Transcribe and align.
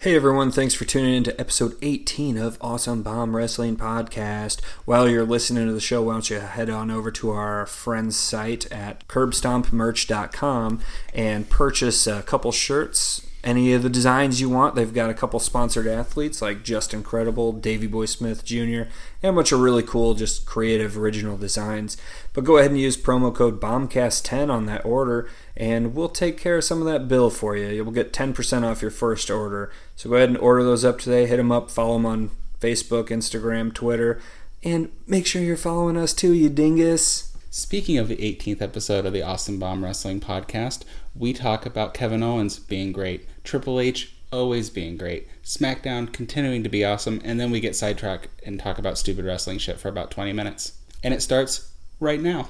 Hey 0.00 0.14
everyone, 0.14 0.52
thanks 0.52 0.74
for 0.74 0.84
tuning 0.84 1.12
in 1.12 1.24
to 1.24 1.40
episode 1.40 1.76
18 1.82 2.38
of 2.38 2.56
Awesome 2.60 3.02
Bomb 3.02 3.34
Wrestling 3.34 3.76
Podcast. 3.76 4.60
While 4.84 5.08
you're 5.08 5.24
listening 5.24 5.66
to 5.66 5.72
the 5.72 5.80
show, 5.80 6.04
why 6.04 6.12
don't 6.12 6.30
you 6.30 6.38
head 6.38 6.70
on 6.70 6.88
over 6.88 7.10
to 7.10 7.32
our 7.32 7.66
friend's 7.66 8.14
site 8.16 8.70
at 8.70 9.08
curbstompmerch.com 9.08 10.80
and 11.12 11.50
purchase 11.50 12.06
a 12.06 12.22
couple 12.22 12.52
shirts, 12.52 13.26
any 13.44 13.72
of 13.72 13.82
the 13.82 13.88
designs 13.88 14.40
you 14.40 14.48
want. 14.48 14.74
They've 14.74 14.92
got 14.92 15.10
a 15.10 15.14
couple 15.14 15.38
sponsored 15.40 15.86
athletes 15.86 16.42
like 16.42 16.64
Just 16.64 16.92
Incredible, 16.92 17.52
Davy 17.52 17.86
Boy 17.86 18.06
Smith 18.06 18.44
Jr., 18.44 18.90
and 19.22 19.30
a 19.30 19.32
bunch 19.32 19.52
of 19.52 19.60
really 19.60 19.82
cool, 19.82 20.14
just 20.14 20.44
creative, 20.44 20.98
original 20.98 21.36
designs. 21.36 21.96
But 22.32 22.44
go 22.44 22.58
ahead 22.58 22.70
and 22.70 22.80
use 22.80 22.96
promo 22.96 23.34
code 23.34 23.60
BOMBCAST10 23.60 24.50
on 24.50 24.66
that 24.66 24.84
order, 24.84 25.28
and 25.56 25.94
we'll 25.94 26.08
take 26.08 26.36
care 26.36 26.58
of 26.58 26.64
some 26.64 26.80
of 26.80 26.86
that 26.86 27.08
bill 27.08 27.30
for 27.30 27.56
you. 27.56 27.68
You'll 27.68 27.90
get 27.90 28.12
10% 28.12 28.64
off 28.64 28.82
your 28.82 28.90
first 28.90 29.30
order. 29.30 29.72
So 29.96 30.10
go 30.10 30.16
ahead 30.16 30.28
and 30.28 30.38
order 30.38 30.64
those 30.64 30.84
up 30.84 30.98
today. 30.98 31.26
Hit 31.26 31.36
them 31.36 31.52
up, 31.52 31.70
follow 31.70 31.94
them 31.94 32.06
on 32.06 32.30
Facebook, 32.60 33.08
Instagram, 33.08 33.72
Twitter, 33.72 34.20
and 34.64 34.90
make 35.06 35.26
sure 35.26 35.42
you're 35.42 35.56
following 35.56 35.96
us 35.96 36.12
too, 36.12 36.32
you 36.32 36.48
dingus. 36.48 37.32
Speaking 37.50 37.96
of 37.96 38.08
the 38.08 38.16
18th 38.16 38.60
episode 38.60 39.06
of 39.06 39.12
the 39.12 39.22
Awesome 39.22 39.58
Bomb 39.58 39.82
Wrestling 39.82 40.20
Podcast, 40.20 40.82
we 41.14 41.32
talk 41.32 41.66
about 41.66 41.94
Kevin 41.94 42.22
Owens 42.22 42.58
being 42.58 42.92
great, 42.92 43.26
Triple 43.44 43.80
H 43.80 44.14
always 44.32 44.70
being 44.70 44.96
great, 44.96 45.26
SmackDown 45.42 46.12
continuing 46.12 46.62
to 46.62 46.68
be 46.68 46.84
awesome, 46.84 47.20
and 47.24 47.40
then 47.40 47.50
we 47.50 47.60
get 47.60 47.76
sidetracked 47.76 48.28
and 48.44 48.60
talk 48.60 48.78
about 48.78 48.98
stupid 48.98 49.24
wrestling 49.24 49.58
shit 49.58 49.78
for 49.78 49.88
about 49.88 50.10
20 50.10 50.32
minutes. 50.32 50.72
And 51.02 51.14
it 51.14 51.22
starts 51.22 51.72
right 52.00 52.20
now. 52.20 52.48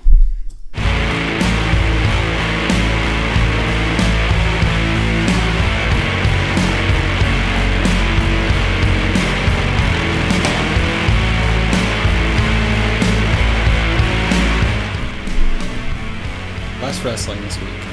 Less 16.81 17.05
wrestling 17.05 17.41
this 17.43 17.61
week. 17.61 17.88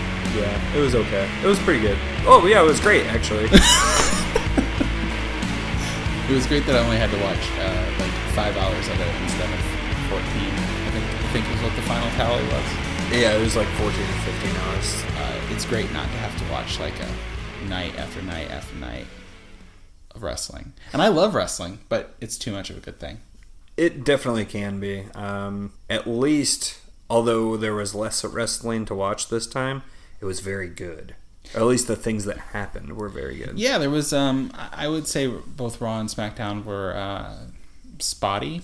It 0.75 0.79
was 0.79 0.93
okay. 0.95 1.29
It 1.43 1.47
was 1.47 1.59
pretty 1.59 1.79
good. 1.79 1.97
Oh, 2.25 2.45
yeah, 2.47 2.61
it 2.61 2.65
was 2.65 2.79
great, 2.79 3.05
actually. 3.07 3.47
It 6.27 6.33
was 6.33 6.47
great 6.47 6.65
that 6.65 6.75
I 6.75 6.79
only 6.79 6.97
had 6.97 7.11
to 7.11 7.21
watch 7.21 7.37
uh, 7.61 8.01
like 8.01 8.11
five 8.33 8.57
hours 8.57 8.87
of 8.87 8.99
it 8.99 9.21
instead 9.21 9.45
of 9.45 9.59
14. 10.09 10.25
I 10.25 10.89
think, 10.89 11.05
I 11.05 11.27
think 11.29 11.45
was 11.51 11.61
what 11.61 11.75
the 11.75 11.83
final 11.83 12.09
tally 12.17 12.41
was. 12.45 12.65
yeah, 13.13 13.37
it 13.37 13.41
was 13.41 13.55
like 13.55 13.67
14 13.77 13.91
or 14.01 14.19
15 14.25 14.55
hours. 14.57 15.03
uh, 15.21 15.53
it's 15.53 15.65
great 15.65 15.91
not 15.93 16.05
to 16.05 16.17
have 16.17 16.35
to 16.43 16.51
watch 16.51 16.79
like 16.79 16.95
a 16.99 17.67
night 17.69 17.95
after 17.99 18.23
night 18.23 18.49
after 18.49 18.75
night 18.77 19.05
of 20.15 20.23
wrestling. 20.23 20.73
And 20.93 21.01
I 21.03 21.09
love 21.09 21.35
wrestling, 21.35 21.77
but 21.89 22.15
it's 22.19 22.39
too 22.39 22.51
much 22.51 22.71
of 22.71 22.77
a 22.77 22.81
good 22.81 22.99
thing. 22.99 23.19
It 23.77 24.03
definitely 24.03 24.45
can 24.45 24.79
be. 24.79 25.05
Um, 25.13 25.73
at 25.91 26.07
least, 26.07 26.79
although 27.07 27.55
there 27.55 27.75
was 27.75 27.93
less 27.93 28.25
wrestling 28.25 28.85
to 28.85 28.95
watch 28.95 29.29
this 29.29 29.45
time, 29.45 29.83
it 30.19 30.25
was 30.25 30.39
very 30.39 30.67
good. 30.67 31.15
Or 31.53 31.61
at 31.61 31.65
least 31.67 31.87
the 31.87 31.95
things 31.95 32.25
that 32.25 32.37
happened 32.37 32.97
were 32.97 33.09
very 33.09 33.37
good. 33.37 33.59
Yeah, 33.59 33.77
there 33.77 33.89
was. 33.89 34.11
Um, 34.13 34.51
I 34.53 34.85
I 34.85 34.87
would 34.87 35.07
say 35.07 35.27
both 35.27 35.79
Raw 35.79 35.99
and 35.99 36.09
SmackDown 36.09 36.65
were 36.65 36.95
uh, 36.95 37.35
spotty. 37.99 38.61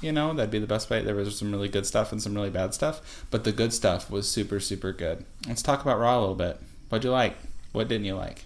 You 0.00 0.12
know, 0.12 0.34
that'd 0.34 0.50
be 0.50 0.58
the 0.58 0.66
best 0.66 0.90
way. 0.90 1.02
There 1.02 1.14
was 1.14 1.38
some 1.38 1.50
really 1.52 1.68
good 1.68 1.86
stuff 1.86 2.12
and 2.12 2.22
some 2.22 2.34
really 2.34 2.50
bad 2.50 2.74
stuff, 2.74 3.24
but 3.30 3.44
the 3.44 3.52
good 3.52 3.72
stuff 3.72 4.10
was 4.10 4.28
super, 4.28 4.60
super 4.60 4.92
good. 4.92 5.24
Let's 5.46 5.62
talk 5.62 5.82
about 5.82 5.98
Raw 5.98 6.18
a 6.18 6.20
little 6.20 6.34
bit. 6.34 6.58
What'd 6.88 7.04
you 7.04 7.10
like? 7.10 7.36
What 7.72 7.88
didn't 7.88 8.04
you 8.04 8.14
like? 8.14 8.44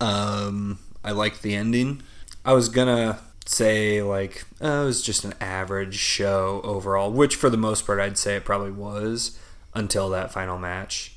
Um, 0.00 0.78
I 1.04 1.12
liked 1.12 1.42
the 1.42 1.54
ending. 1.54 2.02
I 2.44 2.52
was 2.52 2.68
gonna 2.68 3.20
say 3.46 4.02
like 4.02 4.44
oh, 4.60 4.82
it 4.82 4.86
was 4.86 5.02
just 5.02 5.24
an 5.24 5.34
average 5.40 5.96
show 5.96 6.60
overall, 6.64 7.10
which 7.10 7.36
for 7.36 7.50
the 7.50 7.56
most 7.56 7.86
part 7.86 8.00
I'd 8.00 8.18
say 8.18 8.36
it 8.36 8.44
probably 8.44 8.70
was 8.70 9.38
until 9.74 10.10
that 10.10 10.32
final 10.32 10.58
match, 10.58 11.16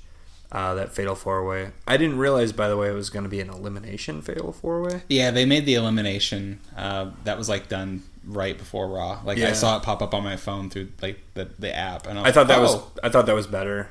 uh, 0.51 0.73
that 0.75 0.93
fatal 0.93 1.15
four 1.15 1.45
way. 1.45 1.71
I 1.87 1.97
didn't 1.97 2.17
realize, 2.17 2.51
by 2.51 2.67
the 2.67 2.77
way, 2.77 2.89
it 2.89 2.93
was 2.93 3.09
going 3.09 3.23
to 3.23 3.29
be 3.29 3.39
an 3.39 3.49
elimination 3.49 4.21
fatal 4.21 4.51
four 4.51 4.81
way. 4.81 5.01
Yeah, 5.09 5.31
they 5.31 5.45
made 5.45 5.65
the 5.65 5.75
elimination. 5.75 6.59
Uh, 6.75 7.11
that 7.23 7.37
was 7.37 7.47
like 7.49 7.69
done 7.69 8.03
right 8.25 8.57
before 8.57 8.87
Raw. 8.89 9.21
Like 9.23 9.39
I 9.39 9.53
saw 9.53 9.77
it 9.77 9.83
pop 9.83 10.01
up 10.01 10.13
on 10.13 10.23
my 10.23 10.35
phone 10.37 10.69
through 10.69 10.89
like 11.01 11.19
the, 11.33 11.49
the 11.57 11.73
app, 11.75 12.05
and 12.07 12.19
I, 12.19 12.25
I 12.25 12.31
thought 12.31 12.47
that 12.47 12.59
like, 12.59 12.67
was 12.67 12.75
"Oh." 12.75 12.91
I 13.03 13.09
thought 13.09 13.25
that 13.27 13.35
was 13.35 13.47
better. 13.47 13.89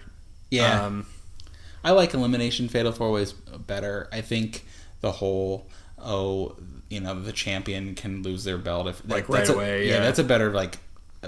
yeah. 0.50 0.84
Um, 0.84 1.06
I 1.82 1.92
like 1.92 2.12
elimination 2.12 2.68
fatal 2.68 2.92
four 2.92 3.10
ways 3.10 3.32
better. 3.32 4.06
I 4.12 4.20
think 4.20 4.64
the 5.00 5.12
whole 5.12 5.66
oh 5.98 6.56
you 6.90 7.00
know 7.00 7.18
the 7.18 7.32
champion 7.32 7.94
can 7.94 8.22
lose 8.22 8.44
their 8.44 8.58
belt 8.58 8.86
if 8.86 9.00
Like, 9.08 9.26
that's 9.26 9.48
right 9.48 9.48
a- 9.48 9.52
away, 9.54 9.86
Yeah, 9.88 9.94
yeah. 9.94 10.00
that's 10.00 10.18
a 10.18 10.24
better 10.24 10.50
like 10.50 10.76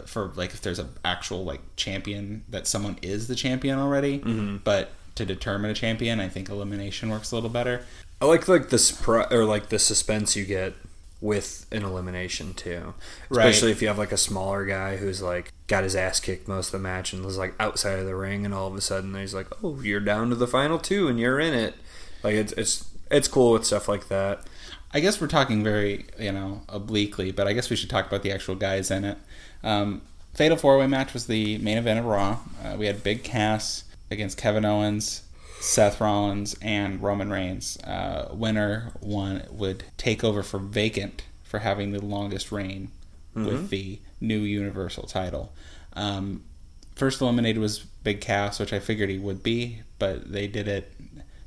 for 0.07 0.31
like 0.35 0.53
if 0.53 0.61
there's 0.61 0.79
an 0.79 0.89
actual 1.05 1.45
like 1.45 1.61
champion 1.77 2.45
that 2.51 2.67
someone 2.67 2.99
is 3.03 3.29
the 3.29 3.35
champion 3.35 3.79
already. 3.79 4.19
Mm-hmm. 4.19 4.57
But 4.65 4.91
to 5.15 5.25
determine 5.25 5.71
a 5.71 5.75
champion, 5.75 6.21
I 6.21 6.29
think 6.29 6.49
elimination 6.49 7.11
works 7.11 7.33
a 7.33 7.35
little 7.35 7.51
better. 7.51 7.85
I 8.21 8.27
like 8.27 8.47
like 8.49 8.69
the 8.69 8.77
surpri- 8.77 9.31
or 9.33 9.45
like 9.45 9.69
the 9.69 9.79
suspense 9.79 10.37
you 10.37 10.45
get 10.45 10.75
with 11.21 11.67
an 11.71 11.85
elimination 11.85 12.55
too. 12.55 12.95
Right. 13.29 13.47
Especially 13.47 13.71
if 13.71 13.81
you 13.81 13.89
have 13.89 13.99
like 13.99 14.13
a 14.13 14.17
smaller 14.17 14.65
guy 14.65 14.97
who's 14.97 15.23
like 15.23 15.53
got 15.69 15.85
his 15.85 15.95
ass 15.95 16.21
kicked 16.21 16.49
most 16.49 16.69
of 16.69 16.73
the 16.73 16.79
match 16.81 17.13
and 17.13 17.25
was 17.25 17.39
like 17.39 17.55
outside 17.61 17.99
of 17.99 18.07
the 18.07 18.17
ring 18.17 18.45
and 18.45 18.53
all 18.53 18.67
of 18.67 18.75
a 18.75 18.81
sudden 18.81 19.15
he's 19.15 19.35
like, 19.35 19.47
"Oh, 19.63 19.81
you're 19.81 20.01
down 20.01 20.31
to 20.31 20.37
the 20.37 20.47
final 20.47 20.79
two 20.79 21.09
and 21.09 21.19
you're 21.19 21.41
in 21.41 21.55
it." 21.55 21.75
Like 22.23 22.35
it's 22.35 22.53
it's 22.53 22.91
it's 23.11 23.29
cool 23.29 23.53
with 23.53 23.65
stuff 23.65 23.89
like 23.89 24.09
that. 24.09 24.47
I 24.95 25.01
guess 25.01 25.21
we're 25.21 25.29
talking 25.29 25.65
very, 25.65 26.07
you 26.19 26.33
know, 26.33 26.63
obliquely, 26.69 27.33
but 27.33 27.47
I 27.47 27.55
guess 27.55 27.71
we 27.71 27.77
should 27.77 27.89
talk 27.89 28.07
about 28.07 28.23
the 28.23 28.33
actual 28.33 28.55
guys 28.55 28.91
in 28.91 29.05
it. 29.05 29.19
Um, 29.65 30.03
Fatal 30.35 30.57
Four 30.57 30.79
Way 30.79 30.87
match 30.87 31.15
was 31.15 31.27
the 31.27 31.59
main 31.59 31.79
event 31.79 32.01
of 32.01 32.05
Raw. 32.05 32.41
Uh, 32.63 32.77
we 32.79 32.87
had 32.87 33.03
Big 33.03 33.23
Cass 33.23 33.85
against 34.13 34.39
Kevin 34.39 34.65
Owens, 34.65 35.23
Seth 35.61 36.01
Rollins, 36.01 36.55
and 36.63 37.03
Roman 37.03 37.31
Reigns. 37.31 37.79
Uh, 37.83 38.29
winner 38.33 38.93
one 39.01 39.43
would 39.51 39.85
take 39.97 40.23
over 40.23 40.43
for 40.43 40.59
vacant 40.59 41.25
for 41.43 41.61
having 41.61 41.93
the 41.93 42.01
longest 42.05 42.53
reign 42.53 42.91
with 43.35 43.71
the 43.71 43.99
new 44.21 44.41
Universal 44.41 45.05
title. 45.05 45.53
Um, 45.95 46.45
first 46.95 47.21
eliminated 47.21 47.61
was 47.61 47.79
Big 47.79 48.21
Cass, 48.21 48.61
which 48.61 48.73
I 48.73 48.79
figured 48.79 49.09
he 49.09 49.19
would 49.19 49.43
be, 49.43 49.81
but 49.99 50.31
they 50.31 50.47
did 50.47 50.69
it. 50.69 50.93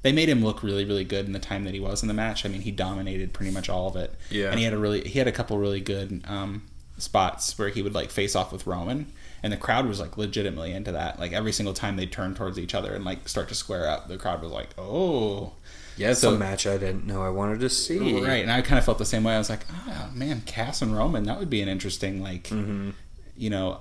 They 0.02 0.12
made 0.12 0.30
him 0.30 0.44
look 0.44 0.62
really, 0.64 0.86
really 0.86 1.04
good 1.04 1.26
in 1.26 1.32
the 1.32 1.40
time 1.40 1.64
that 1.66 1.74
he 1.74 1.80
was 1.80 2.02
in 2.02 2.08
the 2.08 2.14
match. 2.14 2.46
I 2.46 2.50
mean, 2.50 2.62
he 2.62 2.72
dominated 2.72 3.34
pretty 3.34 3.52
much 3.52 3.70
all 3.70 3.88
of 3.88 3.96
it. 3.96 4.14
Yeah. 4.30 4.50
and 4.50 4.60
he 4.60 4.66
had 4.66 4.74
a 4.74 4.78
really, 4.78 5.02
he 5.08 5.18
had 5.20 5.28
a 5.28 5.32
couple 5.32 5.58
really 5.58 5.82
good 5.82 6.24
um, 6.28 6.64
spots 6.98 7.58
where 7.58 7.70
he 7.70 7.82
would 7.82 7.94
like 7.94 8.12
face 8.12 8.36
off 8.36 8.52
with 8.52 8.66
Roman, 8.68 9.12
and 9.44 9.52
the 9.54 9.58
crowd 9.58 9.86
was 9.88 10.00
like 10.00 10.18
legitimately 10.18 10.72
into 10.74 10.92
that. 10.92 11.20
Like 11.20 11.32
every 11.34 11.52
single 11.52 11.74
time 11.74 11.96
they 11.98 12.06
turned 12.06 12.36
towards 12.36 12.58
each 12.60 12.74
other 12.76 12.94
and 12.94 13.04
like 13.06 13.28
start 13.30 13.48
to 13.50 13.56
square 13.56 13.88
up, 13.90 14.08
the 14.08 14.18
crowd 14.18 14.42
was 14.42 14.52
like, 14.52 14.70
"Oh, 14.78 15.54
Yeah, 15.98 16.12
it's 16.12 16.20
So- 16.22 16.34
a 16.36 16.38
match 16.38 16.68
I 16.68 16.78
didn't 16.78 17.06
know 17.08 17.22
I 17.24 17.30
wanted 17.30 17.60
to 17.62 17.70
see. 17.70 18.20
Right, 18.22 18.42
and 18.42 18.52
I 18.52 18.62
kind 18.62 18.78
of 18.78 18.84
felt 18.86 18.98
the 18.98 19.06
same 19.06 19.24
way. 19.24 19.34
I 19.34 19.38
was 19.38 19.50
like, 19.50 19.66
oh 19.88 20.10
man, 20.14 20.42
Cass 20.46 20.82
and 20.82 20.96
Roman, 20.96 21.24
that 21.24 21.40
would 21.40 21.50
be 21.50 21.62
an 21.62 21.70
interesting, 21.70 22.22
like, 22.22 22.44
Mm-hmm. 22.50 22.90
you 23.38 23.50
know, 23.50 23.78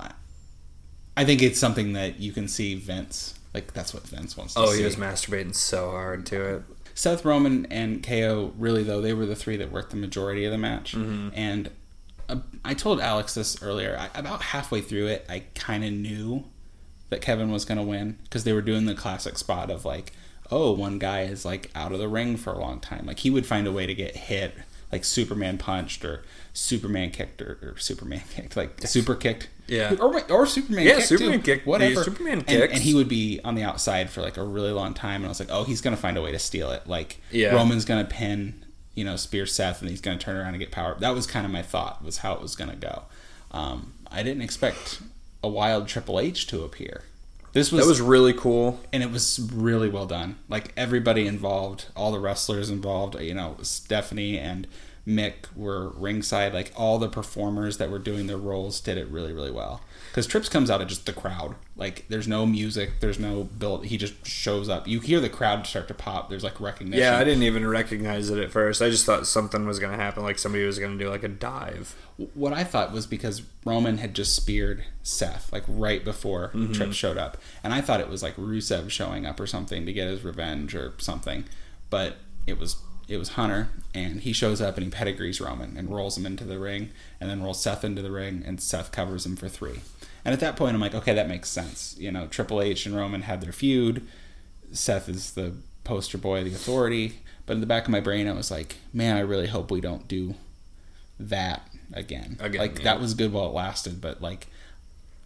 I- 1.16 1.24
think 1.24 1.42
it's 1.42 1.58
something 1.58 1.92
that 1.94 2.20
you 2.20 2.30
can 2.32 2.46
see 2.48 2.74
Vince, 2.76 3.34
like, 3.52 3.72
that's 3.72 3.92
what 3.94 4.06
Vince 4.06 4.36
wants 4.36 4.54
to 4.54 4.60
see. 4.60 4.66
Oh, 4.66 4.72
see. 4.72 4.78
he 4.80 4.84
was 4.84 4.96
masturbating 4.96 5.54
so 5.54 5.90
hard 5.90 6.24
to 6.26 6.40
it. 6.56 6.62
Seth 6.94 7.24
Roman 7.24 7.66
and 7.66 8.00
KO, 8.02 8.52
really, 8.58 8.84
though, 8.84 9.00
they 9.00 9.12
were 9.12 9.26
the 9.26 9.34
three 9.36 9.56
that 9.56 9.72
worked 9.72 9.90
the 9.90 9.96
majority 9.96 10.44
of 10.44 10.52
the 10.52 10.58
match. 10.58 10.94
Mm-hmm. 10.94 11.30
And 11.34 11.70
Uh, 12.28 12.36
I 12.64 12.74
told 12.74 13.00
Alex 13.00 13.34
this 13.34 13.62
earlier. 13.62 13.96
I, 13.98 14.18
about 14.18 14.42
halfway 14.42 14.80
through 14.80 15.06
it, 15.08 15.26
I 15.28 15.44
kind 15.54 15.84
of 15.84 15.92
knew 15.92 16.44
that 17.10 17.20
Kevin 17.20 17.50
was 17.52 17.64
going 17.64 17.78
to 17.78 17.84
win 17.84 18.18
because 18.24 18.44
they 18.44 18.52
were 18.52 18.62
doing 18.62 18.86
the 18.86 18.94
classic 18.94 19.36
spot 19.38 19.70
of, 19.70 19.84
like, 19.84 20.12
oh, 20.50 20.72
one 20.72 20.98
guy 20.98 21.22
is, 21.22 21.44
like, 21.44 21.70
out 21.74 21.92
of 21.92 21.98
the 21.98 22.08
ring 22.08 22.36
for 22.36 22.52
a 22.52 22.58
long 22.58 22.80
time. 22.80 23.06
Like, 23.06 23.18
he 23.20 23.30
would 23.30 23.46
find 23.46 23.66
a 23.66 23.72
way 23.72 23.86
to 23.86 23.94
get 23.94 24.16
hit, 24.16 24.54
like, 24.92 25.04
Superman 25.04 25.58
punched 25.58 26.04
or 26.04 26.22
Superman 26.52 27.10
kicked 27.10 27.42
or, 27.42 27.58
or 27.62 27.76
Superman 27.78 28.22
kicked, 28.34 28.56
like, 28.56 28.86
super 28.86 29.14
kicked. 29.14 29.48
Yeah. 29.66 29.94
Or, 30.00 30.20
or 30.30 30.46
Superman 30.46 30.84
Yeah, 30.84 30.96
kicked. 30.96 31.08
Superman 31.08 31.38
too. 31.40 31.44
kicked- 31.54 31.66
Whatever. 31.66 31.94
yeah, 31.94 32.02
Superman 32.02 32.38
And- 32.38 32.46
kicks. 32.46 32.74
and 32.74 32.82
he 32.82 32.94
would 32.94 33.08
be 33.08 33.40
on 33.44 33.54
the 33.54 33.62
outside 33.62 34.10
for 34.10 34.20
like 34.20 34.36
a 34.36 34.44
really 34.44 34.72
long 34.72 34.92
time, 34.92 35.16
and 35.22 35.26
I 35.26 35.28
was 35.28 35.40
like, 35.40 35.48
oh, 35.50 35.64
he's 35.64 35.80
gonna 35.80 35.96
find 35.96 36.18
a 36.18 36.22
way 36.22 36.32
to 36.32 36.38
steal 36.38 36.70
it. 36.70 36.86
Like 36.86 37.20
Yeah. 37.30 37.54
Roman's 37.54 37.86
gonna 37.86 38.04
pin, 38.04 38.63
you 38.94 39.04
know, 39.04 39.16
spear 39.16 39.46
Seth, 39.46 39.80
and 39.80 39.90
he's 39.90 40.00
gonna 40.00 40.18
turn 40.18 40.36
around 40.36 40.48
and 40.54 40.58
get 40.60 40.70
power. 40.70 40.96
That 40.98 41.14
was 41.14 41.26
kind 41.26 41.44
of 41.46 41.52
my 41.52 41.62
thought 41.62 42.04
was 42.04 42.18
how 42.18 42.32
it 42.34 42.40
was 42.42 42.54
gonna 42.56 42.76
go. 42.76 43.02
Um, 43.50 43.92
I 44.10 44.22
didn't 44.22 44.42
expect 44.42 45.00
a 45.42 45.48
wild 45.48 45.88
Triple 45.88 46.18
H 46.20 46.46
to 46.48 46.62
appear. 46.64 47.02
This 47.52 47.70
was, 47.70 47.82
That 47.84 47.88
was 47.88 48.00
really 48.00 48.32
cool. 48.32 48.80
and 48.92 49.02
it 49.02 49.12
was 49.12 49.38
really 49.54 49.88
well 49.88 50.06
done. 50.06 50.36
Like 50.48 50.72
everybody 50.76 51.26
involved, 51.26 51.86
all 51.94 52.10
the 52.10 52.18
wrestlers 52.18 52.68
involved, 52.68 53.20
you 53.20 53.34
know, 53.34 53.56
Stephanie 53.62 54.38
and 54.38 54.66
Mick 55.06 55.54
were 55.54 55.90
ringside. 55.90 56.52
Like 56.52 56.72
all 56.76 56.98
the 56.98 57.08
performers 57.08 57.76
that 57.78 57.90
were 57.90 58.00
doing 58.00 58.26
their 58.26 58.38
roles 58.38 58.80
did 58.80 58.98
it 58.98 59.06
really, 59.08 59.32
really 59.32 59.52
well. 59.52 59.82
Because 60.14 60.28
Trips 60.28 60.48
comes 60.48 60.70
out 60.70 60.80
of 60.80 60.86
just 60.86 61.06
the 61.06 61.12
crowd. 61.12 61.56
Like 61.74 62.04
there's 62.08 62.28
no 62.28 62.46
music, 62.46 63.00
there's 63.00 63.18
no 63.18 63.42
build. 63.42 63.86
He 63.86 63.96
just 63.96 64.24
shows 64.24 64.68
up. 64.68 64.86
You 64.86 65.00
hear 65.00 65.18
the 65.18 65.28
crowd 65.28 65.66
start 65.66 65.88
to 65.88 65.94
pop. 65.94 66.30
There's 66.30 66.44
like 66.44 66.60
recognition. 66.60 67.02
Yeah, 67.02 67.18
I 67.18 67.24
didn't 67.24 67.42
even 67.42 67.66
recognize 67.66 68.30
it 68.30 68.38
at 68.38 68.52
first. 68.52 68.80
I 68.80 68.90
just 68.90 69.04
thought 69.04 69.26
something 69.26 69.66
was 69.66 69.80
going 69.80 69.90
to 69.90 70.00
happen, 70.00 70.22
like 70.22 70.38
somebody 70.38 70.64
was 70.64 70.78
going 70.78 70.96
to 70.96 71.04
do 71.04 71.10
like 71.10 71.24
a 71.24 71.28
dive. 71.28 71.96
What 72.34 72.52
I 72.52 72.62
thought 72.62 72.92
was 72.92 73.08
because 73.08 73.42
Roman 73.64 73.98
had 73.98 74.14
just 74.14 74.36
speared 74.36 74.84
Seth 75.02 75.52
like 75.52 75.64
right 75.66 76.04
before 76.04 76.52
Mm-hmm. 76.54 76.74
Trips 76.74 76.94
showed 76.94 77.18
up, 77.18 77.36
and 77.64 77.74
I 77.74 77.80
thought 77.80 77.98
it 78.00 78.08
was 78.08 78.22
like 78.22 78.36
Rusev 78.36 78.90
showing 78.90 79.26
up 79.26 79.40
or 79.40 79.48
something 79.48 79.84
to 79.84 79.92
get 79.92 80.06
his 80.06 80.22
revenge 80.22 80.76
or 80.76 80.94
something, 80.98 81.44
but 81.90 82.18
it 82.46 82.56
was 82.60 82.76
it 83.08 83.18
was 83.18 83.30
Hunter, 83.30 83.68
and 83.94 84.20
he 84.20 84.32
shows 84.32 84.60
up 84.60 84.76
and 84.76 84.84
he 84.84 84.90
pedigrees 84.90 85.40
Roman 85.40 85.76
and 85.76 85.94
rolls 85.94 86.16
him 86.16 86.26
into 86.26 86.44
the 86.44 86.58
ring, 86.58 86.90
and 87.20 87.28
then 87.28 87.42
rolls 87.42 87.62
Seth 87.62 87.84
into 87.84 88.02
the 88.02 88.10
ring, 88.10 88.42
and 88.46 88.60
Seth 88.60 88.92
covers 88.92 89.26
him 89.26 89.36
for 89.36 89.48
three. 89.48 89.80
And 90.24 90.32
at 90.32 90.40
that 90.40 90.56
point, 90.56 90.74
I'm 90.74 90.80
like, 90.80 90.94
okay, 90.94 91.14
that 91.14 91.28
makes 91.28 91.50
sense. 91.50 91.94
You 91.98 92.10
know, 92.10 92.26
Triple 92.26 92.62
H 92.62 92.86
and 92.86 92.96
Roman 92.96 93.22
had 93.22 93.40
their 93.40 93.52
feud. 93.52 94.06
Seth 94.72 95.08
is 95.08 95.32
the 95.32 95.54
poster 95.84 96.18
boy, 96.18 96.44
the 96.44 96.54
authority. 96.54 97.20
But 97.46 97.54
in 97.54 97.60
the 97.60 97.66
back 97.66 97.84
of 97.84 97.90
my 97.90 98.00
brain, 98.00 98.26
I 98.26 98.32
was 98.32 98.50
like, 98.50 98.76
man, 98.92 99.16
I 99.16 99.20
really 99.20 99.48
hope 99.48 99.70
we 99.70 99.82
don't 99.82 100.08
do 100.08 100.34
that 101.20 101.68
again. 101.92 102.38
Again, 102.40 102.60
like 102.60 102.78
yeah. 102.78 102.84
that 102.84 103.00
was 103.00 103.12
good 103.14 103.32
while 103.32 103.46
it 103.46 103.54
lasted, 103.54 104.00
but 104.00 104.22
like 104.22 104.46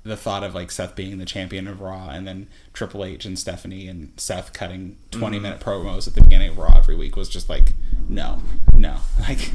the 0.09 0.17
thought 0.17 0.43
of 0.43 0.55
like 0.55 0.71
Seth 0.71 0.97
being 0.97 1.19
the 1.19 1.25
champion 1.25 1.69
of 1.69 1.81
Raw 1.81 2.09
and 2.11 2.27
then 2.27 2.49
Triple 2.73 3.05
H 3.05 3.25
and 3.25 3.39
Stephanie 3.39 3.87
and 3.89 4.13
Seth 4.17 4.53
cutting 4.53 4.97
20 5.13 5.37
Mm-hmm. 5.37 5.43
minute 5.43 5.61
promos 5.61 6.09
at 6.09 6.15
the 6.15 6.21
beginning 6.23 6.51
of 6.51 6.59
Raw 6.59 6.77
every 6.77 6.97
week 6.97 7.15
was 7.17 7.29
just 7.29 7.49
like 7.49 7.73
no, 8.09 8.41
no, 8.73 8.97
like 9.21 9.51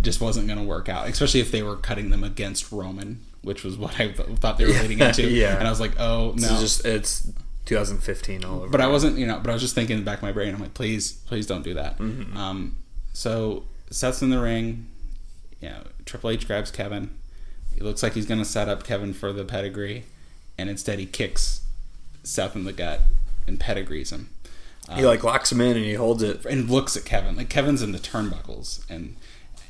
just 0.00 0.20
wasn't 0.20 0.46
going 0.46 0.58
to 0.60 0.64
work 0.64 0.88
out. 0.88 1.08
Especially 1.08 1.40
if 1.40 1.50
they 1.50 1.62
were 1.62 1.76
cutting 1.76 2.10
them 2.10 2.22
against 2.24 2.70
Roman, 2.70 3.20
which 3.42 3.64
was 3.64 3.76
what 3.76 3.94
I 4.00 4.08
th- 4.12 4.38
thought 4.38 4.58
they 4.58 4.64
were 4.64 4.72
leading 4.80 5.00
into. 5.00 5.22
Yeah. 5.28 5.58
and 5.58 5.66
I 5.66 5.70
was 5.70 5.80
like, 5.80 5.98
oh 5.98 6.32
no, 6.36 6.48
It's 6.52 6.60
just 6.60 6.84
it's 6.86 7.30
2015 7.66 8.44
all 8.44 8.58
over. 8.60 8.68
but 8.68 8.80
I 8.80 8.86
wasn't, 8.86 9.18
you 9.18 9.26
know, 9.26 9.40
but 9.40 9.50
I 9.50 9.52
was 9.54 9.62
just 9.62 9.74
thinking 9.74 9.94
in 9.98 10.04
the 10.04 10.08
back 10.08 10.18
of 10.18 10.22
my 10.22 10.30
brain, 10.32 10.54
I'm 10.54 10.60
like, 10.60 10.74
please, 10.74 11.12
please 11.26 11.46
don't 11.46 11.62
do 11.62 11.74
that. 11.74 11.98
Mm-hmm. 11.98 12.36
Um, 12.36 12.76
so 13.12 13.64
Seth's 13.90 14.22
in 14.22 14.30
the 14.30 14.38
ring. 14.40 14.86
You 15.60 15.70
know, 15.70 15.82
Triple 16.04 16.30
H 16.30 16.46
grabs 16.46 16.70
Kevin. 16.70 17.10
It 17.76 17.82
looks 17.82 18.02
like 18.02 18.14
he's 18.14 18.26
going 18.26 18.40
to 18.40 18.44
set 18.44 18.68
up 18.68 18.84
Kevin 18.84 19.12
for 19.12 19.32
the 19.32 19.44
pedigree, 19.44 20.04
and 20.58 20.70
instead 20.70 20.98
he 20.98 21.06
kicks 21.06 21.60
Seth 22.22 22.56
in 22.56 22.64
the 22.64 22.72
gut 22.72 23.02
and 23.46 23.60
pedigrees 23.60 24.10
him. 24.10 24.30
he 24.94 25.04
like 25.04 25.22
locks 25.22 25.52
him 25.52 25.60
in 25.60 25.76
and 25.76 25.84
he 25.84 25.94
holds 25.94 26.22
it. 26.22 26.44
And 26.46 26.68
looks 26.70 26.96
at 26.96 27.04
Kevin 27.04 27.36
like 27.36 27.48
Kevin's 27.48 27.82
in 27.82 27.92
the 27.92 27.98
turnbuckles, 27.98 28.88
and 28.90 29.16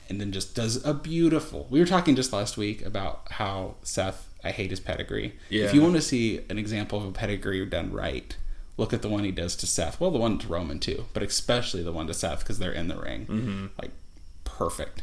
and 0.09 0.21
then 0.21 0.31
just 0.33 0.55
does 0.55 0.85
a 0.85 0.95
beautiful. 0.95 1.67
We 1.71 1.81
were 1.81 1.87
talking 1.87 2.15
just 2.17 2.33
last 2.33 2.57
week 2.57 2.85
about 2.85 3.23
how 3.33 3.75
Seth. 3.83 4.29
I 4.45 4.53
hate 4.53 4.71
his 4.71 4.79
pedigree. 4.79 5.37
Yeah. 5.51 5.65
If 5.65 5.75
you 5.75 5.83
want 5.83 5.95
to 5.95 6.01
see 6.03 6.41
an 6.49 6.57
example 6.57 7.01
of 7.01 7.07
a 7.07 7.11
pedigree 7.11 7.67
done 7.67 7.93
right, 7.93 8.37
look 8.77 8.93
at 8.93 9.03
the 9.03 9.09
one 9.09 9.25
he 9.25 9.33
does 9.33 9.57
to 9.57 9.67
Seth. 9.67 9.99
Well, 10.01 10.13
the 10.13 10.19
one 10.19 10.39
to 10.39 10.47
Roman 10.47 10.79
too, 10.79 11.07
but 11.13 11.25
especially 11.25 11.83
the 11.83 11.91
one 11.93 12.07
to 12.07 12.15
Seth 12.15 12.41
because 12.41 12.61
they're 12.61 12.71
in 12.71 12.87
the 12.87 12.97
ring. 12.97 13.27
Mm-hmm. 13.27 13.67
Like 13.83 13.91
perfect. 14.45 15.03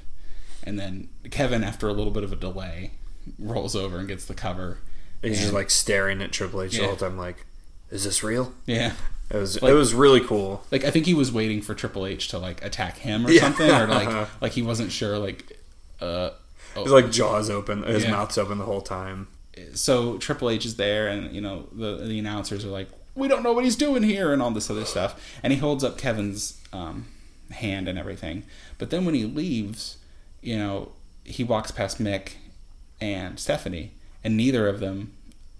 And 0.65 0.79
then 0.79 1.09
Kevin, 1.31 1.63
after 1.63 1.87
a 1.87 1.93
little 1.93 2.11
bit 2.11 2.23
of 2.23 2.31
a 2.31 2.35
delay, 2.35 2.91
rolls 3.39 3.75
over 3.75 3.97
and 3.97 4.07
gets 4.07 4.25
the 4.25 4.33
cover. 4.33 4.79
And 5.21 5.31
he's 5.31 5.41
just 5.41 5.53
like 5.53 5.69
staring 5.69 6.21
at 6.21 6.31
Triple 6.31 6.61
H 6.61 6.77
the 6.77 6.85
whole 6.85 6.95
time, 6.95 7.17
like, 7.17 7.45
"Is 7.89 8.03
this 8.03 8.23
real?" 8.23 8.53
yeah. 8.65 8.93
It 9.29 9.37
was 9.37 9.61
Like- 9.61 9.71
it 9.71 9.75
was 9.75 9.93
really 9.93 10.19
cool. 10.19 10.63
Like 10.69 10.83
I 10.83 10.91
think 10.91 11.05
he 11.05 11.13
was 11.13 11.31
waiting 11.31 11.61
for 11.61 11.73
Triple 11.73 12.05
H 12.05 12.27
to 12.29 12.37
like 12.37 12.63
attack 12.63 12.97
him 12.97 13.25
or 13.25 13.31
Yeah. 13.31 13.41
something, 13.41 13.69
or 13.71 13.87
like 13.87 14.27
like 14.41 14.51
he 14.51 14.61
wasn't 14.61 14.91
sure. 14.91 15.17
Like, 15.17 15.57
uh, 16.01 16.31
oh, 16.75 16.83
His 16.83 16.91
like 16.91 17.09
jaws 17.11 17.49
open, 17.49 17.83
his 17.83 18.03
Yeah. 18.03 18.11
mouth's 18.11 18.37
open 18.37 18.57
the 18.57 18.65
whole 18.65 18.81
time. 18.81 19.27
so 19.75 20.17
Triple 20.17 20.49
H 20.49 20.65
is 20.65 20.75
there, 20.75 21.07
and 21.07 21.33
you 21.33 21.39
know 21.41 21.67
the 21.71 21.97
the 22.05 22.19
announcers 22.19 22.65
are 22.65 22.69
like, 22.69 22.89
"We 23.15 23.27
don't 23.29 23.43
know 23.43 23.53
what 23.53 23.63
he's 23.63 23.75
doing 23.77 24.03
here," 24.03 24.33
and 24.33 24.41
all 24.41 24.51
this 24.51 24.69
other 24.69 24.83
stuff. 24.85 25.19
And 25.41 25.53
he 25.53 25.59
holds 25.59 25.83
up 25.83 25.97
Kevin's 25.97 26.59
um, 26.73 27.05
hand 27.51 27.87
and 27.87 27.97
everything. 27.97 28.43
But 28.77 28.89
then 28.89 29.05
when 29.05 29.15
he 29.15 29.23
leaves, 29.25 29.97
you 30.43 30.57
know, 30.57 30.91
he 31.23 31.43
walks 31.43 31.71
past 31.71 32.01
Mick 32.01 32.33
and 33.01 33.39
Stephanie, 33.39 33.91
and 34.23 34.35
neither 34.37 34.67
of 34.67 34.79
them 34.79 35.13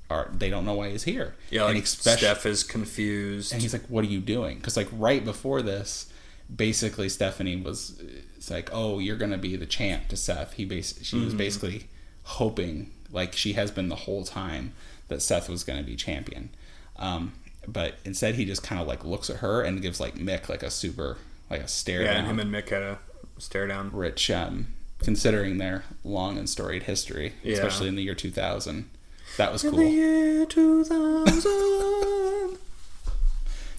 are. 0.10 0.30
They 0.34 0.50
don't 0.50 0.66
know 0.66 0.74
why 0.76 0.90
he's 0.92 1.04
here. 1.04 1.36
Yeah, 1.50 1.66
and 1.66 1.76
like 1.76 1.88
Steph 1.88 2.46
is 2.46 2.64
confused. 2.64 3.52
and 3.54 3.62
he's 3.62 3.74
like, 3.74 3.86
"What 3.88 4.04
are 4.04 4.08
you 4.10 4.20
doing?" 4.20 4.58
Because 4.58 4.78
like 4.78 4.90
right 4.92 5.24
before 5.24 5.62
this, 5.62 6.12
basically 6.54 7.10
Stephanie 7.10 7.56
was, 7.56 8.02
it's 8.36 8.52
like, 8.52 8.70
"Oh, 8.74 9.00
you're 9.00 9.18
gonna 9.18 9.38
be 9.38 9.56
the 9.56 9.66
champ 9.66 10.08
to 10.10 10.18
Seth." 10.18 10.54
He 10.54 10.66
bas- 10.66 11.00
she 11.02 11.16
Mm-hmm. 11.16 11.26
was 11.26 11.34
basically 11.34 11.88
hoping, 12.24 12.92
like 13.12 13.34
she 13.34 13.54
has 13.54 13.72
been 13.72 13.90
the 13.90 13.96
whole 13.96 14.24
time, 14.24 14.74
that 15.08 15.22
Seth 15.22 15.50
was 15.50 15.64
gonna 15.64 15.84
be 15.84 15.96
champion. 15.96 16.50
Um, 16.98 17.34
but 17.68 17.96
instead, 18.06 18.36
he 18.36 18.46
just 18.46 18.64
kind 18.64 18.80
of 18.82 18.88
like 18.88 19.04
looks 19.06 19.30
at 19.30 19.38
her 19.38 19.62
and 19.62 19.82
gives 19.82 20.00
like 20.00 20.16
Mick 20.16 20.50
like 20.50 20.64
a 20.64 20.70
super 20.70 21.18
like 21.50 21.62
a 21.62 21.68
stare 21.68 22.02
yeah, 22.04 22.14
down. 22.16 22.26
and 22.26 22.28
him 22.28 22.40
and 22.40 22.54
Mick 22.54 22.70
had 22.70 22.82
a 22.84 23.00
stare 23.44 23.68
down. 23.68 23.92
Rich, 23.94 24.30
um, 24.32 24.68
considering 25.00 25.58
their 25.58 25.84
long 26.04 26.38
and 26.38 26.50
storied 26.50 26.84
history, 26.84 27.34
Yeah. 27.44 27.54
especially 27.54 27.88
in 27.88 27.96
the 27.96 28.04
year 28.04 28.16
2000. 28.16 28.90
That 29.38 29.52
was 29.52 29.62
cool. 29.64 29.72
The 29.78 29.90
year 29.90 30.46
2000. 30.46 31.44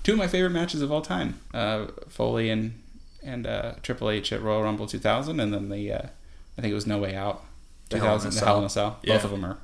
two 0.03 0.13
of 0.13 0.19
my 0.19 0.27
favorite 0.27 0.51
matches 0.51 0.83
of 0.83 0.91
all 0.93 1.03
time: 1.03 1.41
uh, 1.53 1.87
Foley 2.09 2.51
and 2.51 2.81
and 3.23 3.47
uh, 3.47 3.73
Triple 3.83 4.11
H 4.11 4.33
at 4.33 4.43
Royal 4.43 4.63
Rumble 4.63 4.87
2000, 4.87 5.41
and 5.41 5.53
then 5.55 5.69
the 5.71 5.93
uh, 5.93 6.07
I 6.59 6.61
think 6.61 6.71
it 6.73 6.75
was 6.75 6.87
No 6.87 6.99
Way 6.99 7.15
Out 7.15 7.43
The 7.91 7.99
Hell 7.99 8.15
in 8.17 8.27
a 8.27 8.31
2000, 8.31 8.31
the. 8.41 8.47
Hell 8.47 8.59
in 8.59 8.65
a 8.65 8.69
Cell. 8.71 8.99
Yeah. 9.03 9.15
Both 9.15 9.25
of 9.25 9.31
them 9.31 9.45
are 9.45 9.59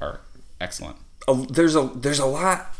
are 0.00 0.20
excellent. 0.60 0.96
a, 1.28 1.34
there's 1.34 1.74
a 1.74 1.90
there's 1.94 2.18
a 2.20 2.26
lot 2.26 2.74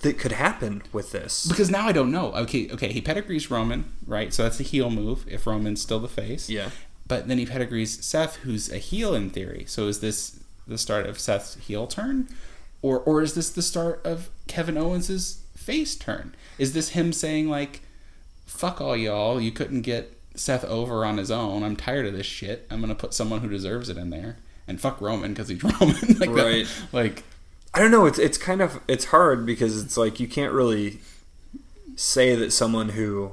that 0.00 0.18
could 0.18 0.32
happen 0.32 0.82
with 0.92 1.12
this. 1.12 1.46
Because 1.46 1.70
now 1.70 1.86
I 1.86 1.92
don't 1.92 2.10
know. 2.10 2.32
Okay, 2.34 2.70
okay, 2.70 2.92
he 2.92 3.00
pedigrees 3.00 3.50
Roman, 3.50 3.92
right? 4.06 4.32
So 4.32 4.42
that's 4.42 4.60
a 4.60 4.62
heel 4.62 4.90
move 4.90 5.24
if 5.28 5.46
Roman's 5.46 5.82
still 5.82 6.00
the 6.00 6.08
face. 6.08 6.48
Yeah. 6.50 6.70
But 7.06 7.28
then 7.28 7.38
he 7.38 7.46
pedigrees 7.46 8.04
Seth, 8.04 8.36
who's 8.36 8.70
a 8.70 8.78
heel 8.78 9.14
in 9.14 9.30
theory. 9.30 9.64
So 9.66 9.88
is 9.88 10.00
this 10.00 10.40
the 10.66 10.78
start 10.78 11.06
of 11.06 11.18
Seth's 11.18 11.56
heel 11.56 11.86
turn, 11.86 12.28
or 12.82 13.00
or 13.00 13.20
is 13.22 13.34
this 13.34 13.50
the 13.50 13.62
start 13.62 14.00
of 14.04 14.30
Kevin 14.46 14.76
Owens's 14.78 15.42
face 15.56 15.96
turn? 15.96 16.34
Is 16.58 16.72
this 16.72 16.90
him 16.90 17.12
saying 17.12 17.48
like, 17.48 17.80
"Fuck 18.46 18.80
all 18.80 18.96
y'all, 18.96 19.40
you 19.40 19.50
couldn't 19.50 19.82
get 19.82 20.16
Seth 20.34 20.64
over 20.64 21.04
on 21.04 21.18
his 21.18 21.30
own. 21.30 21.62
I'm 21.64 21.76
tired 21.76 22.06
of 22.06 22.12
this 22.12 22.26
shit. 22.26 22.66
I'm 22.70 22.80
gonna 22.80 22.94
put 22.94 23.12
someone 23.12 23.40
who 23.40 23.48
deserves 23.48 23.88
it 23.88 23.96
in 23.96 24.10
there." 24.10 24.36
And 24.68 24.80
fuck 24.80 25.00
Roman 25.00 25.32
because 25.32 25.48
he's 25.48 25.62
Roman. 25.80 25.96
like 26.18 26.18
that- 26.18 26.28
Right. 26.30 26.66
like 26.92 27.24
I 27.72 27.78
don't 27.78 27.90
know. 27.90 28.06
It's 28.06 28.18
it's 28.18 28.38
kind 28.38 28.60
of 28.60 28.80
it's 28.88 29.06
hard 29.06 29.46
because 29.46 29.82
it's 29.82 29.96
like 29.96 30.18
you 30.18 30.26
can't 30.26 30.52
really 30.52 31.00
say 31.96 32.34
that 32.34 32.52
someone 32.52 32.90
who 32.90 33.32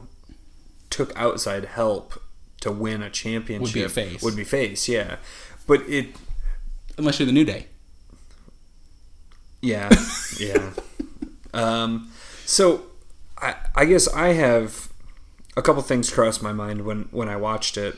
took 0.89 1.17
outside 1.17 1.65
help 1.65 2.21
to 2.61 2.71
win 2.71 3.01
a 3.01 3.09
championship 3.09 3.61
would 3.61 3.73
be 3.73 3.87
face. 3.87 4.21
Would 4.21 4.35
be 4.35 4.43
face, 4.43 4.87
yeah. 4.87 5.17
But 5.65 5.81
it, 5.87 6.15
unless 6.97 7.19
you're 7.19 7.25
the 7.25 7.31
New 7.31 7.45
Day. 7.45 7.67
yeah, 9.61 9.89
yeah. 10.39 10.71
Um, 11.53 12.11
so 12.45 12.83
I 13.37 13.55
I 13.75 13.85
guess 13.85 14.07
I 14.13 14.33
have 14.33 14.89
a 15.55 15.61
couple 15.61 15.81
things 15.81 16.11
cross 16.11 16.41
my 16.41 16.53
mind 16.53 16.85
when 16.85 17.07
when 17.11 17.27
I 17.27 17.35
watched 17.35 17.75
it, 17.75 17.95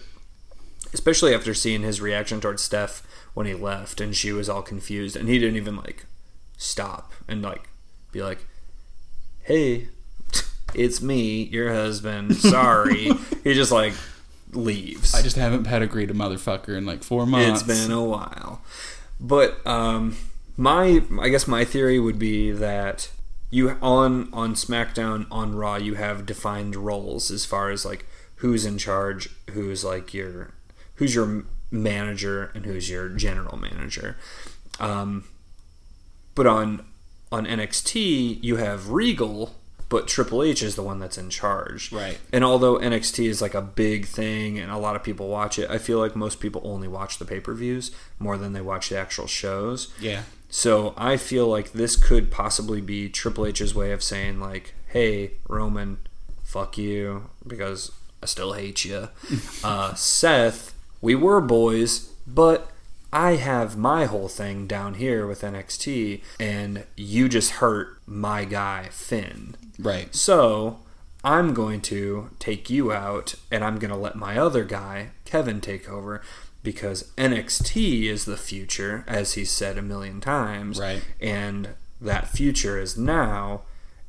especially 0.93 1.33
after 1.33 1.53
seeing 1.53 1.81
his 1.81 1.99
reaction 1.99 2.39
towards 2.39 2.61
Steph 2.61 3.05
when 3.33 3.45
he 3.45 3.53
left 3.53 4.01
and 4.01 4.15
she 4.15 4.31
was 4.31 4.49
all 4.49 4.61
confused 4.61 5.15
and 5.15 5.29
he 5.29 5.37
didn't 5.37 5.57
even 5.57 5.75
like 5.75 6.05
stop 6.59 7.13
and 7.27 7.41
like 7.41 7.67
be 8.11 8.21
like, 8.21 8.45
"Hey, 9.41 9.87
it's 10.75 11.01
me, 11.01 11.43
your 11.45 11.73
husband. 11.73 12.35
Sorry." 12.35 13.09
he 13.43 13.55
just 13.55 13.71
like 13.71 13.93
leaves. 14.51 15.15
I 15.15 15.23
just 15.23 15.35
haven't 15.35 15.63
pedigreed 15.63 16.11
a 16.11 16.13
motherfucker 16.13 16.77
in 16.77 16.85
like 16.85 17.03
four 17.03 17.25
months. 17.25 17.61
It's 17.61 17.67
been 17.67 17.91
a 17.91 18.03
while. 18.03 18.61
But 19.19 19.65
um, 19.65 20.15
my 20.55 21.01
I 21.19 21.29
guess 21.29 21.47
my 21.47 21.65
theory 21.65 21.99
would 21.99 22.19
be 22.19 22.51
that 22.51 23.09
you 23.49 23.77
on 23.81 24.29
on 24.33 24.53
SmackDown 24.53 25.25
on 25.31 25.55
Raw 25.55 25.77
you 25.77 25.95
have 25.95 26.25
defined 26.25 26.75
roles 26.75 27.31
as 27.31 27.45
far 27.45 27.71
as 27.71 27.85
like 27.85 28.05
who's 28.35 28.65
in 28.65 28.77
charge, 28.77 29.29
who's 29.51 29.83
like 29.83 30.13
your 30.13 30.53
who's 30.95 31.15
your 31.15 31.45
manager 31.71 32.51
and 32.53 32.65
who's 32.65 32.89
your 32.89 33.09
general 33.09 33.57
manager. 33.57 34.17
Um, 34.79 35.25
but 36.35 36.47
on 36.47 36.85
on 37.31 37.45
NXT 37.45 38.43
you 38.43 38.55
have 38.55 38.89
Regal, 38.89 39.55
but 39.89 40.07
Triple 40.07 40.43
H 40.43 40.63
is 40.63 40.75
the 40.75 40.83
one 40.83 40.99
that's 40.99 41.17
in 41.17 41.29
charge. 41.29 41.91
Right. 41.91 42.19
And 42.31 42.43
although 42.43 42.77
NXT 42.77 43.27
is 43.27 43.41
like 43.41 43.53
a 43.53 43.61
big 43.61 44.05
thing 44.05 44.59
and 44.59 44.71
a 44.71 44.77
lot 44.77 44.95
of 44.95 45.03
people 45.03 45.27
watch 45.27 45.59
it, 45.59 45.69
I 45.69 45.77
feel 45.77 45.99
like 45.99 46.15
most 46.15 46.39
people 46.39 46.61
only 46.63 46.87
watch 46.87 47.17
the 47.17 47.25
pay 47.25 47.39
per 47.39 47.53
views 47.53 47.91
more 48.17 48.37
than 48.37 48.53
they 48.53 48.61
watch 48.61 48.89
the 48.89 48.97
actual 48.97 49.27
shows. 49.27 49.93
Yeah. 49.99 50.23
So 50.49 50.93
I 50.97 51.17
feel 51.17 51.47
like 51.47 51.73
this 51.73 51.95
could 51.95 52.31
possibly 52.31 52.81
be 52.81 53.09
Triple 53.09 53.45
H's 53.45 53.75
way 53.75 53.91
of 53.91 54.01
saying 54.01 54.39
like, 54.39 54.73
"Hey, 54.87 55.33
Roman, 55.47 55.99
fuck 56.43 56.77
you," 56.77 57.29
because 57.45 57.91
I 58.21 58.25
still 58.25 58.53
hate 58.53 58.83
you. 58.83 59.09
uh, 59.63 59.93
Seth, 59.93 60.73
we 61.01 61.13
were 61.13 61.39
boys, 61.39 62.11
but 62.25 62.71
I 63.11 63.35
have 63.35 63.75
my 63.77 64.05
whole 64.05 64.27
thing 64.27 64.67
down 64.67 64.95
here 64.95 65.25
with 65.25 65.41
NXT, 65.41 66.21
and 66.39 66.85
you 66.95 67.27
just 67.27 67.53
hurt 67.53 67.97
my 68.05 68.45
guy, 68.45 68.89
Finn. 68.91 69.55
Right. 69.79 70.13
So 70.13 70.79
I'm 71.23 71.53
going 71.53 71.81
to 71.81 72.29
take 72.39 72.69
you 72.69 72.91
out, 72.91 73.35
and 73.51 73.63
I'm 73.63 73.79
going 73.79 73.91
to 73.91 73.97
let 73.97 74.15
my 74.15 74.37
other 74.37 74.63
guy, 74.63 75.09
Kevin, 75.25 75.59
take 75.59 75.89
over 75.89 76.21
because 76.61 77.11
NXT 77.17 78.03
is 78.03 78.25
the 78.25 78.37
future, 78.37 79.03
as 79.07 79.33
he 79.33 79.45
said 79.45 79.77
a 79.77 79.81
million 79.81 80.21
times. 80.21 80.79
Right. 80.79 81.03
And 81.19 81.69
that 81.99 82.27
future 82.27 82.77
is 82.77 82.97
now, 82.97 83.63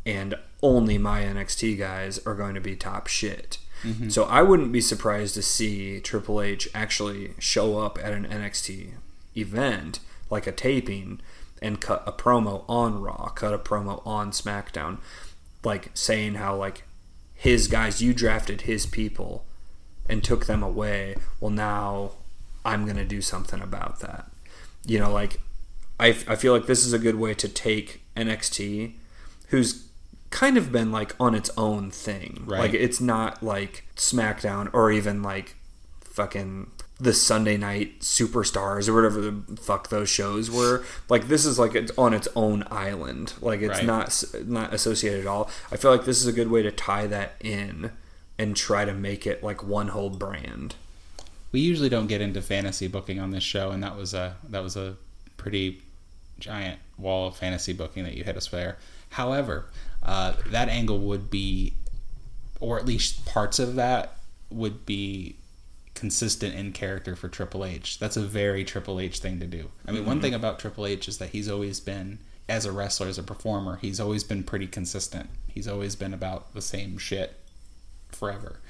and 0.05 0.35
only 0.63 0.99
my 0.99 1.23
NXT 1.23 1.79
guys 1.79 2.19
are 2.27 2.35
going 2.35 2.55
to 2.55 2.61
be 2.61 2.77
top 2.77 3.07
shit. 3.07 3.59
Mm-hmm. 3.83 4.09
So 4.09 4.25
I 4.25 4.43
wouldn't 4.43 4.73
be 4.73 4.81
surprised 4.81 5.35
to 5.35 5.43
see 5.43 6.01
Triple 6.01 6.41
H 6.41 6.69
actually 6.75 7.35
show 7.39 7.79
up 7.79 7.99
at 8.03 8.13
an 8.13 8.27
NXT 8.27 8.93
event, 9.37 10.01
like 10.29 10.47
a 10.47 10.53
taping, 10.53 11.21
and 11.63 11.81
cut 11.81 12.03
a 12.07 12.13
promo 12.13 12.65
on 12.69 13.01
Raw, 13.01 13.29
cut 13.29 13.55
a 13.55 13.59
promo 13.59 14.05
on 14.07 14.31
SmackDown, 14.31 14.99
like 15.65 15.91
saying 15.95 16.35
how 16.35 16.57
like 16.57 16.85
his 17.35 17.69
guys, 17.69 18.03
you 18.03 18.13
drafted 18.13 18.63
his 18.63 18.87
people 18.87 19.45
and 20.09 20.23
took 20.23 20.47
them 20.47 20.63
away. 20.63 21.17
Well, 21.41 21.51
now 21.51 22.13
I'm 22.65 22.87
gonna 22.87 23.05
do 23.05 23.23
something 23.23 23.61
about 23.61 24.01
that. 24.01 24.31
You 24.87 24.99
know, 24.99 25.13
like 25.13 25.41
I, 25.99 26.09
I 26.27 26.37
feel 26.37 26.53
like 26.53 26.67
this 26.67 26.85
is 26.85 26.93
a 26.93 26.99
good 26.99 27.17
way 27.17 27.35
to 27.35 27.49
take 27.49 28.03
NXT, 28.17 28.95
who's 29.49 29.90
kind 30.31 30.57
of 30.57 30.71
been 30.73 30.93
like 30.93 31.15
on 31.21 31.35
its 31.35 31.51
own 31.57 31.91
thing. 31.91 32.45
Right. 32.47 32.61
Like 32.61 32.75
it's 32.75 33.01
not 33.01 33.43
like 33.43 33.85
SmackDown 33.97 34.71
or 34.73 34.91
even 34.93 35.23
like 35.23 35.57
fucking 36.01 36.71
the 36.99 37.15
Sunday 37.15 37.57
night 37.57 38.01
superstars 38.01 38.87
or 38.89 38.95
whatever 38.95 39.21
the 39.23 39.57
fuck 39.57 39.89
those 39.89 40.09
shows 40.09 40.51
were. 40.51 40.85
Like 41.09 41.29
this 41.29 41.45
is 41.45 41.59
like 41.59 41.75
it's 41.75 41.93
on 41.97 42.13
its 42.15 42.29
own 42.37 42.65
island. 42.71 43.33
Like 43.41 43.61
it's 43.61 43.79
Right. 43.79 43.87
not 43.87 44.25
not 44.47 44.75
associated 44.75 45.21
at 45.21 45.27
all. 45.27 45.51
I 45.73 45.77
feel 45.77 45.91
like 45.91 46.05
this 46.05 46.21
is 46.21 46.27
a 46.27 46.33
good 46.33 46.51
way 46.51 46.63
to 46.63 46.71
tie 46.71 47.07
that 47.07 47.35
in 47.41 47.93
and 48.39 48.55
try 48.57 48.85
to 48.85 48.93
make 48.95 49.27
it 49.27 49.43
like 49.43 49.63
one 49.65 49.89
whole 49.89 50.11
brand. 50.11 50.75
We 51.53 51.61
usually 51.61 51.89
don't 51.89 52.07
get 52.07 52.21
into 52.21 52.41
fantasy 52.43 52.87
booking 52.87 53.19
on 53.19 53.31
this 53.31 53.43
show, 53.43 53.71
and 53.71 53.83
that 53.83 53.97
was 53.97 54.15
a 54.15 54.37
that 54.49 54.63
was 54.63 54.77
a 54.77 54.97
pretty 55.37 55.83
giant 56.39 56.79
wall 56.99 57.29
of 57.29 57.37
fantasy 57.37 57.73
booking 57.73 58.05
that 58.05 58.15
you 58.15 58.25
hit 58.25 58.37
us 58.37 58.47
there. 58.49 58.77
However, 59.11 59.67
uh, 60.03 60.35
that 60.47 60.69
angle 60.69 60.99
would 60.99 61.31
be, 61.31 61.75
or 62.61 62.79
at 62.79 62.87
least 62.87 63.27
parts 63.27 63.59
of 63.59 63.75
that 63.77 64.17
would 64.51 64.87
be 64.87 65.37
consistent 65.95 66.55
in 66.55 66.73
character 66.73 67.15
for 67.15 67.29
Triple 67.29 67.65
H. 67.65 67.99
That's 67.99 68.17
a 68.17 68.23
very 68.23 68.65
Triple 68.65 68.99
H 68.99 69.19
thing 69.19 69.39
to 69.41 69.47
do. 69.47 69.71
I 69.87 69.93
mean, 69.93 70.07
one 70.07 70.21
thing 70.21 70.35
about 70.35 70.59
Triple 70.59 70.87
H 70.87 71.09
is 71.09 71.19
that 71.19 71.31
he's 71.31 71.49
always 71.49 71.81
been, 71.81 72.19
as 72.49 72.65
a 72.65 72.73
wrestler, 72.73 73.09
as 73.09 73.19
a 73.19 73.23
performer, 73.23 73.77
he's 73.77 74.01
always 74.01 74.25
been 74.25 74.43
pretty 74.43 74.67
consistent. 74.67 75.29
He's 75.47 75.69
always 75.69 75.97
been 75.97 76.15
about 76.15 76.55
the 76.55 76.63
same 76.63 76.97
shit 76.97 77.37
forever. 78.09 78.61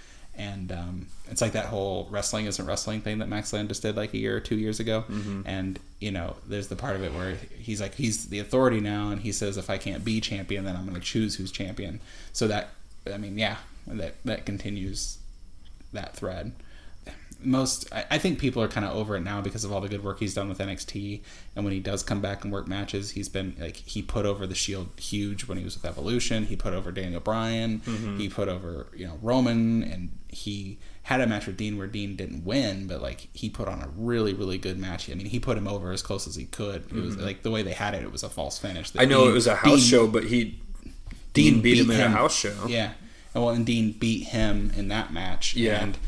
And 0.41 0.73
um, 0.73 1.07
it's 1.31 1.43
like 1.43 1.53
that 1.53 1.67
whole 1.67 2.09
wrestling 2.11 2.47
isn't 2.47 2.65
wrestling 2.65 3.03
thing 3.03 3.19
that 3.19 3.29
Max 3.29 3.53
Landis 3.53 3.79
did 3.79 3.95
like 3.95 4.15
a 4.15 4.19
year 4.19 4.35
or 4.35 4.41
two 4.41 4.57
years 4.57 4.81
ago. 4.81 5.05
And, 5.47 5.79
you 5.99 6.11
know, 6.11 6.37
there's 6.49 6.69
the 6.69 6.77
part 6.77 6.97
of 6.97 7.03
it 7.03 7.13
where 7.13 7.37
he's 7.59 7.79
like, 7.81 7.95
he's 7.97 8.29
the 8.31 8.39
authority 8.39 8.81
now, 8.81 9.11
and 9.11 9.21
he 9.21 9.33
says, 9.33 9.59
if 9.59 9.69
I 9.69 9.77
can't 9.77 10.03
be 10.03 10.19
champion, 10.21 10.65
then 10.65 10.77
I'm 10.77 10.87
going 10.87 10.99
to 10.99 11.07
choose 11.07 11.37
who's 11.37 11.53
champion. 11.53 12.01
So 12.33 12.49
that, 12.49 12.71
I 13.13 13.19
mean, 13.19 13.37
yeah, 13.37 13.57
that, 13.87 14.15
that 14.25 14.47
continues 14.47 15.19
that 15.93 16.17
thread. 16.17 16.53
Most, 17.43 17.93
I, 17.93 18.05
I 18.13 18.19
think 18.19 18.39
people 18.39 18.63
are 18.63 18.69
kind 18.69 18.87
of 18.87 18.95
over 18.95 19.17
it 19.17 19.21
now 19.21 19.41
because 19.41 19.65
of 19.65 19.73
all 19.73 19.81
the 19.81 19.89
good 19.89 20.05
work 20.05 20.19
he's 20.19 20.35
done 20.35 20.49
with 20.49 20.59
NXT. 20.59 21.23
And 21.57 21.65
when 21.65 21.73
he 21.73 21.81
does 21.81 22.03
come 22.03 22.21
back 22.21 22.45
and 22.45 22.53
work 22.53 22.69
matches, 22.69 23.13
he's 23.13 23.29
been 23.29 23.55
like, 23.59 23.77
he 23.77 24.03
put 24.03 24.27
over 24.27 24.47
the 24.47 24.55
Shield 24.55 24.89
huge 24.99 25.47
when 25.47 25.59
he 25.59 25.65
was 25.65 25.77
with 25.77 25.85
Evolution. 25.85 26.47
He 26.47 26.57
put 26.57 26.75
over 26.75 26.93
Daniel 26.93 27.21
Bryan. 27.21 27.81
Mm-hmm. 27.81 28.19
He 28.19 28.29
put 28.29 28.49
over, 28.49 28.89
you 28.95 29.07
know, 29.07 29.19
Roman. 29.23 29.83
And 29.83 30.11
he 30.29 30.79
had 31.03 31.21
a 31.21 31.27
match 31.27 31.47
with 31.47 31.57
Dean 31.57 31.77
where 31.77 31.87
Dean 31.87 32.15
didn't 32.17 32.45
win, 32.45 32.87
but 32.87 33.03
like 33.03 33.29
he 33.33 33.51
put 33.51 33.69
on 33.69 33.83
a 33.83 33.89
really, 33.97 34.33
really 34.33 34.59
good 34.59 34.79
match. 34.79 35.11
I 35.11 35.15
mean, 35.15 35.27
he 35.27 35.41
put 35.41 35.59
him 35.59 35.67
over 35.67 35.93
as 35.93 36.03
close 36.03 36.27
as 36.27 36.37
he 36.37 36.45
could. 36.45 36.87
It 36.87 36.93
was 36.93 37.17
mm-hmm. 37.17 37.25
like 37.25 37.43
the 37.43 37.51
way 37.51 37.63
they 37.63 37.73
had 37.73 37.95
it, 37.95 38.03
it 38.03 38.13
was 38.13 38.23
a 38.23 38.29
false 38.29 38.59
finish. 38.59 38.93
I 38.97 39.07
know 39.07 39.23
Dean- 39.23 39.31
it 39.31 39.35
was 39.35 39.47
a 39.47 39.57
house 39.57 39.81
Dean- 39.81 39.89
show, 39.89 40.07
but 40.07 40.25
he 40.25 40.61
Dean, 41.33 41.61
beat, 41.61 41.79
him 41.79 41.91
in 41.91 42.01
a 42.01 42.09
house 42.09 42.37
show. 42.37 42.67
yeah, 42.67 42.93
well, 43.35 43.51
and 43.51 43.65
Dean 43.65 43.93
beat 43.93 44.29
him 44.29 44.73
in 44.77 44.89
that 44.89 45.13
match. 45.13 45.55
Yeah. 45.55 45.83
and 45.83 45.99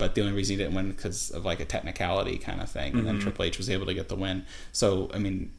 but 0.00 0.16
the 0.16 0.22
only 0.22 0.32
reason 0.32 0.56
he 0.56 0.64
didn't 0.64 0.74
win 0.74 0.88
because 0.90 1.30
of 1.30 1.44
like 1.44 1.60
a 1.60 1.64
technicality 1.64 2.38
kind 2.38 2.60
of 2.60 2.68
thing, 2.68 2.94
and 2.96 3.06
then 3.06 3.14
Mm-hmm. 3.14 3.22
Triple 3.22 3.44
H 3.44 3.56
was 3.58 3.70
able 3.70 3.86
to 3.86 3.94
get 3.94 4.08
the 4.08 4.16
win. 4.16 4.44
So 4.72 5.08
I 5.14 5.18
mean, 5.18 5.52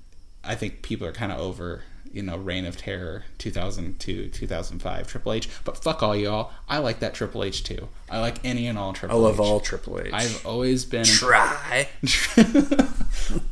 I 0.43 0.55
think 0.55 0.81
people 0.81 1.07
are 1.07 1.13
kind 1.13 1.31
of 1.31 1.39
over 1.39 1.83
you 2.11 2.21
know 2.21 2.35
Reign 2.35 2.65
of 2.65 2.75
Terror 2.75 3.23
2002 3.37 4.27
2005 4.29 5.07
Triple 5.07 5.31
H, 5.31 5.47
but 5.63 5.81
fuck 5.81 6.03
all 6.03 6.13
y'all. 6.15 6.51
I 6.67 6.79
like 6.79 6.99
that 6.99 7.13
Triple 7.13 7.43
H 7.45 7.63
too. 7.63 7.87
I 8.09 8.19
like 8.19 8.43
any 8.43 8.67
and 8.67 8.77
all 8.77 8.91
Triple 8.91 9.15
H. 9.17 9.19
I 9.19 9.23
love 9.23 9.35
H. 9.35 9.39
all 9.39 9.59
Triple 9.61 9.99
H. 10.01 10.11
I've 10.11 10.45
always 10.45 10.83
been 10.83 11.05
try. 11.05 11.87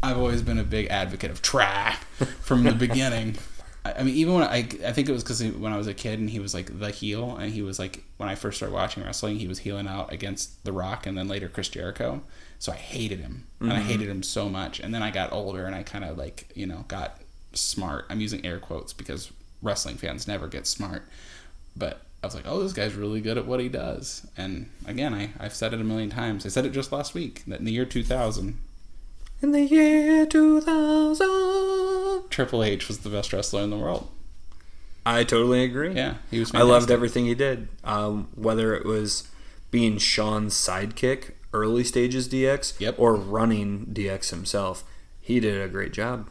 I've 0.04 0.18
always 0.18 0.42
been 0.42 0.58
a 0.60 0.64
big 0.64 0.88
advocate 0.88 1.32
of 1.32 1.42
try 1.42 1.96
from 2.42 2.64
the 2.64 2.72
beginning. 2.88 3.36
I 3.86 4.04
mean, 4.04 4.16
even 4.16 4.34
when 4.34 4.44
I, 4.44 4.58
I 4.86 4.92
think 4.92 5.08
it 5.08 5.12
was 5.12 5.24
because 5.24 5.42
when 5.42 5.72
I 5.72 5.78
was 5.78 5.88
a 5.88 5.94
kid 5.94 6.20
and 6.20 6.30
he 6.30 6.40
was 6.40 6.54
like 6.54 6.80
the 6.80 6.92
heel, 6.92 7.38
and 7.38 7.52
he 7.52 7.62
was 7.62 7.80
like 7.80 8.04
when 8.18 8.28
I 8.28 8.36
first 8.36 8.58
started 8.58 8.74
watching 8.74 9.04
wrestling, 9.04 9.40
he 9.40 9.48
was 9.48 9.60
healing 9.60 9.88
out 9.88 10.12
against 10.12 10.64
The 10.66 10.74
Rock 10.74 11.06
and 11.06 11.18
then 11.18 11.28
later 11.28 11.48
Chris 11.48 11.70
Jericho. 11.70 12.22
So 12.60 12.74
I 12.74 12.76
hated 12.76 13.20
him, 13.20 13.48
and 13.62 13.72
I 13.72 13.78
mm-hmm. 13.78 13.88
hated 13.88 14.10
him 14.10 14.22
so 14.22 14.50
much. 14.50 14.82
And 14.82 14.94
then 14.94 15.02
I 15.02 15.12
got 15.12 15.32
older, 15.32 15.66
and 15.66 15.74
I 15.74 15.84
kind 15.84 16.04
of 16.04 16.18
like 16.18 16.50
you 16.56 16.66
know 16.66 16.86
got 16.88 17.22
smart. 17.54 18.06
I'm 18.10 18.20
using 18.20 18.46
air 18.46 18.60
quotes 18.60 18.92
because 18.92 19.32
wrestling 19.62 19.96
fans 19.96 20.28
never 20.28 20.48
get 20.48 20.68
smart, 20.68 21.08
but. 21.76 22.02
I 22.22 22.28
was 22.28 22.36
like, 22.36 22.44
oh, 22.46 22.62
this 22.62 22.74
guy's 22.74 22.96
really 22.96 23.22
good 23.22 23.38
at 23.38 23.46
what 23.46 23.62
he 23.62 23.70
does. 23.70 24.28
And 24.36 24.70
again, 24.86 25.14
I, 25.14 25.30
I've 25.40 25.56
said 25.56 25.74
it 25.74 25.80
a 25.80 25.86
million 25.86 26.10
times. 26.10 26.46
I 26.46 26.50
said 26.50 26.66
it 26.66 26.74
just 26.74 26.92
last 26.92 27.14
week 27.14 27.46
that 27.48 27.60
in 27.60 27.66
the 27.66 27.72
year 27.72 27.86
2000, 27.86 28.58
In 29.42 29.52
the 29.52 29.62
year 29.62 30.26
2000. 30.26 32.30
Triple 32.30 32.64
H 32.64 32.88
was 32.88 33.00
the 33.00 33.10
best 33.10 33.32
wrestler 33.34 33.62
in 33.62 33.70
the 33.70 33.78
world. 33.78 34.10
I 35.06 35.24
totally 35.24 35.64
agree. 35.64 35.94
Yeah, 35.94 36.16
he 36.30 36.40
was. 36.40 36.54
I 36.54 36.62
loved 36.62 36.92
everything 36.92 37.26
he 37.26 37.36
did. 37.36 37.70
Um, 37.84 38.28
whether 38.36 38.76
it 38.76 38.86
was 38.86 39.28
being 39.72 39.98
Shawn's 39.98 40.54
sidekick, 40.54 41.32
early 41.54 41.84
stages 41.84 42.28
DX, 42.28 42.80
Yep. 42.80 42.96
or 43.00 43.16
running 43.16 43.88
DX 43.88 44.30
himself, 44.30 44.84
he 45.22 45.40
did 45.40 45.60
a 45.62 45.68
great 45.70 45.94
job. 45.94 46.30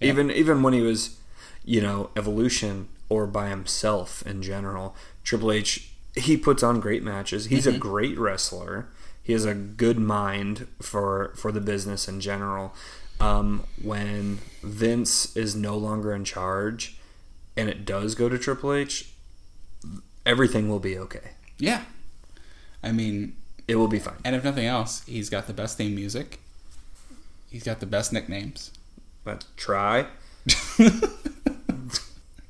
Yeah. 0.00 0.08
Even 0.08 0.30
even 0.30 0.62
when 0.62 0.74
he 0.74 0.80
was, 0.82 1.18
you 1.64 1.80
know, 1.80 2.10
Evolution 2.16 2.88
or 3.08 3.26
by 3.26 3.48
himself 3.48 4.22
in 4.26 4.42
general, 4.42 4.94
Triple 5.24 5.50
H 5.52 5.90
he 6.14 6.36
puts 6.36 6.62
on 6.62 6.80
great 6.80 7.02
matches. 7.02 7.46
He's 7.46 7.66
Mm-hmm. 7.66 7.76
a 7.76 7.78
great 7.78 8.18
wrestler. 8.18 8.88
He 9.30 9.34
has 9.34 9.44
a 9.44 9.54
good 9.54 9.96
mind 9.96 10.66
for 10.82 11.32
for 11.36 11.52
the 11.52 11.60
business 11.60 12.08
in 12.08 12.20
general. 12.20 12.74
Um, 13.20 13.62
when 13.80 14.38
Vince 14.60 15.36
is 15.36 15.54
no 15.54 15.76
longer 15.76 16.12
in 16.12 16.24
charge, 16.24 16.98
and 17.56 17.68
it 17.68 17.84
does 17.84 18.16
go 18.16 18.28
to 18.28 18.36
Triple 18.36 18.72
H, 18.72 19.08
everything 20.26 20.68
will 20.68 20.80
be 20.80 20.98
okay. 20.98 21.34
Yeah, 21.58 21.84
I 22.82 22.90
mean, 22.90 23.36
It 23.68 23.76
will 23.76 23.86
be 23.86 24.00
fine. 24.00 24.16
and 24.24 24.34
if 24.34 24.42
nothing 24.42 24.66
else, 24.66 25.04
he's 25.06 25.30
got 25.30 25.46
the 25.46 25.52
best 25.52 25.76
theme 25.78 25.94
music. 25.94 26.40
He's 27.48 27.62
got 27.62 27.78
the 27.78 27.86
best 27.86 28.12
nicknames. 28.12 28.72
But 29.22 29.44
try. 29.56 30.06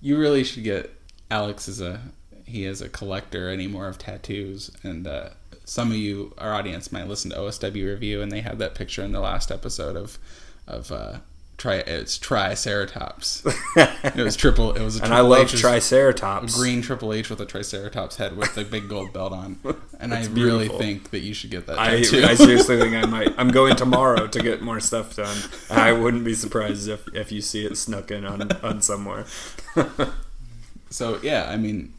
You 0.00 0.16
really 0.18 0.44
should 0.44 0.64
get 0.64 0.94
Alex 1.30 1.68
is 1.68 1.82
a 1.82 2.00
he 2.46 2.64
is 2.64 2.80
a 2.80 2.88
collector 2.88 3.50
anymore 3.50 3.86
of 3.86 3.98
tattoos, 3.98 4.70
and 4.82 5.06
uh, 5.06 5.28
some 5.70 5.92
of 5.92 5.96
you, 5.96 6.34
our 6.36 6.52
audience, 6.52 6.90
might 6.90 7.06
listen 7.06 7.30
to 7.30 7.36
OSW 7.36 7.86
review, 7.86 8.20
and 8.20 8.32
they 8.32 8.40
had 8.40 8.58
that 8.58 8.74
picture 8.74 9.04
in 9.04 9.12
the 9.12 9.20
last 9.20 9.52
episode 9.52 9.94
of 9.94 10.18
of 10.66 10.90
uh, 10.90 11.18
tri 11.58 11.76
it's 11.76 12.18
Triceratops. 12.18 13.44
it 13.76 14.16
was 14.16 14.34
triple. 14.34 14.72
It 14.72 14.82
was 14.82 14.98
a 14.98 15.04
And 15.04 15.14
I 15.14 15.20
love 15.20 15.42
H's- 15.42 15.60
Triceratops. 15.60 16.56
green 16.58 16.82
Triple 16.82 17.12
H 17.12 17.30
with 17.30 17.40
a 17.40 17.46
Triceratops 17.46 18.16
head 18.16 18.36
with 18.36 18.56
the 18.56 18.64
big 18.64 18.88
gold 18.88 19.12
belt 19.12 19.32
on, 19.32 19.60
and 20.00 20.12
I 20.12 20.22
That's 20.22 20.28
really 20.30 20.66
think 20.66 21.10
that 21.10 21.20
you 21.20 21.34
should 21.34 21.52
get 21.52 21.68
that 21.68 21.78
I, 21.78 22.00
tattoo. 22.00 22.24
I 22.24 22.34
seriously 22.34 22.76
think 22.76 22.96
I 22.96 23.06
might. 23.16 23.32
I'm 23.38 23.52
going 23.52 23.76
tomorrow 23.76 24.26
to 24.26 24.42
get 24.42 24.62
more 24.62 24.80
stuff 24.80 25.14
done. 25.14 25.36
I 25.70 25.92
wouldn't 25.92 26.24
be 26.24 26.34
surprised 26.34 26.88
if, 26.88 27.06
if 27.14 27.30
you 27.30 27.40
see 27.40 27.64
it 27.64 27.78
snuck 27.78 28.10
in 28.10 28.24
on, 28.24 28.50
on 28.64 28.82
somewhere. 28.82 29.24
so 30.90 31.20
yeah, 31.22 31.48
I 31.48 31.56
mean, 31.56 31.92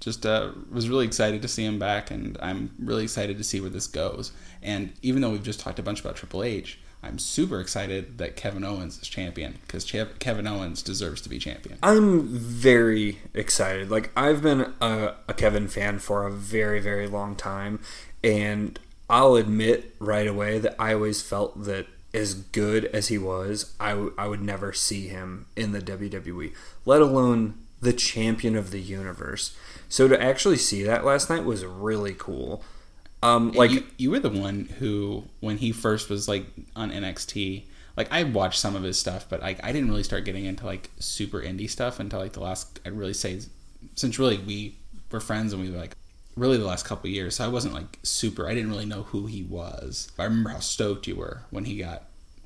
just 0.00 0.24
uh, 0.24 0.52
was 0.70 0.88
really 0.88 1.06
excited 1.06 1.42
to 1.42 1.48
see 1.48 1.64
him 1.64 1.78
back, 1.78 2.10
and 2.10 2.38
I'm 2.40 2.70
really 2.78 3.04
excited 3.04 3.38
to 3.38 3.44
see 3.44 3.60
where 3.60 3.70
this 3.70 3.86
goes. 3.86 4.32
And 4.62 4.92
even 5.02 5.22
though 5.22 5.30
we've 5.30 5.42
just 5.42 5.60
talked 5.60 5.78
a 5.78 5.82
bunch 5.82 6.00
about 6.00 6.16
Triple 6.16 6.42
H, 6.42 6.78
I'm 7.02 7.18
super 7.18 7.60
excited 7.60 8.18
that 8.18 8.36
Kevin 8.36 8.64
Owens 8.64 9.00
is 9.00 9.08
champion 9.08 9.58
because 9.66 9.84
Kevin 9.84 10.46
Owens 10.46 10.82
deserves 10.82 11.20
to 11.22 11.28
be 11.28 11.38
champion. 11.38 11.78
I'm 11.82 12.26
very 12.26 13.18
excited. 13.34 13.90
Like 13.90 14.10
I've 14.16 14.42
been 14.42 14.72
a, 14.80 15.14
a 15.28 15.34
Kevin 15.34 15.68
fan 15.68 16.00
for 16.00 16.26
a 16.26 16.32
very 16.32 16.80
very 16.80 17.06
long 17.06 17.36
time, 17.36 17.80
and 18.22 18.78
I'll 19.08 19.36
admit 19.36 19.94
right 19.98 20.26
away 20.26 20.58
that 20.58 20.74
I 20.78 20.94
always 20.94 21.22
felt 21.22 21.64
that 21.64 21.86
as 22.12 22.34
good 22.34 22.86
as 22.86 23.08
he 23.08 23.18
was, 23.18 23.74
I, 23.78 23.90
w- 23.90 24.14
I 24.18 24.26
would 24.28 24.42
never 24.42 24.72
see 24.72 25.08
him 25.08 25.46
in 25.56 25.72
the 25.72 25.80
WWE, 25.80 26.52
let 26.84 27.00
alone 27.02 27.54
the 27.80 27.92
champion 27.92 28.56
of 28.56 28.70
the 28.70 28.80
universe. 28.80 29.56
So 29.88 30.08
to 30.08 30.20
actually 30.20 30.56
see 30.56 30.82
that 30.82 31.04
last 31.04 31.30
night 31.30 31.44
was 31.44 31.64
really 31.64 32.14
cool. 32.16 32.64
Um, 33.22 33.52
like 33.52 33.70
you, 33.70 33.84
you 33.96 34.10
were 34.10 34.20
the 34.20 34.30
one 34.30 34.66
who, 34.78 35.24
when 35.40 35.58
he 35.58 35.72
first 35.72 36.08
was 36.08 36.28
like 36.28 36.46
on 36.76 36.90
NXT, 36.90 37.64
like 37.96 38.08
I 38.12 38.22
watched 38.22 38.60
some 38.60 38.76
of 38.76 38.84
his 38.84 38.98
stuff, 38.98 39.26
but 39.28 39.40
like 39.40 39.62
I 39.64 39.72
didn't 39.72 39.88
really 39.88 40.04
start 40.04 40.24
getting 40.24 40.44
into 40.44 40.64
like 40.64 40.90
super 41.00 41.40
indie 41.40 41.68
stuff 41.68 41.98
until 41.98 42.20
like 42.20 42.32
the 42.32 42.40
last. 42.40 42.78
I'd 42.86 42.92
really 42.92 43.12
say 43.12 43.40
since 43.96 44.18
really 44.18 44.38
we 44.38 44.76
were 45.10 45.18
friends 45.18 45.52
and 45.52 45.60
we 45.60 45.70
were 45.70 45.78
like 45.78 45.96
really 46.36 46.56
the 46.56 46.64
last 46.64 46.84
couple 46.84 47.10
years. 47.10 47.36
So 47.36 47.44
I 47.44 47.48
wasn't 47.48 47.74
like 47.74 47.98
super. 48.04 48.48
I 48.48 48.54
didn't 48.54 48.70
really 48.70 48.86
know 48.86 49.02
who 49.02 49.26
he 49.26 49.42
was. 49.42 50.12
I 50.16 50.24
remember 50.24 50.50
how 50.50 50.60
stoked 50.60 51.08
you 51.08 51.16
were 51.16 51.42
when 51.50 51.64
he 51.64 51.78
got 51.78 52.04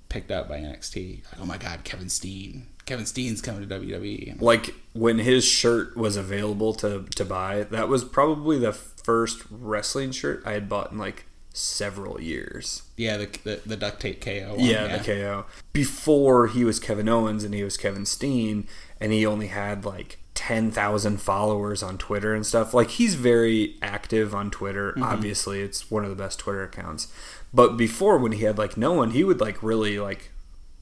picked 0.09 0.31
up 0.31 0.49
by 0.49 0.59
NXT. 0.59 1.25
Like, 1.25 1.41
oh 1.41 1.47
my 1.47 1.59
god, 1.59 1.85
Kevin 1.85 2.09
Steen. 2.09 2.67
Kevin 2.87 3.07
Steen's 3.07 3.41
coming 3.41 3.67
to 3.67 3.81
WWE. 3.81 4.41
Like 4.41 4.75
when 4.93 5.19
his 5.19 5.45
shirt 5.45 5.97
was 5.97 6.17
available 6.17 6.75
to 6.75 7.05
to 7.15 7.25
buy, 7.25 7.65
that 7.65 7.89
was 7.89 8.05
probably 8.05 8.59
the 8.59 8.73
first 8.73 9.43
wrestling 9.51 10.13
shirt 10.13 10.43
I 10.45 10.53
had 10.53 10.69
bought 10.69 10.93
in 10.93 10.99
like 10.99 11.27
several 11.55 12.21
years. 12.21 12.83
Yeah, 12.97 13.17
the 13.19 13.27
the, 13.45 13.61
the 13.65 13.77
duct 13.77 14.01
tape 14.01 14.21
KO. 14.21 14.55
One, 14.57 14.61
yeah, 14.61 14.87
yeah, 14.87 14.97
the 14.99 15.05
KO. 15.05 15.47
Before 15.73 16.49
he 16.49 16.65
was 16.65 16.79
Kevin 16.79 17.09
Owens 17.09 17.45
and 17.45 17.55
he 17.55 17.63
was 17.63 17.77
Kevin 17.77 18.07
Steen, 18.07 18.67
and 19.01 19.13
he 19.13 19.25
only 19.25 19.49
had 19.49 19.85
like 19.85 20.19
10,000 20.35 21.21
followers 21.21 21.83
on 21.83 21.99
Twitter 21.99 22.35
and 22.35 22.45
stuff. 22.45 22.75
Like 22.75 22.91
he's 22.91 23.15
very 23.15 23.77
active 23.81 24.35
on 24.35 24.51
Twitter. 24.51 24.93
Mm-hmm. 24.93 25.03
Obviously, 25.03 25.61
it's 25.61 25.91
one 25.91 26.05
of 26.05 26.11
the 26.11 26.17
best 26.17 26.39
Twitter 26.41 26.65
accounts. 26.65 27.09
But 27.55 27.77
before 27.77 28.19
when 28.19 28.33
he 28.33 28.45
had 28.45 28.59
like 28.59 28.77
no 28.77 28.93
one, 28.93 29.11
he 29.11 29.25
would 29.25 29.41
like 29.41 29.63
really 29.63 29.99
like 29.99 30.31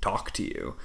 talk 0.01 0.31
to 0.33 0.43
you. 0.43 0.77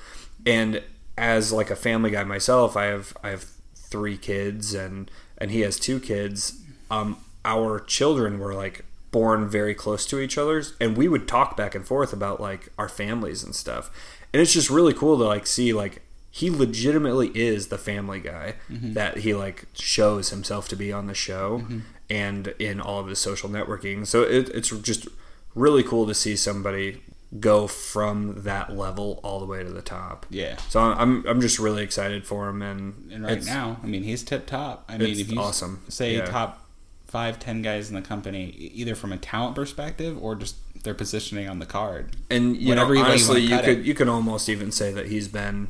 And 0.46 0.84
as 1.18 1.52
like 1.52 1.70
a 1.70 1.76
family 1.76 2.12
guy 2.12 2.24
myself, 2.24 2.76
I 2.76 2.86
have 2.86 3.16
I 3.24 3.30
have 3.30 3.46
3 3.76 4.18
kids 4.18 4.74
and 4.74 5.10
and 5.38 5.52
he 5.52 5.62
has 5.62 5.80
2 5.80 6.00
kids. 6.00 6.62
Um 6.90 7.18
our 7.44 7.80
children 7.80 8.40
were 8.40 8.54
like 8.54 8.86
born 9.12 9.48
very 9.48 9.74
close 9.74 10.06
to 10.08 10.20
each 10.20 10.38
other's 10.38 10.74
and 10.82 10.98
we 10.98 11.08
would 11.08 11.28
talk 11.28 11.56
back 11.56 11.74
and 11.76 11.88
forth 11.88 12.12
about 12.12 12.42
like 12.42 12.70
our 12.78 12.90
families 12.90 13.44
and 13.44 13.56
stuff. 13.56 13.90
And 14.34 14.42
it's 14.42 14.54
just 14.54 14.70
really 14.70 14.94
cool 14.94 15.18
to 15.18 15.24
like 15.24 15.48
see 15.48 15.72
like 15.74 16.02
he 16.36 16.50
legitimately 16.50 17.30
is 17.34 17.68
the 17.68 17.78
family 17.78 18.20
guy 18.20 18.56
mm-hmm. 18.70 18.92
that 18.92 19.20
he 19.20 19.34
like 19.34 19.68
shows 19.74 20.32
himself 20.32 20.68
to 20.68 20.76
be 20.76 20.92
on 20.92 21.08
the 21.08 21.14
show 21.14 21.60
mm-hmm. 21.60 21.80
and 22.10 22.48
in 22.60 22.82
all 22.82 23.00
of 23.00 23.08
his 23.08 23.20
social 23.20 23.50
networking. 23.50 24.06
So 24.06 24.24
it, 24.24 24.50
it's 24.50 24.70
just 24.82 25.08
really 25.56 25.82
cool 25.82 26.06
to 26.06 26.14
see 26.14 26.36
somebody 26.36 27.02
go 27.40 27.68
from 27.68 28.44
that 28.44 28.76
level 28.76 29.20
all 29.24 29.40
the 29.40 29.46
way 29.46 29.64
to 29.64 29.70
the 29.70 29.82
top. 29.82 30.26
Yeah. 30.30 30.58
So 30.70 30.80
I'm 30.80 31.26
I'm 31.28 31.42
just 31.42 31.60
really 31.60 31.84
excited 31.84 32.26
for 32.26 32.50
him 32.50 32.62
and 32.62 33.12
and 33.12 33.24
right 33.24 33.44
now, 33.44 33.78
I 33.84 33.88
mean, 33.88 34.04
he's 34.04 34.24
tip 34.24 34.46
top. 34.46 34.86
I 34.88 34.98
mean, 34.98 35.20
if 35.20 35.32
you 35.32 35.40
awesome. 35.40 35.82
say 35.90 36.18
yeah. 36.18 36.26
top 36.26 36.66
five, 37.06 37.40
ten 37.40 37.62
guys 37.62 37.90
in 37.90 37.96
the 37.96 38.02
company, 38.02 38.50
either 38.50 38.96
from 38.96 39.12
a 39.12 39.18
talent 39.18 39.56
perspective 39.56 40.22
or 40.22 40.36
just 40.36 40.56
their 40.84 40.94
positioning 40.94 41.50
on 41.50 41.60
the 41.60 41.66
card. 41.66 42.16
And 42.30 42.56
you 42.58 42.70
Whatever 42.70 42.96
know, 42.96 43.04
honestly, 43.04 43.42
you, 43.42 43.56
you 43.56 43.62
could 43.62 43.80
it. 43.80 43.86
you 43.86 43.94
could 43.94 44.08
almost 44.10 44.50
even 44.50 44.72
say 44.72 44.92
that 44.92 45.08
he's 45.08 45.28
been 45.28 45.70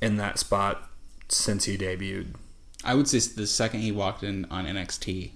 in 0.00 0.16
that 0.16 0.38
spot 0.38 0.90
since 1.28 1.64
he 1.64 1.76
debuted. 1.76 2.34
I 2.84 2.94
would 2.94 3.08
say 3.08 3.18
the 3.18 3.46
second 3.46 3.80
he 3.80 3.92
walked 3.92 4.22
in 4.22 4.44
on 4.46 4.66
NXT, 4.66 5.30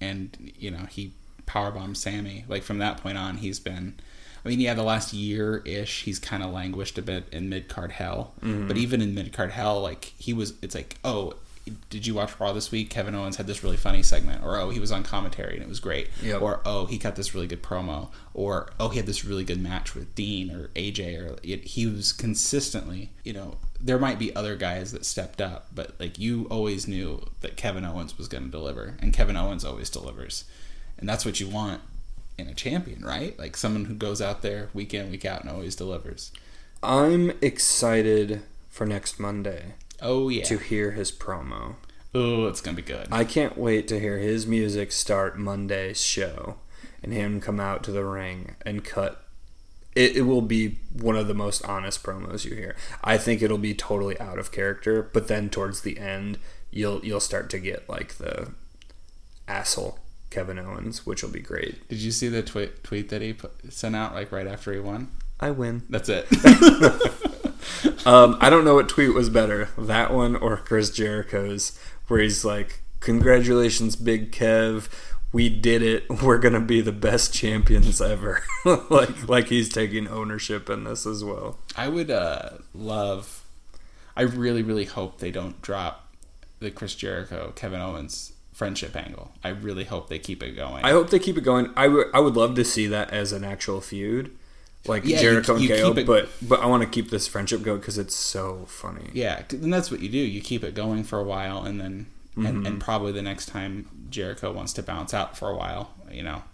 and 0.00 0.52
you 0.56 0.70
know 0.70 0.86
he 0.88 1.12
powerbombed 1.46 1.96
Sammy. 1.96 2.44
Like 2.48 2.62
from 2.62 2.78
that 2.78 2.98
point 2.98 3.18
on, 3.18 3.36
he's 3.38 3.60
been. 3.60 3.94
I 4.46 4.48
mean, 4.50 4.60
yeah, 4.60 4.74
the 4.74 4.84
last 4.84 5.12
year 5.12 5.60
ish, 5.64 6.04
he's 6.04 6.20
kind 6.20 6.42
of 6.42 6.52
languished 6.52 6.98
a 6.98 7.02
bit 7.02 7.24
in 7.32 7.48
mid 7.48 7.68
card 7.68 7.90
hell. 7.90 8.32
Mm-hmm. 8.40 8.68
But 8.68 8.76
even 8.76 9.02
in 9.02 9.12
mid 9.12 9.32
card 9.32 9.50
hell, 9.50 9.80
like 9.80 10.12
he 10.18 10.32
was, 10.32 10.54
it's 10.62 10.74
like, 10.74 10.98
oh, 11.04 11.34
did 11.90 12.06
you 12.06 12.14
watch 12.14 12.38
Raw 12.38 12.52
this 12.52 12.70
week? 12.70 12.88
Kevin 12.88 13.16
Owens 13.16 13.38
had 13.38 13.48
this 13.48 13.64
really 13.64 13.76
funny 13.76 14.04
segment, 14.04 14.44
or 14.44 14.56
oh, 14.56 14.70
he 14.70 14.78
was 14.78 14.92
on 14.92 15.02
commentary 15.02 15.54
and 15.54 15.64
it 15.64 15.68
was 15.68 15.80
great, 15.80 16.10
yep. 16.22 16.40
or 16.40 16.60
oh, 16.64 16.86
he 16.86 16.96
cut 16.96 17.16
this 17.16 17.34
really 17.34 17.48
good 17.48 17.60
promo, 17.60 18.10
or 18.34 18.70
oh, 18.78 18.88
he 18.88 18.98
had 18.98 19.06
this 19.06 19.24
really 19.24 19.42
good 19.42 19.60
match 19.60 19.96
with 19.96 20.14
Dean 20.14 20.52
or 20.52 20.68
AJ, 20.76 21.20
or 21.20 21.36
it, 21.42 21.64
he 21.64 21.88
was 21.88 22.12
consistently, 22.12 23.10
you 23.24 23.32
know, 23.32 23.56
there 23.80 23.98
might 23.98 24.20
be 24.20 24.34
other 24.36 24.54
guys 24.54 24.92
that 24.92 25.04
stepped 25.04 25.40
up, 25.40 25.66
but 25.74 25.98
like 25.98 26.20
you 26.20 26.46
always 26.52 26.86
knew 26.86 27.20
that 27.40 27.56
Kevin 27.56 27.84
Owens 27.84 28.16
was 28.16 28.28
going 28.28 28.44
to 28.44 28.50
deliver, 28.50 28.96
and 29.00 29.12
Kevin 29.12 29.36
Owens 29.36 29.64
always 29.64 29.90
delivers, 29.90 30.44
and 30.98 31.08
that's 31.08 31.24
what 31.24 31.40
you 31.40 31.48
want 31.48 31.80
in 32.38 32.48
a 32.48 32.54
champion, 32.54 33.04
right? 33.04 33.38
Like 33.38 33.56
someone 33.56 33.86
who 33.86 33.94
goes 33.94 34.20
out 34.20 34.42
there 34.42 34.70
week 34.74 34.94
in, 34.94 35.10
week 35.10 35.24
out, 35.24 35.42
and 35.42 35.50
always 35.50 35.76
delivers. 35.76 36.32
I'm 36.82 37.32
excited 37.40 38.42
for 38.68 38.86
next 38.86 39.18
Monday. 39.18 39.74
Oh 40.00 40.28
yeah. 40.28 40.44
To 40.44 40.58
hear 40.58 40.92
his 40.92 41.10
promo. 41.10 41.76
Oh, 42.14 42.46
it's 42.46 42.60
gonna 42.60 42.76
be 42.76 42.82
good. 42.82 43.08
I 43.10 43.24
can't 43.24 43.58
wait 43.58 43.88
to 43.88 44.00
hear 44.00 44.18
his 44.18 44.46
music 44.46 44.92
start 44.92 45.38
Monday's 45.38 46.02
show, 46.02 46.56
and 47.02 47.12
him 47.12 47.40
come 47.40 47.60
out 47.60 47.82
to 47.84 47.92
the 47.92 48.04
ring 48.04 48.56
and 48.64 48.84
cut. 48.84 49.22
It, 49.94 50.16
it 50.16 50.22
will 50.22 50.42
be 50.42 50.78
one 50.92 51.16
of 51.16 51.26
the 51.26 51.34
most 51.34 51.64
honest 51.64 52.02
promos 52.02 52.44
you 52.44 52.54
hear. 52.54 52.76
I 53.02 53.16
think 53.16 53.40
it'll 53.40 53.56
be 53.56 53.74
totally 53.74 54.18
out 54.20 54.38
of 54.38 54.52
character, 54.52 55.08
but 55.12 55.28
then 55.28 55.48
towards 55.48 55.80
the 55.80 55.98
end, 55.98 56.38
you'll 56.70 57.04
you'll 57.04 57.20
start 57.20 57.48
to 57.50 57.58
get 57.58 57.88
like 57.88 58.14
the 58.14 58.52
asshole 59.48 59.98
Kevin 60.30 60.58
Owens, 60.58 61.06
which 61.06 61.22
will 61.22 61.30
be 61.30 61.40
great. 61.40 61.88
Did 61.88 61.98
you 61.98 62.10
see 62.10 62.28
the 62.28 62.42
tweet 62.42 62.82
tweet 62.82 63.08
that 63.10 63.22
he 63.22 63.32
put, 63.32 63.72
sent 63.72 63.96
out 63.96 64.14
like 64.14 64.32
right 64.32 64.46
after 64.46 64.72
he 64.72 64.80
won? 64.80 65.08
I 65.38 65.50
win. 65.50 65.82
That's 65.88 66.08
it. 66.08 66.26
um, 68.06 68.36
I 68.40 68.48
don't 68.50 68.64
know 68.64 68.74
what 68.74 68.88
tweet 68.88 69.14
was 69.14 69.28
better, 69.28 69.68
that 69.76 70.12
one 70.12 70.36
or 70.36 70.56
Chris 70.56 70.90
Jericho's, 70.90 71.78
where 72.08 72.20
he's 72.20 72.44
like, 72.44 72.80
"Congratulations, 73.00 73.96
Big 73.96 74.32
Kev, 74.32 74.88
we 75.32 75.48
did 75.48 75.82
it. 75.82 76.04
We're 76.22 76.38
gonna 76.38 76.60
be 76.60 76.80
the 76.80 76.92
best 76.92 77.34
champions 77.34 78.00
ever." 78.00 78.42
like, 78.90 79.28
like 79.28 79.48
he's 79.48 79.68
taking 79.68 80.08
ownership 80.08 80.68
in 80.70 80.84
this 80.84 81.06
as 81.06 81.22
well. 81.22 81.58
I 81.76 81.88
would 81.88 82.10
uh, 82.10 82.50
love. 82.74 83.44
I 84.16 84.22
really, 84.22 84.62
really 84.62 84.86
hope 84.86 85.18
they 85.18 85.30
don't 85.30 85.60
drop 85.60 86.10
the 86.58 86.70
Chris 86.70 86.94
Jericho 86.94 87.52
Kevin 87.54 87.80
Owens 87.80 88.32
friendship 88.56 88.96
angle. 88.96 89.32
I 89.44 89.50
really 89.50 89.84
hope 89.84 90.08
they 90.08 90.18
keep 90.18 90.42
it 90.42 90.52
going. 90.52 90.82
I 90.82 90.92
hope 90.92 91.10
they 91.10 91.18
keep 91.18 91.36
it 91.36 91.42
going. 91.42 91.70
I, 91.76 91.84
w- 91.84 92.10
I 92.14 92.20
would 92.20 92.36
love 92.36 92.54
to 92.54 92.64
see 92.64 92.86
that 92.86 93.12
as 93.12 93.32
an 93.32 93.44
actual 93.44 93.82
feud 93.82 94.34
like 94.88 95.04
yeah, 95.04 95.20
Jericho 95.20 95.56
you, 95.56 95.68
you 95.68 95.74
and 95.74 95.94
KO, 95.94 96.00
it, 96.00 96.06
but 96.06 96.28
but 96.40 96.60
I 96.60 96.66
want 96.66 96.82
to 96.82 96.88
keep 96.88 97.10
this 97.10 97.26
friendship 97.26 97.62
going 97.62 97.80
because 97.80 97.98
it's 97.98 98.14
so 98.14 98.64
funny. 98.66 99.10
Yeah, 99.12 99.42
and 99.50 99.72
that's 99.72 99.90
what 99.90 100.00
you 100.00 100.08
do. 100.08 100.16
You 100.16 100.40
keep 100.40 100.64
it 100.64 100.74
going 100.74 101.04
for 101.04 101.18
a 101.18 101.24
while, 101.24 101.64
and 101.64 101.80
then 101.80 102.06
mm-hmm. 102.32 102.46
and, 102.46 102.66
and, 102.66 102.80
probably 102.80 103.12
the 103.12 103.22
next 103.22 103.46
time 103.46 103.88
Jericho 104.10 104.52
wants 104.52 104.72
to 104.74 104.82
bounce 104.82 105.12
out 105.12 105.36
for 105.36 105.50
a 105.50 105.56
while, 105.56 105.90
you 106.10 106.22
know, 106.22 106.44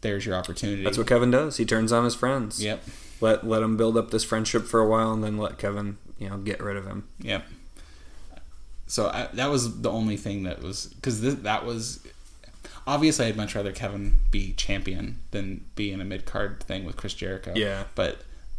there's 0.00 0.24
your 0.24 0.36
opportunity. 0.36 0.82
That's 0.82 0.98
what 0.98 1.06
Kevin 1.06 1.30
does. 1.30 1.56
He 1.56 1.64
turns 1.64 1.92
on 1.92 2.04
his 2.04 2.14
friends. 2.14 2.62
Yep. 2.62 2.82
Let 3.20 3.46
let 3.46 3.62
him 3.62 3.76
build 3.76 3.96
up 3.96 4.10
this 4.10 4.24
friendship 4.24 4.66
for 4.66 4.80
a 4.80 4.88
while, 4.88 5.12
and 5.12 5.22
then 5.22 5.36
let 5.36 5.58
Kevin, 5.58 5.98
you 6.18 6.28
know, 6.28 6.38
get 6.38 6.62
rid 6.62 6.76
of 6.76 6.86
him. 6.86 7.08
Yep. 7.20 7.44
So 8.92 9.08
I, 9.08 9.28
that 9.32 9.48
was 9.48 9.80
the 9.80 9.90
only 9.90 10.18
thing 10.18 10.42
that 10.42 10.62
was 10.62 10.88
because 10.88 11.22
that 11.22 11.64
was 11.64 12.06
obviously 12.86 13.24
I'd 13.24 13.38
much 13.38 13.54
rather 13.54 13.72
Kevin 13.72 14.18
be 14.30 14.52
champion 14.52 15.20
than 15.30 15.64
be 15.76 15.92
in 15.92 16.02
a 16.02 16.04
mid 16.04 16.26
card 16.26 16.62
thing 16.62 16.84
with 16.84 16.98
Chris 16.98 17.14
Jericho. 17.14 17.54
Yeah. 17.56 17.84
But 17.94 18.18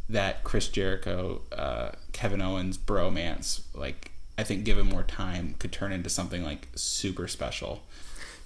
that 0.10 0.44
Chris 0.44 0.70
Jericho, 0.70 1.42
uh, 1.52 1.92
Kevin 2.14 2.42
Owens 2.42 2.80
bromance, 2.80 3.62
like 3.76 4.10
I 4.36 4.42
think 4.42 4.64
given 4.64 4.88
more 4.88 5.04
time, 5.04 5.54
could 5.60 5.72
turn 5.72 5.92
into 5.92 6.10
something 6.10 6.44
like 6.44 6.68
super 6.74 7.28
special. 7.28 7.84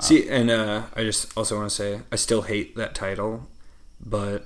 See, 0.02 0.30
um, 0.30 0.36
and 0.36 0.52
uh, 0.52 0.82
I 0.94 1.04
just 1.04 1.38
also 1.38 1.56
want 1.56 1.70
to 1.70 1.76
say 1.76 2.02
I 2.12 2.18
still 2.18 2.42
hate 2.42 2.76
that 2.76 2.96
title, 2.96 3.48
but 4.06 4.44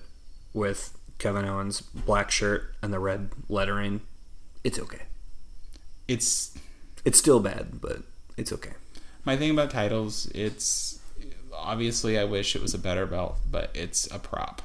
with 0.54 0.96
Kevin 1.18 1.46
Owens' 1.46 1.82
black 1.82 2.30
shirt 2.30 2.76
and 2.84 2.94
the 2.94 3.00
red 3.00 3.32
lettering, 3.50 4.02
it's 4.64 4.78
okay. 4.78 5.06
It's 6.08 6.56
it's 7.06 7.20
still 7.20 7.40
bad, 7.40 7.82
but 7.82 8.00
it's 8.38 8.52
okay. 8.52 8.74
My 9.26 9.38
thing 9.38 9.52
about 9.52 9.70
titles, 9.72 10.28
it's 10.34 11.00
obviously 11.54 12.18
I 12.18 12.24
wish 12.24 12.56
it 12.56 12.62
was 12.62 12.74
a 12.74 12.80
better 12.80 13.06
belt, 13.06 13.38
but 13.50 13.70
it's 13.74 14.08
a 14.12 14.20
prop. 14.20 14.62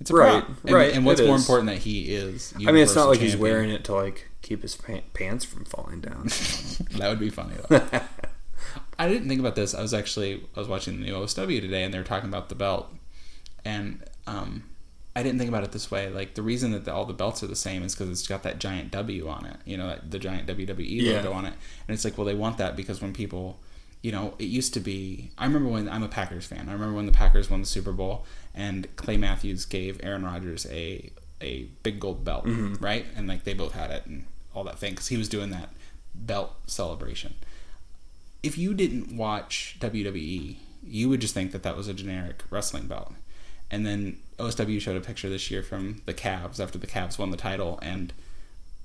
It's 0.00 0.10
a 0.10 0.14
right, 0.14 0.44
prop. 0.44 0.58
And, 0.64 0.74
right. 0.74 0.92
And 0.92 1.04
what's 1.04 1.20
more 1.20 1.36
important 1.36 1.68
that 1.68 1.78
he 1.78 2.14
is. 2.14 2.52
I 2.56 2.72
mean, 2.72 2.76
it's 2.76 2.94
not 2.94 3.08
like 3.08 3.18
champion. 3.18 3.32
he's 3.32 3.40
wearing 3.40 3.70
it 3.70 3.84
to 3.84 3.94
like 3.94 4.28
keep 4.42 4.62
his 4.62 4.76
pants 4.76 5.44
from 5.44 5.64
falling 5.64 6.00
down. 6.00 6.24
that 6.98 7.08
would 7.08 7.20
be 7.20 7.30
funny 7.30 7.54
though. 7.68 7.80
I 8.98 9.08
didn't 9.08 9.28
think 9.28 9.40
about 9.40 9.56
this. 9.56 9.74
I 9.74 9.82
was 9.82 9.92
actually 9.92 10.44
I 10.56 10.58
was 10.58 10.68
watching 10.68 11.00
the 11.00 11.06
new 11.06 11.14
OSW 11.14 11.60
today, 11.60 11.84
and 11.84 11.92
they 11.92 11.98
were 11.98 12.04
talking 12.04 12.28
about 12.28 12.48
the 12.48 12.54
belt, 12.54 12.92
and 13.64 14.04
um, 14.26 14.64
I 15.16 15.22
didn't 15.22 15.38
think 15.38 15.48
about 15.48 15.62
it 15.64 15.72
this 15.72 15.90
way. 15.90 16.08
Like 16.08 16.34
the 16.34 16.42
reason 16.42 16.72
that 16.72 16.84
the, 16.84 16.92
all 16.92 17.04
the 17.04 17.12
belts 17.12 17.42
are 17.42 17.46
the 17.46 17.54
same 17.56 17.82
is 17.82 17.94
because 17.94 18.10
it's 18.10 18.26
got 18.26 18.42
that 18.42 18.58
giant 18.58 18.90
W 18.90 19.28
on 19.28 19.46
it. 19.46 19.56
You 19.64 19.76
know, 19.76 19.88
that, 19.88 20.10
the 20.10 20.18
giant 20.18 20.48
WWE 20.48 20.86
Yeah. 21.02 21.16
logo 21.18 21.32
on 21.32 21.44
it, 21.44 21.54
and 21.86 21.94
it's 21.94 22.04
like, 22.04 22.18
well, 22.18 22.24
they 22.24 22.34
want 22.34 22.58
that 22.58 22.74
because 22.76 23.00
when 23.00 23.12
people, 23.12 23.60
you 24.02 24.10
know, 24.10 24.34
it 24.38 24.46
used 24.46 24.74
to 24.74 24.80
be. 24.80 25.30
I 25.38 25.46
remember 25.46 25.68
when 25.68 25.88
I'm 25.88 26.02
a 26.02 26.08
Packers 26.08 26.46
fan. 26.46 26.68
I 26.68 26.72
remember 26.72 26.94
when 26.94 27.06
the 27.06 27.12
Packers 27.12 27.48
won 27.48 27.60
the 27.60 27.66
Super 27.66 27.92
Bowl 27.92 28.26
and 28.54 28.94
Clay 28.96 29.16
Matthews 29.16 29.64
gave 29.64 30.00
Aaron 30.02 30.24
Rodgers 30.24 30.66
a 30.70 31.10
a 31.40 31.64
big 31.82 32.00
gold 32.00 32.24
belt, 32.24 32.46
mm-hmm. 32.46 32.82
right? 32.82 33.06
And 33.14 33.28
like 33.28 33.44
they 33.44 33.54
both 33.54 33.72
had 33.72 33.90
it 33.90 34.06
and 34.06 34.24
all 34.54 34.64
that 34.64 34.78
thing 34.78 34.92
because 34.92 35.08
he 35.08 35.16
was 35.16 35.28
doing 35.28 35.50
that 35.50 35.70
belt 36.14 36.54
celebration. 36.66 37.34
If 38.42 38.58
you 38.58 38.74
didn't 38.74 39.16
watch 39.16 39.76
WWE, 39.80 40.56
you 40.82 41.08
would 41.08 41.20
just 41.20 41.34
think 41.34 41.52
that 41.52 41.62
that 41.62 41.76
was 41.76 41.88
a 41.88 41.94
generic 41.94 42.42
wrestling 42.50 42.86
belt. 42.86 43.12
And 43.74 43.84
then 43.84 44.18
OSW 44.38 44.80
showed 44.80 44.96
a 44.96 45.00
picture 45.00 45.28
this 45.28 45.50
year 45.50 45.60
from 45.60 46.00
the 46.06 46.14
Cavs 46.14 46.60
after 46.60 46.78
the 46.78 46.86
Cavs 46.86 47.18
won 47.18 47.32
the 47.32 47.36
title, 47.36 47.80
and 47.82 48.12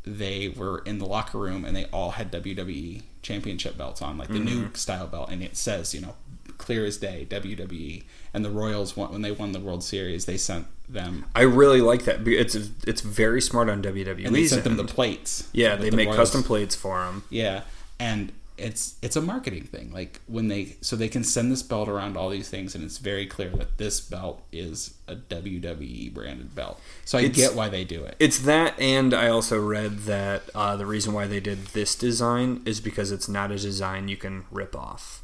they 0.04 0.50
were 0.50 0.80
in 0.80 0.98
the 0.98 1.06
locker 1.06 1.38
room 1.38 1.64
and 1.64 1.76
they 1.76 1.86
all 1.94 2.12
had 2.12 2.32
WWE 2.32 3.04
championship 3.22 3.78
belts 3.78 4.02
on, 4.02 4.18
like 4.18 4.30
the 4.30 4.40
new 4.40 4.64
mm-hmm. 4.64 4.74
style 4.74 5.06
belt, 5.06 5.30
and 5.30 5.44
it 5.44 5.56
says, 5.56 5.94
you 5.94 6.02
know, 6.02 6.16
clear 6.58 6.86
as 6.86 6.98
day 6.98 7.28
WWE. 7.30 8.04
And 8.34 8.44
the 8.44 8.50
Royals, 8.50 8.98
won, 8.98 9.12
when 9.12 9.22
they 9.22 9.32
won 9.32 9.52
the 9.52 9.60
World 9.60 9.84
Series, 9.84 10.26
they 10.26 10.38
sent 10.38 10.66
them 10.88 11.24
I 11.36 11.42
really 11.42 11.82
like 11.82 12.06
that. 12.06 12.28
It's 12.28 12.56
it's 12.56 13.02
very 13.02 13.42
smart 13.42 13.70
on 13.70 13.84
WWE. 13.84 14.26
and 14.26 14.36
they 14.36 14.48
sent 14.48 14.64
them 14.64 14.76
the 14.76 14.86
plates. 14.86 15.48
yeah, 15.54 15.76
they 15.76 15.92
the 15.92 15.98
make 15.98 16.08
Royals. 16.08 16.18
custom 16.18 16.42
plates 16.42 16.74
for 16.74 17.00
them. 17.06 17.22
Yeah, 17.30 17.62
and 18.00 18.32
it's 18.60 18.96
it's 19.02 19.16
a 19.16 19.22
marketing 19.22 19.64
thing. 19.64 19.92
Like 19.92 20.22
when 20.28 20.48
they 20.50 20.76
so 20.82 20.96
they 20.96 21.08
can 21.10 21.24
send 21.24 21.52
this 21.52 21.64
belt 21.64 21.88
around 21.90 22.18
all 22.18 22.30
these 22.30 22.50
things, 22.50 22.76
and 22.76 22.84
it's 22.84 22.98
very 22.98 23.26
clear 23.26 23.50
that 23.52 23.78
this 23.78 24.00
belt 24.02 24.44
is 24.52 24.96
a 25.08 25.16
WWE 25.16 26.14
branded 26.14 26.54
belt. 26.54 26.80
So 27.06 27.18
I 27.18 27.22
It's- 27.22 27.36
get 27.38 27.56
why 27.56 27.70
they 27.70 27.84
do 27.84 28.04
it. 28.04 28.16
It's 28.20 28.40
that, 28.40 28.80
and 28.80 29.14
I 29.14 29.30
also 29.30 29.60
read 29.60 30.00
that 30.00 30.44
uh, 30.54 30.76
the 30.76 30.86
reason 30.86 31.14
why 31.14 31.26
they 31.28 31.40
did 31.40 31.68
this 31.68 31.96
design 31.96 32.62
is 32.66 32.80
because 32.80 33.12
it's 33.12 33.28
not 33.30 33.52
a 33.52 33.58
design 33.58 34.08
you 34.08 34.18
can 34.18 34.46
rip 34.52 34.76
off. 34.76 35.24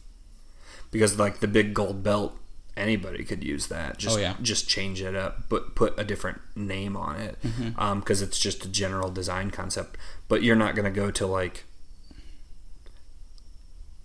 Because 0.92 1.20
like 1.20 1.40
the 1.40 1.48
big 1.48 1.74
gold 1.74 2.04
belt, 2.04 2.38
anybody 2.78 3.24
could 3.24 3.44
use 3.44 3.68
that. 3.68 3.98
Just 3.98 4.18
Oh, 4.18 4.22
yeah. 4.22 4.36
just 4.42 4.68
change 4.70 5.02
it 5.02 5.16
up, 5.16 5.50
but 5.50 5.76
put 5.76 5.94
a 6.00 6.04
different 6.04 6.40
name 6.56 6.96
on 6.96 7.18
it, 7.18 7.38
Mm-hmm. 7.44 8.00
because 8.00 8.22
it's 8.22 8.40
just 8.40 8.66
a 8.66 8.70
general 8.70 9.10
design 9.12 9.52
concept. 9.52 9.98
But 10.28 10.42
you're 10.44 10.56
not 10.56 10.76
gonna 10.76 10.92
go 10.92 11.12
to 11.12 11.28
like 11.28 11.66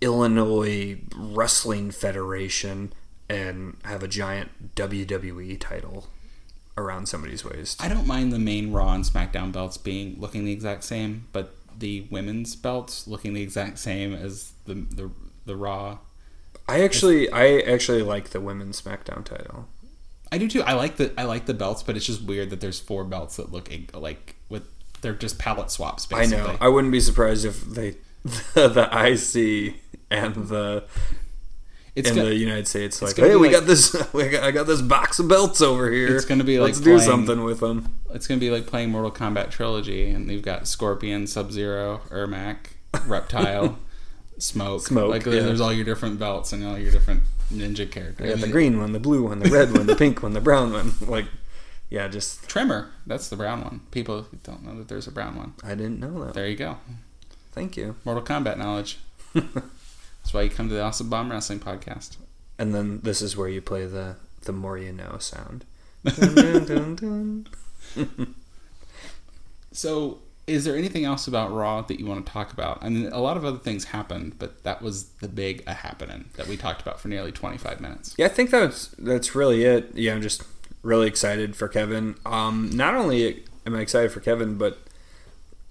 Illinois 0.00 0.98
Wrestling 1.14 1.90
Federation 1.90 2.92
and 3.28 3.76
have 3.84 4.02
a 4.02 4.08
giant 4.08 4.74
WWE 4.74 5.58
title 5.60 6.08
around 6.76 7.06
somebody's 7.06 7.44
waist. 7.44 7.82
I 7.82 7.88
don't 7.88 8.06
mind 8.06 8.32
the 8.32 8.38
main 8.38 8.72
Raw 8.72 8.92
and 8.92 9.04
SmackDown 9.04 9.52
belts 9.52 9.76
being 9.76 10.16
looking 10.18 10.44
the 10.44 10.52
exact 10.52 10.84
same, 10.84 11.28
but 11.32 11.54
the 11.78 12.06
women's 12.10 12.56
belts 12.56 13.06
looking 13.06 13.34
the 13.34 13.42
exact 13.42 13.78
same 13.78 14.14
as 14.14 14.52
the 14.66 14.74
the, 14.74 15.10
the 15.46 15.56
Raw. 15.56 15.98
I 16.68 16.82
actually, 16.82 17.30
I 17.30 17.58
actually 17.58 18.02
like 18.02 18.30
the 18.30 18.40
women's 18.40 18.80
SmackDown 18.80 19.24
title. 19.24 19.68
I 20.32 20.38
do 20.38 20.48
too. 20.48 20.62
I 20.62 20.74
like 20.74 20.96
the 20.96 21.12
I 21.18 21.24
like 21.24 21.46
the 21.46 21.54
belts, 21.54 21.82
but 21.82 21.96
it's 21.96 22.06
just 22.06 22.22
weird 22.22 22.50
that 22.50 22.60
there's 22.60 22.78
four 22.78 23.04
belts 23.04 23.36
that 23.36 23.52
look 23.52 23.70
like 23.92 24.36
with 24.48 24.68
they're 25.00 25.14
just 25.14 25.38
palette 25.38 25.70
swaps. 25.70 26.06
I 26.12 26.26
know. 26.26 26.56
I 26.60 26.68
wouldn't 26.68 26.92
be 26.92 27.00
surprised 27.00 27.44
if 27.44 27.62
they, 27.62 27.96
the, 28.54 28.68
the 28.68 28.88
IC 28.92 29.74
and 30.10 30.34
the 30.34 30.84
It's 31.94 32.10
in 32.10 32.16
the 32.16 32.34
United 32.34 32.68
States, 32.68 33.00
like, 33.02 33.16
hey, 33.16 33.34
we 33.36 33.48
like- 33.48 33.52
got 33.52 33.66
this, 33.66 33.94
we 34.12 34.28
got, 34.28 34.42
I 34.44 34.50
got 34.50 34.66
this 34.66 34.82
box 34.82 35.18
of 35.18 35.28
belts 35.28 35.60
over 35.60 35.90
here. 35.90 36.14
It's 36.16 36.24
gonna 36.24 36.44
be 36.44 36.58
let's 36.60 36.78
like 36.78 36.84
do 36.84 36.98
something 37.00 37.42
with 37.44 37.60
them. 37.60 37.98
It's 38.12 38.26
gonna 38.26 38.40
be 38.40 38.50
like 38.50 38.66
playing 38.66 38.90
Mortal 38.90 39.10
Kombat 39.10 39.50
trilogy, 39.50 40.10
and 40.10 40.30
you've 40.30 40.42
got 40.42 40.66
Scorpion, 40.68 41.26
Sub 41.26 41.50
Zero, 41.52 42.02
Ermac, 42.10 42.56
Reptile, 43.06 43.78
Smoke. 44.38 44.82
Smoke, 44.82 45.10
Like 45.10 45.24
yeah. 45.26 45.40
there's 45.42 45.60
all 45.60 45.72
your 45.72 45.84
different 45.84 46.18
belts 46.18 46.52
and 46.52 46.64
all 46.66 46.78
your 46.78 46.90
different 46.92 47.22
ninja 47.52 47.90
characters. 47.90 48.26
I 48.26 48.34
got 48.34 48.40
the 48.40 48.52
green 48.52 48.78
one, 48.80 48.92
the 48.92 49.00
blue 49.00 49.24
one, 49.24 49.38
the 49.40 49.50
red 49.50 49.72
one, 49.72 49.86
the 49.86 49.96
pink 49.96 50.22
one, 50.22 50.32
the 50.34 50.40
brown 50.40 50.72
one. 50.72 50.92
Like, 51.00 51.26
yeah, 51.88 52.06
just 52.08 52.48
Tremor. 52.48 52.90
That's 53.06 53.28
the 53.28 53.36
brown 53.36 53.62
one. 53.62 53.80
People 53.90 54.26
don't 54.44 54.64
know 54.64 54.76
that 54.78 54.88
there's 54.88 55.06
a 55.08 55.10
brown 55.12 55.36
one. 55.36 55.54
I 55.64 55.74
didn't 55.74 55.98
know 56.00 56.24
that. 56.24 56.34
There 56.34 56.46
you 56.48 56.56
go. 56.56 56.78
Thank 57.52 57.76
you. 57.76 57.96
Mortal 58.04 58.22
Kombat 58.22 58.58
knowledge. 58.58 58.98
That's 59.34 60.32
why 60.32 60.42
you 60.42 60.50
come 60.50 60.68
to 60.68 60.74
the 60.74 60.82
Awesome 60.82 61.08
Bomb 61.08 61.30
Wrestling 61.30 61.60
podcast. 61.60 62.16
And 62.58 62.74
then 62.74 63.00
this 63.02 63.22
is 63.22 63.36
where 63.36 63.48
you 63.48 63.60
play 63.60 63.86
the 63.86 64.16
the 64.42 64.52
more 64.52 64.78
you 64.78 64.92
know 64.92 65.16
sound. 65.18 65.64
Dun, 66.04 66.64
dun, 66.64 66.94
dun. 66.96 68.34
So, 69.72 70.18
is 70.46 70.64
there 70.64 70.76
anything 70.76 71.04
else 71.04 71.28
about 71.28 71.52
Raw 71.52 71.82
that 71.82 72.00
you 72.00 72.06
want 72.06 72.26
to 72.26 72.32
talk 72.32 72.52
about? 72.52 72.82
I 72.82 72.88
mean, 72.88 73.06
a 73.12 73.20
lot 73.20 73.36
of 73.36 73.44
other 73.44 73.58
things 73.58 73.84
happened, 73.84 74.36
but 74.38 74.64
that 74.64 74.82
was 74.82 75.10
the 75.20 75.28
big 75.28 75.62
a 75.66 75.74
happening 75.74 76.24
that 76.36 76.48
we 76.48 76.56
talked 76.56 76.82
about 76.82 76.98
for 76.98 77.06
nearly 77.06 77.30
25 77.30 77.80
minutes. 77.80 78.14
Yeah, 78.18 78.26
I 78.26 78.30
think 78.30 78.50
that's 78.50 78.88
that's 78.98 79.34
really 79.34 79.62
it. 79.64 79.92
Yeah, 79.94 80.14
I'm 80.14 80.22
just 80.22 80.42
really 80.82 81.06
excited 81.06 81.54
for 81.54 81.68
Kevin. 81.68 82.16
Um, 82.26 82.70
not 82.72 82.94
only 82.94 83.44
am 83.64 83.76
I 83.76 83.80
excited 83.80 84.10
for 84.10 84.20
Kevin, 84.20 84.58
but 84.58 84.78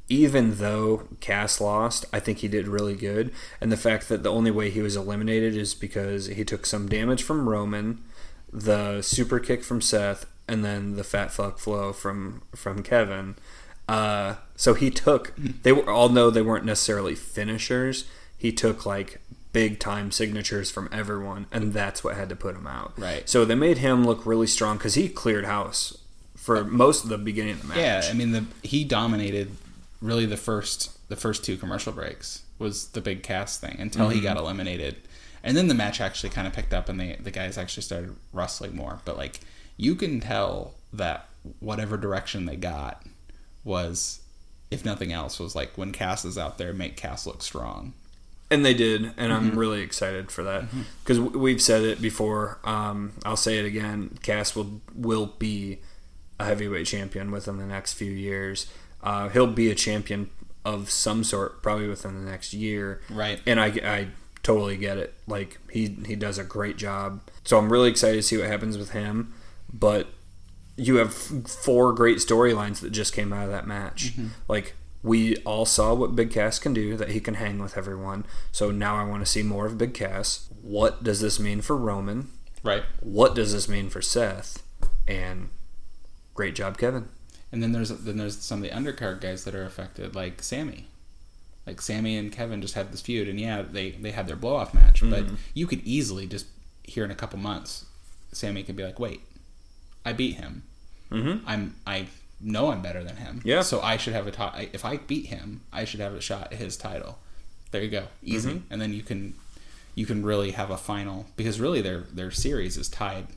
even 0.09 0.55
though 0.57 1.03
Cass 1.19 1.61
lost, 1.61 2.05
I 2.11 2.19
think 2.19 2.39
he 2.39 2.47
did 2.47 2.67
really 2.67 2.95
good. 2.95 3.31
And 3.61 3.71
the 3.71 3.77
fact 3.77 4.09
that 4.09 4.23
the 4.23 4.31
only 4.31 4.51
way 4.51 4.71
he 4.71 4.81
was 4.81 4.95
eliminated 4.95 5.55
is 5.55 5.75
because 5.75 6.25
he 6.25 6.43
took 6.43 6.65
some 6.65 6.89
damage 6.89 7.21
from 7.21 7.47
Roman, 7.47 8.03
the 8.51 9.03
super 9.03 9.39
kick 9.39 9.63
from 9.63 9.81
Seth, 9.81 10.25
and 10.47 10.65
then 10.65 10.95
the 10.95 11.03
fat 11.03 11.31
fuck 11.31 11.59
flow 11.59 11.93
from 11.93 12.41
from 12.55 12.81
Kevin. 12.81 13.35
Uh, 13.87 14.35
so 14.55 14.73
he 14.73 14.89
took. 14.89 15.33
They 15.37 15.71
were 15.71 15.89
all 15.89 16.09
know 16.09 16.29
they 16.29 16.41
weren't 16.41 16.65
necessarily 16.65 17.13
finishers. 17.13 18.05
He 18.35 18.51
took 18.51 18.85
like 18.85 19.21
big 19.53 19.79
time 19.79 20.11
signatures 20.11 20.71
from 20.71 20.89
everyone, 20.91 21.45
and 21.51 21.71
that's 21.71 22.03
what 22.03 22.15
had 22.15 22.29
to 22.29 22.35
put 22.35 22.55
him 22.55 22.65
out. 22.65 22.93
Right. 22.97 23.29
So 23.29 23.45
they 23.45 23.55
made 23.55 23.77
him 23.77 24.05
look 24.05 24.25
really 24.25 24.47
strong 24.47 24.77
because 24.77 24.95
he 24.95 25.07
cleared 25.07 25.45
house 25.45 25.99
for 26.35 26.63
most 26.63 27.03
of 27.03 27.09
the 27.09 27.17
beginning 27.19 27.53
of 27.53 27.61
the 27.61 27.67
match. 27.67 27.77
Yeah, 27.77 28.07
I 28.09 28.13
mean, 28.13 28.31
the 28.31 28.45
he 28.63 28.83
dominated 28.83 29.51
really 30.01 30.25
the 30.25 30.37
first 30.37 30.97
the 31.09 31.15
first 31.15 31.43
two 31.43 31.57
commercial 31.57 31.91
breaks 31.93 32.43
was 32.57 32.89
the 32.89 33.01
Big 33.01 33.23
Cass 33.23 33.57
thing 33.57 33.77
until 33.79 34.09
he 34.09 34.19
got 34.21 34.37
eliminated, 34.37 34.97
and 35.43 35.55
then 35.57 35.67
the 35.67 35.73
match 35.73 35.99
actually 36.01 36.29
kind 36.29 36.47
of 36.47 36.53
picked 36.53 36.73
up 36.73 36.89
and 36.89 36.99
the 36.99 37.15
the 37.17 37.31
guys 37.31 37.57
actually 37.57 37.83
started 37.83 38.15
wrestling 38.33 38.75
more. 38.75 38.99
But 39.05 39.17
like 39.17 39.39
you 39.77 39.95
can 39.95 40.19
tell 40.19 40.73
that 40.93 41.27
whatever 41.59 41.95
direction 41.97 42.45
they 42.45 42.55
got 42.57 43.03
was, 43.63 44.21
if 44.71 44.83
nothing 44.85 45.11
else, 45.11 45.39
was 45.39 45.55
like 45.55 45.77
when 45.77 45.91
Cass 45.91 46.25
is 46.25 46.37
out 46.37 46.57
there, 46.57 46.73
make 46.73 46.95
Cass 46.97 47.25
look 47.25 47.41
strong. 47.41 47.93
And 48.51 48.65
they 48.65 48.73
did, 48.73 49.11
and 49.15 49.31
I'm 49.31 49.51
Mm-hmm. 49.51 49.59
really 49.59 49.81
excited 49.81 50.31
for 50.31 50.43
that 50.43 50.65
because 51.03 51.19
we've 51.19 51.61
said 51.61 51.83
it 51.83 52.01
before. 52.01 52.57
Um, 52.63 53.13
I'll 53.23 53.37
say 53.37 53.59
it 53.59 53.65
again: 53.65 54.17
Cass 54.23 54.55
will 54.55 54.81
will 54.95 55.27
be 55.37 55.79
a 56.39 56.45
heavyweight 56.45 56.87
champion 56.87 57.29
within 57.31 57.57
the 57.57 57.65
next 57.67 57.93
few 57.93 58.11
years. 58.11 58.65
Uh, 59.03 59.29
he'll 59.29 59.47
be 59.47 59.69
a 59.69 59.75
champion 59.75 60.29
of 60.65 60.89
some 60.89 61.23
sort 61.23 61.61
probably 61.63 61.87
within 61.87 62.23
the 62.23 62.29
next 62.29 62.53
year. 62.53 63.01
Right. 63.09 63.39
And 63.45 63.59
I, 63.59 63.67
I 63.67 64.07
totally 64.43 64.77
get 64.77 64.97
it. 64.97 65.13
Like 65.27 65.57
he 65.71 65.97
he 66.05 66.15
does 66.15 66.37
a 66.37 66.43
great 66.43 66.77
job. 66.77 67.21
So 67.43 67.57
I'm 67.57 67.71
really 67.71 67.89
excited 67.89 68.17
to 68.17 68.23
see 68.23 68.37
what 68.37 68.47
happens 68.47 68.77
with 68.77 68.91
him. 68.91 69.33
But 69.71 70.07
you 70.75 70.95
have 70.97 71.13
four 71.13 71.93
great 71.93 72.17
storylines 72.17 72.79
that 72.81 72.91
just 72.91 73.13
came 73.13 73.33
out 73.33 73.45
of 73.45 73.51
that 73.51 73.67
match. 73.67 74.13
Like 74.47 74.75
we 75.03 75.37
all 75.37 75.65
saw 75.65 75.93
what 75.93 76.15
Big 76.15 76.31
Cass 76.31 76.59
can 76.59 76.73
do, 76.73 76.97
that 76.97 77.09
he 77.09 77.19
can 77.19 77.35
hang 77.35 77.59
with 77.59 77.77
everyone. 77.77 78.25
So 78.51 78.71
now 78.71 78.95
I 78.95 79.03
want 79.03 79.25
to 79.25 79.31
see 79.31 79.43
more 79.43 79.65
of 79.65 79.77
Big 79.77 79.93
Cass. 79.93 80.49
What 80.61 81.03
does 81.03 81.21
this 81.21 81.39
mean 81.39 81.61
for 81.61 81.77
Roman? 81.77 82.29
Right. 82.63 82.83
What 82.99 83.35
does 83.35 83.53
this 83.53 83.69
mean 83.69 83.89
for 83.89 84.01
Seth? 84.01 84.63
And 85.07 85.49
great 86.33 86.55
job, 86.55 86.77
Kevin. 86.77 87.09
And 87.51 87.63
then 87.63 87.71
there's 87.71 87.89
then 87.89 88.17
there's 88.17 88.37
some 88.37 88.63
of 88.63 88.69
the 88.69 88.75
undercard 88.75 89.21
guys 89.21 89.43
that 89.45 89.55
are 89.55 89.65
affected, 89.65 90.15
like 90.15 90.41
Sammy. 90.43 90.87
Like 91.67 91.81
Sammy 91.81 92.17
and 92.17 92.31
Kevin 92.31 92.61
just 92.61 92.73
had 92.75 92.91
this 92.91 93.01
feud, 93.01 93.27
and 93.27 93.39
yeah, 93.39 93.61
they 93.61 93.91
they 93.91 94.11
had 94.11 94.27
their 94.27 94.35
blow 94.35 94.55
off 94.55 94.73
match, 94.73 95.01
but 95.01 95.23
Mm-hmm. 95.25 95.35
you 95.53 95.67
could 95.67 95.81
easily 95.83 96.25
just 96.27 96.45
here 96.83 97.03
in 97.05 97.11
a 97.11 97.15
couple 97.15 97.37
months, 97.39 97.85
Sammy 98.31 98.63
could 98.63 98.75
be 98.75 98.83
like, 98.83 98.99
wait, 98.99 99.21
I 100.05 100.13
beat 100.13 100.35
him. 100.35 100.63
Mm-hmm. 101.11 101.47
I'm 101.47 101.75
I 101.85 102.07
know 102.41 102.71
I'm 102.71 102.81
better 102.81 103.03
than 103.03 103.17
him. 103.17 103.41
Yeah. 103.43 103.61
So 103.61 103.81
I 103.81 103.97
should 103.97 104.13
have 104.13 104.25
a 104.27 104.31
top. 104.31 104.55
If 104.73 104.85
I 104.85 104.97
beat 104.97 105.27
him, 105.27 105.61
I 105.73 105.85
should 105.85 105.99
have 105.99 106.13
a 106.13 106.21
shot 106.21 106.51
at 106.53 106.59
his 106.59 106.77
title. 106.77 107.19
There 107.71 107.83
you 107.83 107.89
go, 107.89 108.05
easy. 108.23 108.49
Mm-hmm. 108.51 108.73
And 108.73 108.81
then 108.81 108.93
you 108.93 109.03
can 109.03 109.35
you 109.95 110.05
can 110.05 110.23
really 110.23 110.51
have 110.51 110.69
a 110.71 110.77
final 110.77 111.25
because 111.35 111.59
really 111.59 111.81
their 111.81 112.01
their 112.13 112.31
series 112.31 112.77
is 112.77 112.89
tied 112.89 113.27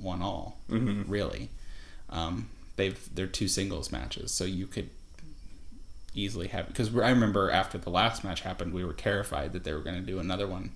one 0.00 0.22
all. 0.22 0.58
Mm-hmm. 0.70 1.10
Really, 1.10 1.50
um, 2.10 2.48
they've 2.78 3.14
they're 3.14 3.26
two 3.26 3.48
singles 3.48 3.92
matches, 3.92 4.32
so 4.32 4.44
you 4.44 4.66
could 4.66 4.88
easily 6.14 6.48
have 6.48 6.66
because 6.68 6.88
I 6.96 7.10
remember 7.10 7.50
after 7.50 7.76
the 7.76 7.90
last 7.90 8.24
match 8.24 8.40
happened, 8.40 8.72
we 8.72 8.84
were 8.84 8.94
terrified 8.94 9.52
that 9.52 9.64
they 9.64 9.72
were 9.74 9.80
going 9.82 9.96
to 10.00 10.06
do 10.06 10.18
another 10.18 10.46
one 10.46 10.70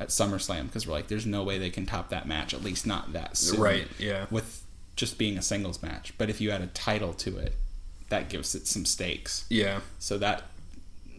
at 0.00 0.08
SummerSlam 0.08 0.66
because 0.66 0.86
we're 0.88 0.94
like, 0.94 1.06
there's 1.06 1.24
no 1.24 1.44
way 1.44 1.56
they 1.58 1.70
can 1.70 1.86
top 1.86 2.08
that 2.08 2.26
match, 2.26 2.52
at 2.52 2.64
least 2.64 2.84
not 2.84 3.12
that 3.12 3.36
soon. 3.36 3.60
Right, 3.60 3.86
yeah. 3.98 4.26
With 4.30 4.64
just 4.96 5.16
being 5.18 5.38
a 5.38 5.42
singles 5.42 5.80
match. 5.82 6.12
But 6.18 6.28
if 6.30 6.40
you 6.40 6.50
add 6.50 6.60
a 6.62 6.66
title 6.66 7.14
to 7.14 7.38
it, 7.38 7.54
that 8.08 8.28
gives 8.28 8.54
it 8.56 8.66
some 8.66 8.84
stakes. 8.84 9.44
Yeah. 9.48 9.80
So 10.00 10.18
that 10.18 10.42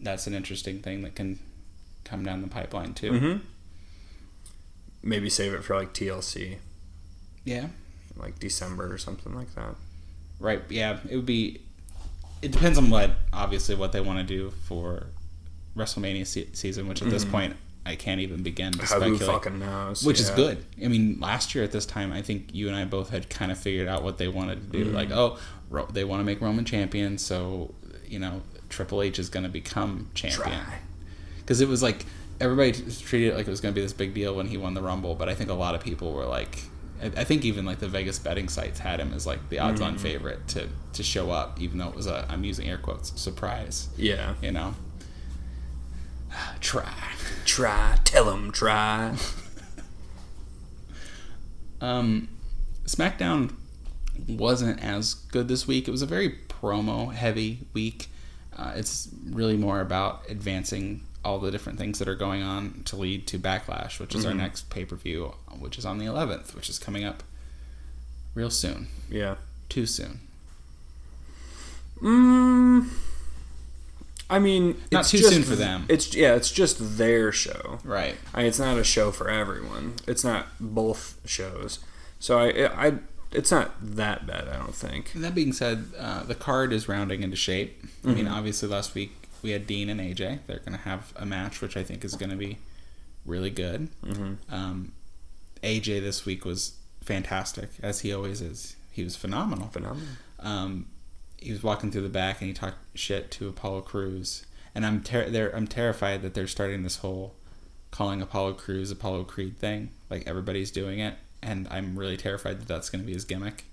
that's 0.02 0.26
an 0.26 0.34
interesting 0.34 0.80
thing 0.80 1.02
that 1.02 1.14
can 1.14 1.38
come 2.04 2.22
down 2.22 2.42
the 2.42 2.48
pipeline 2.48 2.92
too. 2.94 3.12
Mm-hmm. 3.12 3.36
Maybe 5.02 5.30
save 5.30 5.54
it 5.54 5.64
for 5.64 5.76
like 5.76 5.92
TLC, 5.94 6.56
Yeah. 7.44 7.68
like 8.16 8.38
December 8.38 8.92
or 8.92 8.98
something 8.98 9.34
like 9.34 9.54
that. 9.54 9.74
Right. 10.40 10.62
Yeah. 10.68 10.98
It 11.08 11.16
would 11.16 11.26
be. 11.26 11.60
It 12.42 12.52
depends 12.52 12.76
on 12.78 12.90
what, 12.90 13.12
obviously, 13.32 13.74
what 13.74 13.92
they 13.92 14.00
want 14.00 14.18
to 14.18 14.24
do 14.24 14.50
for 14.68 15.06
WrestleMania 15.76 16.26
se- 16.26 16.50
season, 16.52 16.86
which 16.86 17.02
at 17.02 17.08
this 17.10 17.24
point 17.24 17.56
I 17.84 17.96
can't 17.96 18.20
even 18.20 18.42
begin 18.42 18.72
to 18.72 18.78
Mm-hmm. 18.78 19.02
Who 19.02 19.16
speculate. 19.16 19.42
fucking 19.44 19.58
knows? 19.58 20.04
Which 20.04 20.20
is 20.20 20.30
good. 20.30 20.64
I 20.82 20.88
mean, 20.88 21.18
last 21.18 21.54
year 21.54 21.64
at 21.64 21.72
this 21.72 21.86
time, 21.86 22.12
I 22.12 22.22
think 22.22 22.54
you 22.54 22.68
and 22.68 22.76
I 22.76 22.84
both 22.84 23.10
had 23.10 23.30
kind 23.30 23.50
of 23.50 23.58
figured 23.58 23.88
out 23.88 24.02
what 24.02 24.18
they 24.18 24.28
wanted 24.28 24.56
to 24.70 24.78
do. 24.78 24.84
Mm-hmm. 24.86 24.94
Like, 24.94 25.10
oh, 25.10 25.38
Ro- 25.70 25.88
they 25.90 26.04
want 26.04 26.20
to 26.20 26.24
make 26.24 26.40
Roman 26.40 26.64
champion, 26.64 27.16
so 27.18 27.74
you 28.06 28.18
know 28.18 28.42
Triple 28.68 29.02
H 29.02 29.18
is 29.18 29.28
going 29.28 29.44
to 29.44 29.48
become 29.50 30.10
champion. 30.14 30.60
Because 31.38 31.60
it 31.60 31.68
was 31.68 31.82
like 31.82 32.04
everybody 32.40 32.72
treated 32.72 33.32
it 33.32 33.36
like 33.36 33.46
it 33.46 33.50
was 33.50 33.60
going 33.62 33.72
to 33.74 33.78
be 33.78 33.82
this 33.82 33.94
big 33.94 34.12
deal 34.14 34.34
when 34.36 34.46
he 34.48 34.56
won 34.58 34.74
the 34.74 34.82
Rumble, 34.82 35.14
but 35.14 35.28
I 35.28 35.34
think 35.34 35.48
a 35.48 35.54
lot 35.54 35.74
of 35.74 35.80
people 35.82 36.12
were 36.12 36.26
like, 36.26 36.64
I 37.02 37.06
I 37.20 37.24
think 37.24 37.44
even 37.44 37.64
like 37.64 37.78
the 37.78 37.88
Vegas 37.88 38.18
betting 38.18 38.48
sites 38.48 38.78
had 38.80 39.00
him 39.00 39.12
as 39.12 39.26
like 39.26 39.48
the 39.48 39.58
odds-on 39.58 39.94
Mm-hmm. 39.94 40.02
favorite 40.02 40.48
to 40.48 40.68
to 40.94 41.02
show 41.02 41.30
up, 41.30 41.60
even 41.60 41.78
though 41.78 41.88
it 41.88 41.94
was 41.94 42.06
a 42.06 42.26
I'm 42.28 42.44
using 42.44 42.68
air 42.68 42.78
quotes 42.78 43.18
surprise. 43.20 43.88
Yeah. 43.96 44.34
You 44.42 44.52
know, 44.52 44.74
try. 46.60 46.92
Try. 47.44 47.98
Tell 48.04 48.30
him 48.30 48.50
try. 48.52 49.16
Um, 51.80 52.28
SmackDown 52.84 53.52
wasn't 54.26 54.82
as 54.82 55.14
good 55.14 55.48
this 55.48 55.66
week. 55.66 55.86
It 55.86 55.90
was 55.90 56.02
a 56.02 56.06
very 56.06 56.30
promo 56.48 57.12
heavy 57.12 57.66
week. 57.74 58.06
Uh, 58.56 58.72
it's 58.74 59.08
really 59.28 59.56
more 59.56 59.80
about 59.80 60.22
advancing 60.28 61.02
all 61.26 61.38
the 61.40 61.50
different 61.50 61.76
things 61.78 61.98
that 61.98 62.06
are 62.06 62.14
going 62.14 62.42
on 62.42 62.82
to 62.84 62.94
lead 62.96 63.26
to 63.26 63.38
Backlash, 63.38 63.98
which 63.98 64.14
is 64.14 64.24
our 64.24 64.32
next 64.32 64.70
pay 64.70 64.84
per 64.84 64.94
view, 64.96 65.34
which 65.58 65.76
is 65.76 65.84
on 65.84 65.98
the 65.98 66.06
11th, 66.06 66.54
which 66.54 66.70
is 66.70 66.78
coming 66.78 67.04
up 67.04 67.22
real 68.34 68.48
soon. 68.50 68.86
Yeah. 69.10 69.34
Too 69.68 69.86
soon. 69.86 70.20
Mm, 72.00 72.88
I 74.28 74.38
mean, 74.38 74.80
Not 74.92 75.00
it's 75.00 75.10
too 75.10 75.18
just- 75.18 75.30
soon 75.30 75.42
for 75.42 75.56
them. 75.56 75.86
It's 75.88 76.14
yeah, 76.14 76.34
it's 76.34 76.50
just 76.50 76.98
their 76.98 77.32
show. 77.32 77.78
Right. 77.84 78.16
I 78.34 78.38
mean, 78.38 78.46
it's 78.46 78.58
not 78.58 78.78
a 78.78 78.84
show 78.84 79.10
for 79.10 79.28
everyone. 79.28 79.94
It's 80.06 80.22
not 80.24 80.46
both 80.60 81.18
shows. 81.24 81.80
So 82.20 82.38
I, 82.38 82.86
I, 82.88 82.92
it's 83.32 83.50
not 83.50 83.72
that 83.82 84.26
bad. 84.26 84.48
I 84.48 84.56
don't 84.58 84.74
think. 84.74 85.14
And 85.14 85.24
that 85.24 85.34
being 85.34 85.52
said, 85.52 85.86
uh, 85.98 86.22
the 86.24 86.34
card 86.34 86.72
is 86.72 86.88
rounding 86.88 87.22
into 87.22 87.36
shape. 87.36 87.82
I 88.04 88.08
mean, 88.08 88.28
obviously, 88.28 88.68
last 88.68 88.94
week 88.94 89.25
we 89.42 89.50
had 89.50 89.66
Dean 89.66 89.88
and 89.88 90.00
AJ. 90.00 90.40
They're 90.46 90.58
going 90.58 90.72
to 90.72 90.84
have 90.84 91.12
a 91.16 91.26
match, 91.26 91.60
which 91.60 91.76
I 91.76 91.82
think 91.82 92.04
is 92.04 92.14
going 92.14 92.30
to 92.30 92.36
be 92.36 92.58
really 93.24 93.50
good. 93.50 93.88
Mm-hmm. 94.04 94.54
Um, 94.54 94.92
AJ 95.62 96.00
this 96.00 96.24
week 96.24 96.44
was 96.44 96.76
fantastic, 97.02 97.70
as 97.82 98.00
he 98.00 98.12
always 98.12 98.40
is. 98.40 98.76
He 98.92 99.04
was 99.04 99.16
phenomenal. 99.16 99.68
Phenomenal. 99.68 100.08
Um, 100.40 100.86
he 101.38 101.52
was 101.52 101.62
walking 101.62 101.90
through 101.90 102.02
the 102.02 102.08
back 102.08 102.40
and 102.40 102.48
he 102.48 102.54
talked 102.54 102.78
shit 102.94 103.30
to 103.32 103.48
Apollo 103.48 103.82
Crews, 103.82 104.46
and 104.74 104.86
I'm 104.86 105.02
ter- 105.02 105.52
I'm 105.54 105.66
terrified 105.66 106.22
that 106.22 106.34
they're 106.34 106.46
starting 106.46 106.82
this 106.82 106.96
whole 106.96 107.34
calling 107.90 108.20
Apollo 108.20 108.54
Crews 108.54 108.90
Apollo 108.90 109.24
Creed 109.24 109.58
thing. 109.58 109.90
Like 110.10 110.26
everybody's 110.26 110.70
doing 110.70 110.98
it, 110.98 111.14
and 111.42 111.68
I'm 111.70 111.98
really 111.98 112.16
terrified 112.16 112.60
that 112.60 112.68
that's 112.68 112.90
going 112.90 113.02
to 113.02 113.06
be 113.06 113.12
his 113.12 113.24
gimmick. 113.24 113.64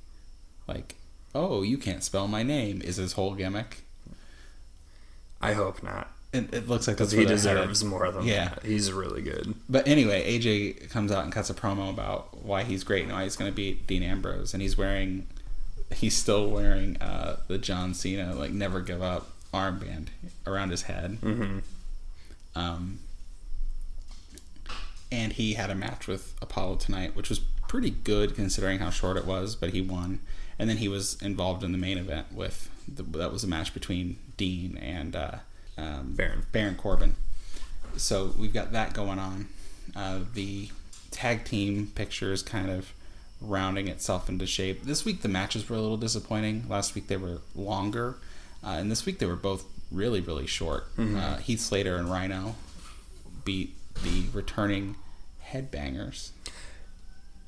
Like, 0.67 0.95
oh, 1.33 1.61
you 1.61 1.77
can't 1.77 2.03
spell 2.03 2.27
my 2.27 2.43
name 2.43 2.81
is 2.81 2.97
his 2.97 3.13
whole 3.13 3.33
gimmick. 3.33 3.83
I 5.43 5.53
hope 5.53 5.83
not, 5.83 6.11
It, 6.31 6.53
it 6.53 6.67
looks 6.67 6.87
like 6.87 6.97
that's 6.97 7.11
he 7.11 7.17
where 7.17 7.27
they're 7.27 7.37
headed. 7.37 7.61
deserves 7.61 7.83
more 7.83 8.11
than 8.11 8.25
Yeah. 8.25 8.49
that. 8.49 8.63
He's 8.65 8.91
really 8.91 9.21
good. 9.21 9.53
But 9.69 9.87
anyway, 9.87 10.37
AJ 10.39 10.89
comes 10.89 11.11
out 11.11 11.23
and 11.23 11.31
cuts 11.33 11.49
a 11.49 11.53
promo 11.53 11.89
about 11.89 12.43
why 12.43 12.63
he's 12.63 12.83
great 12.83 13.03
and 13.03 13.11
why 13.13 13.23
he's 13.23 13.35
going 13.35 13.51
to 13.51 13.55
beat 13.55 13.85
Dean 13.87 14.01
Ambrose, 14.03 14.53
and 14.53 14.61
he's 14.61 14.77
wearing, 14.77 15.27
he's 15.93 16.15
still 16.15 16.49
wearing 16.49 16.97
uh, 17.01 17.37
the 17.47 17.57
John 17.57 17.93
Cena 17.93 18.33
like 18.33 18.51
never 18.51 18.81
give 18.81 19.01
up 19.01 19.29
armband 19.53 20.07
around 20.47 20.71
his 20.71 20.83
head. 20.83 21.19
Mm-hmm. 21.21 21.59
Um, 22.55 22.99
and 25.11 25.33
he 25.33 25.53
had 25.53 25.69
a 25.69 25.75
match 25.75 26.07
with 26.07 26.33
Apollo 26.41 26.77
tonight, 26.77 27.15
which 27.15 27.29
was 27.29 27.39
pretty 27.67 27.89
good 27.91 28.35
considering 28.35 28.79
how 28.79 28.89
short 28.89 29.17
it 29.17 29.25
was, 29.25 29.55
but 29.55 29.69
he 29.71 29.81
won. 29.81 30.19
And 30.57 30.69
then 30.69 30.77
he 30.77 30.87
was 30.87 31.21
involved 31.21 31.63
in 31.63 31.71
the 31.71 31.77
main 31.77 31.97
event 31.97 32.31
with 32.33 32.69
the, 32.87 33.03
that 33.17 33.31
was 33.31 33.43
a 33.43 33.47
match 33.47 33.73
between 33.73 34.17
Dean 34.37 34.77
and 34.77 35.15
uh, 35.15 35.31
um, 35.77 36.13
Baron. 36.15 36.45
Baron 36.51 36.75
Corbin. 36.75 37.15
So 37.97 38.33
we've 38.37 38.53
got 38.53 38.71
that 38.71 38.93
going 38.93 39.19
on. 39.19 39.47
Uh, 39.95 40.19
the 40.33 40.69
tag 41.11 41.45
team 41.45 41.91
picture 41.95 42.31
is 42.31 42.41
kind 42.41 42.69
of 42.69 42.91
rounding 43.41 43.87
itself 43.87 44.29
into 44.29 44.45
shape. 44.47 44.83
This 44.83 45.05
week 45.05 45.21
the 45.21 45.27
matches 45.27 45.69
were 45.69 45.75
a 45.75 45.81
little 45.81 45.97
disappointing. 45.97 46.65
Last 46.69 46.95
week 46.95 47.07
they 47.07 47.17
were 47.17 47.39
longer, 47.55 48.15
uh, 48.63 48.69
and 48.79 48.89
this 48.89 49.05
week 49.05 49.19
they 49.19 49.25
were 49.25 49.35
both 49.35 49.65
really 49.91 50.21
really 50.21 50.47
short. 50.47 50.87
Uh, 50.97 51.37
Heath 51.37 51.59
Slater 51.59 51.97
and 51.97 52.07
Rhyno 52.07 52.53
beat 53.45 53.75
the 54.03 54.23
returning 54.33 54.95
headbangers 55.45 56.31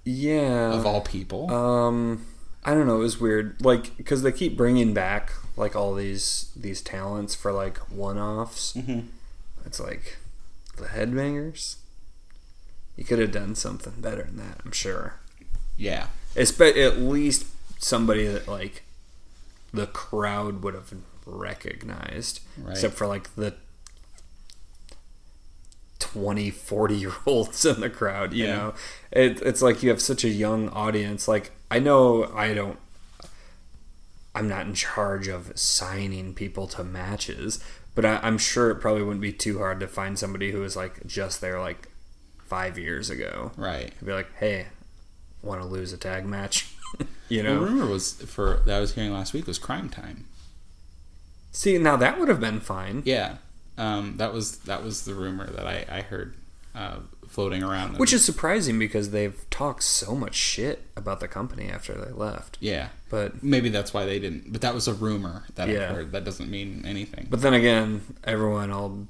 Yeah. 0.03 0.73
of 0.73 0.85
all 0.85 1.01
people. 1.01 1.51
Um, 1.51 2.25
I 2.65 2.73
don't 2.73 2.87
know. 2.87 2.95
It 2.95 2.99
was 3.03 3.19
weird, 3.21 3.63
like 3.63 3.95
because 3.95 4.23
they 4.23 4.31
keep 4.31 4.57
bringing 4.57 4.93
back 4.93 5.33
like 5.55 5.75
all 5.75 5.93
these 5.93 6.51
these 6.55 6.81
talents 6.81 7.35
for 7.35 7.51
like 7.51 7.77
one 7.91 8.17
offs. 8.17 8.73
Mhm. 8.73 9.07
It's 9.65 9.79
like 9.79 10.17
the 10.77 10.85
headbangers. 10.85 11.75
You 12.97 13.03
could 13.03 13.19
have 13.19 13.31
done 13.31 13.55
something 13.55 13.93
better 13.99 14.23
than 14.23 14.37
that. 14.37 14.61
I'm 14.65 14.71
sure. 14.71 15.15
yeah, 15.77 16.07
It's 16.35 16.51
but 16.51 16.75
at 16.77 16.97
least 16.99 17.45
somebody 17.79 18.25
that 18.27 18.47
like 18.47 18.83
the 19.73 19.85
crowd 19.87 20.63
would 20.63 20.73
have 20.73 20.93
recognized, 21.25 22.39
Right. 22.57 22.71
except 22.71 22.95
for 22.95 23.05
like 23.07 23.33
the 23.35 23.55
20 25.99 26.49
40 26.51 26.95
year 26.95 27.13
olds 27.25 27.65
in 27.65 27.79
the 27.81 27.89
crowd 27.89 28.33
you 28.33 28.45
Yeah. 28.45 28.55
know 28.55 28.73
it, 29.11 29.41
it's 29.41 29.61
like 29.61 29.81
you 29.83 29.89
have 29.89 30.01
such 30.01 30.23
a 30.23 30.29
young 30.29 30.69
audience 30.69 31.27
like 31.27 31.51
i 31.71 31.79
know 31.79 32.31
i 32.35 32.53
don't 32.53 32.79
i'm 34.33 34.47
not 34.47 34.65
in 34.65 34.73
charge 34.73 35.27
of 35.27 35.51
signing 35.57 36.33
people 36.33 36.67
to 36.67 36.83
matches 36.83 37.63
but 37.93 38.05
I, 38.05 38.19
i'm 38.23 38.37
sure 38.37 38.69
it 38.71 38.75
probably 38.75 39.03
wouldn't 39.03 39.21
be 39.21 39.31
too 39.33 39.57
hard 39.59 39.79
to 39.79 39.87
find 39.87 40.17
somebody 40.19 40.51
who 40.51 40.59
was 40.59 40.75
like 40.75 41.05
just 41.07 41.41
there 41.41 41.59
like 41.59 41.89
five 42.45 42.77
years 42.77 43.09
ago. 43.09 43.51
Right. 43.57 43.91
I'd 43.99 44.05
be 44.05 44.11
like 44.13 44.31
hey 44.37 44.67
want 45.41 45.61
to 45.61 45.67
lose 45.67 45.91
a 45.93 45.97
tag 45.97 46.25
match? 46.25 46.71
You 47.27 47.41
The 47.41 47.49
know? 47.49 47.59
rumor 47.59 47.87
was 47.87 48.13
for 48.13 48.61
that 48.65 48.77
I 48.77 48.79
was 48.79 48.93
hearing 48.93 49.11
last 49.11 49.33
week 49.33 49.47
was 49.47 49.57
Cryme 49.57 49.89
Tyme. 49.89 50.25
see 51.51 51.77
now 51.79 51.95
that 51.97 52.19
would 52.19 52.29
have 52.29 52.39
been 52.39 52.59
fine. 52.59 53.01
Yeah, 53.03 53.37
um, 53.79 54.17
that 54.17 54.31
was 54.31 54.59
that 54.59 54.83
was 54.83 55.05
the 55.05 55.15
rumor 55.15 55.49
that 55.49 55.65
I, 55.65 55.85
I 55.89 56.01
heard 56.01 56.35
uh, 56.75 56.97
floating 57.27 57.63
around. 57.63 57.97
which 57.97 58.13
is 58.13 58.23
surprising 58.25 58.77
because 58.79 59.11
they've 59.11 59.45
talked 59.49 59.83
so 59.83 60.15
much 60.15 60.35
shit 60.35 60.83
about 60.95 61.19
the 61.19 61.27
company 61.27 61.69
after 61.69 61.93
they 61.93 62.11
left 62.11 62.57
yeah, 62.59 62.89
but 63.09 63.43
maybe 63.43 63.69
that's 63.69 63.93
why 63.93 64.05
they 64.05 64.19
didn't. 64.19 64.51
But 64.51 64.61
that 64.61 64.73
was 64.73 64.87
a 64.87 64.93
rumor 64.93 65.43
that 65.55 65.67
Yeah. 65.69 65.89
I 65.89 65.93
heard. 65.93 66.11
That 66.11 66.23
doesn't 66.23 66.49
mean 66.49 66.83
anything. 66.85 67.27
But 67.29 67.41
then 67.41 67.53
again, 67.53 68.01
everyone 68.23 68.69
will 68.71 69.07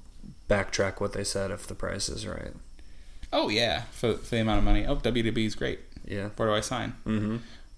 backtrack 0.50 1.00
what 1.00 1.14
they 1.14 1.24
said 1.24 1.52
if 1.52 1.66
the 1.68 1.76
price 1.76 2.10
is 2.10 2.28
right. 2.28 2.54
oh 3.34 3.50
yeah, 3.50 3.84
for, 3.92 4.14
for 4.16 4.36
the 4.36 4.42
amount 4.42 4.60
of 4.60 4.64
money. 4.64 4.86
Oh, 4.86 4.96
WWE's 4.96 5.56
great. 5.56 5.80
Yeah. 6.06 6.30
Where 6.36 6.48
do 6.50 6.54
I 6.54 6.62
sign? 6.62 6.96
Mm-hmm. 7.06 7.38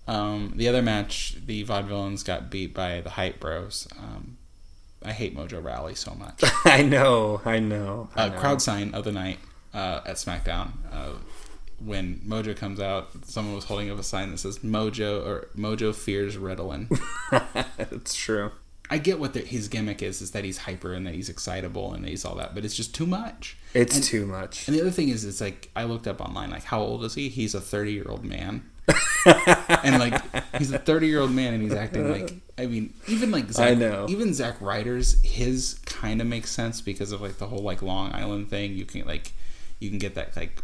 Um, 0.10 0.54
the 0.56 0.68
other 0.68 0.82
match, 0.82 1.36
the 1.46 1.64
Vaudevillains 1.66 2.24
got 2.24 2.50
beat 2.50 2.74
by 2.74 3.02
the 3.02 3.12
Hype 3.12 3.40
Bros. 3.40 3.88
Um, 4.00 4.38
I 5.04 5.12
hate 5.12 5.36
Mojo 5.36 5.64
Rawley 5.64 5.96
so 5.96 6.14
much. 6.14 6.42
I 6.66 6.82
know, 6.82 7.42
I 7.46 7.60
know. 7.60 8.10
I 8.16 8.24
uh, 8.26 8.30
know. 8.30 8.40
crowd 8.40 8.62
sign 8.62 8.94
of 8.94 9.04
the 9.06 9.12
night 9.12 9.40
uh, 9.78 10.02
at 10.06 10.16
SmackDown. 10.16 10.72
Uh, 10.92 11.14
when 11.86 12.22
Mojo 12.28 12.58
comes 12.58 12.80
out, 12.80 13.10
someone 13.26 13.54
was 13.54 13.66
holding 13.66 13.92
up 13.92 14.00
a 14.00 14.04
sign 14.04 14.32
that 14.32 14.40
says 14.40 14.60
"Mojo" 14.60 15.24
or 15.26 15.48
"Mojo 15.56 15.94
fears 15.94 16.36
Ritalin." 16.36 16.88
it's 17.78 18.16
true. 18.16 18.52
I 18.90 18.98
get 18.98 19.20
what 19.20 19.34
the, 19.34 19.42
his 19.42 19.68
gimmick 19.68 20.02
is, 20.02 20.22
is 20.22 20.32
that 20.32 20.46
he's 20.46 20.60
hyper 20.60 20.94
and 20.94 21.06
that 21.06 21.14
he's 21.14 21.28
excitable 21.30 21.94
and 21.94 22.06
that 22.06 22.10
he's 22.10 22.24
all 22.24 22.36
that, 22.36 22.56
but 22.56 22.64
it's 22.64 22.74
just 22.74 22.96
too 22.96 23.06
much. 23.06 23.58
It's 23.74 23.96
And- 23.96 24.04
too 24.04 24.26
much. 24.26 24.66
And 24.68 24.76
the 24.78 24.82
other 24.82 24.92
thing 24.92 25.10
is, 25.10 25.26
it's 25.26 25.42
like 25.42 25.70
I 25.76 25.84
looked 25.84 26.08
up 26.08 26.22
online, 26.22 26.50
like 26.52 26.64
how 26.64 26.80
old 26.82 27.04
is 27.04 27.14
he? 27.16 27.28
He's 27.30 27.54
a 27.54 27.62
thirty-year-old 27.62 28.24
man, 28.26 28.64
and 29.84 30.00
like 30.00 30.20
he's 30.58 30.72
a 30.72 30.80
thirty-year-old 30.80 31.32
man, 31.32 31.54
and 31.54 31.62
he's 31.62 31.74
acting 31.74 32.10
like 32.10 32.34
I 32.58 32.66
mean, 32.66 32.94
even 33.08 33.30
like 33.30 33.52
Zack, 33.52 33.72
I 33.72 33.74
know. 33.76 34.08
even 34.10 34.34
Zack 34.34 34.60
Ryder's 34.62 35.22
his 35.24 35.80
kind 35.86 36.22
of 36.22 36.28
makes 36.28 36.50
sense 36.50 36.82
because 36.82 37.12
of 37.12 37.22
like 37.22 37.38
the 37.38 37.46
whole 37.48 37.60
like 37.62 37.82
Long 37.84 38.12
Island 38.14 38.50
thing. 38.50 38.74
You 38.74 38.86
can 38.86 39.06
like 39.06 39.34
you 39.80 39.90
can 39.90 39.98
get 40.00 40.16
that 40.16 40.36
like 40.36 40.62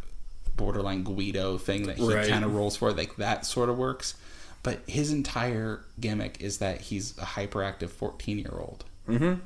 borderline 0.56 1.04
Guido 1.04 1.58
thing 1.58 1.88
that 1.88 1.98
he 1.98 2.06
Right. 2.14 2.28
kind 2.30 2.44
of 2.46 2.54
rolls 2.56 2.76
for, 2.78 2.92
like 2.94 3.16
that 3.18 3.46
sort 3.46 3.70
of 3.70 3.78
works. 3.78 4.16
but 4.64 4.80
his 4.88 5.12
entire 5.12 5.84
gimmick 6.00 6.40
is 6.40 6.60
that 6.60 6.80
he's 6.82 7.18
a 7.18 7.22
hyperactive 7.26 7.90
14 7.90 8.40
year 8.40 8.54
old. 8.58 8.86
Mm-hmm. 9.10 9.42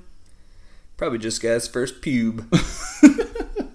Probably 0.96 1.18
just 1.20 1.42
got 1.42 1.54
his 1.54 1.68
first 1.68 2.02
pube. 2.02 2.46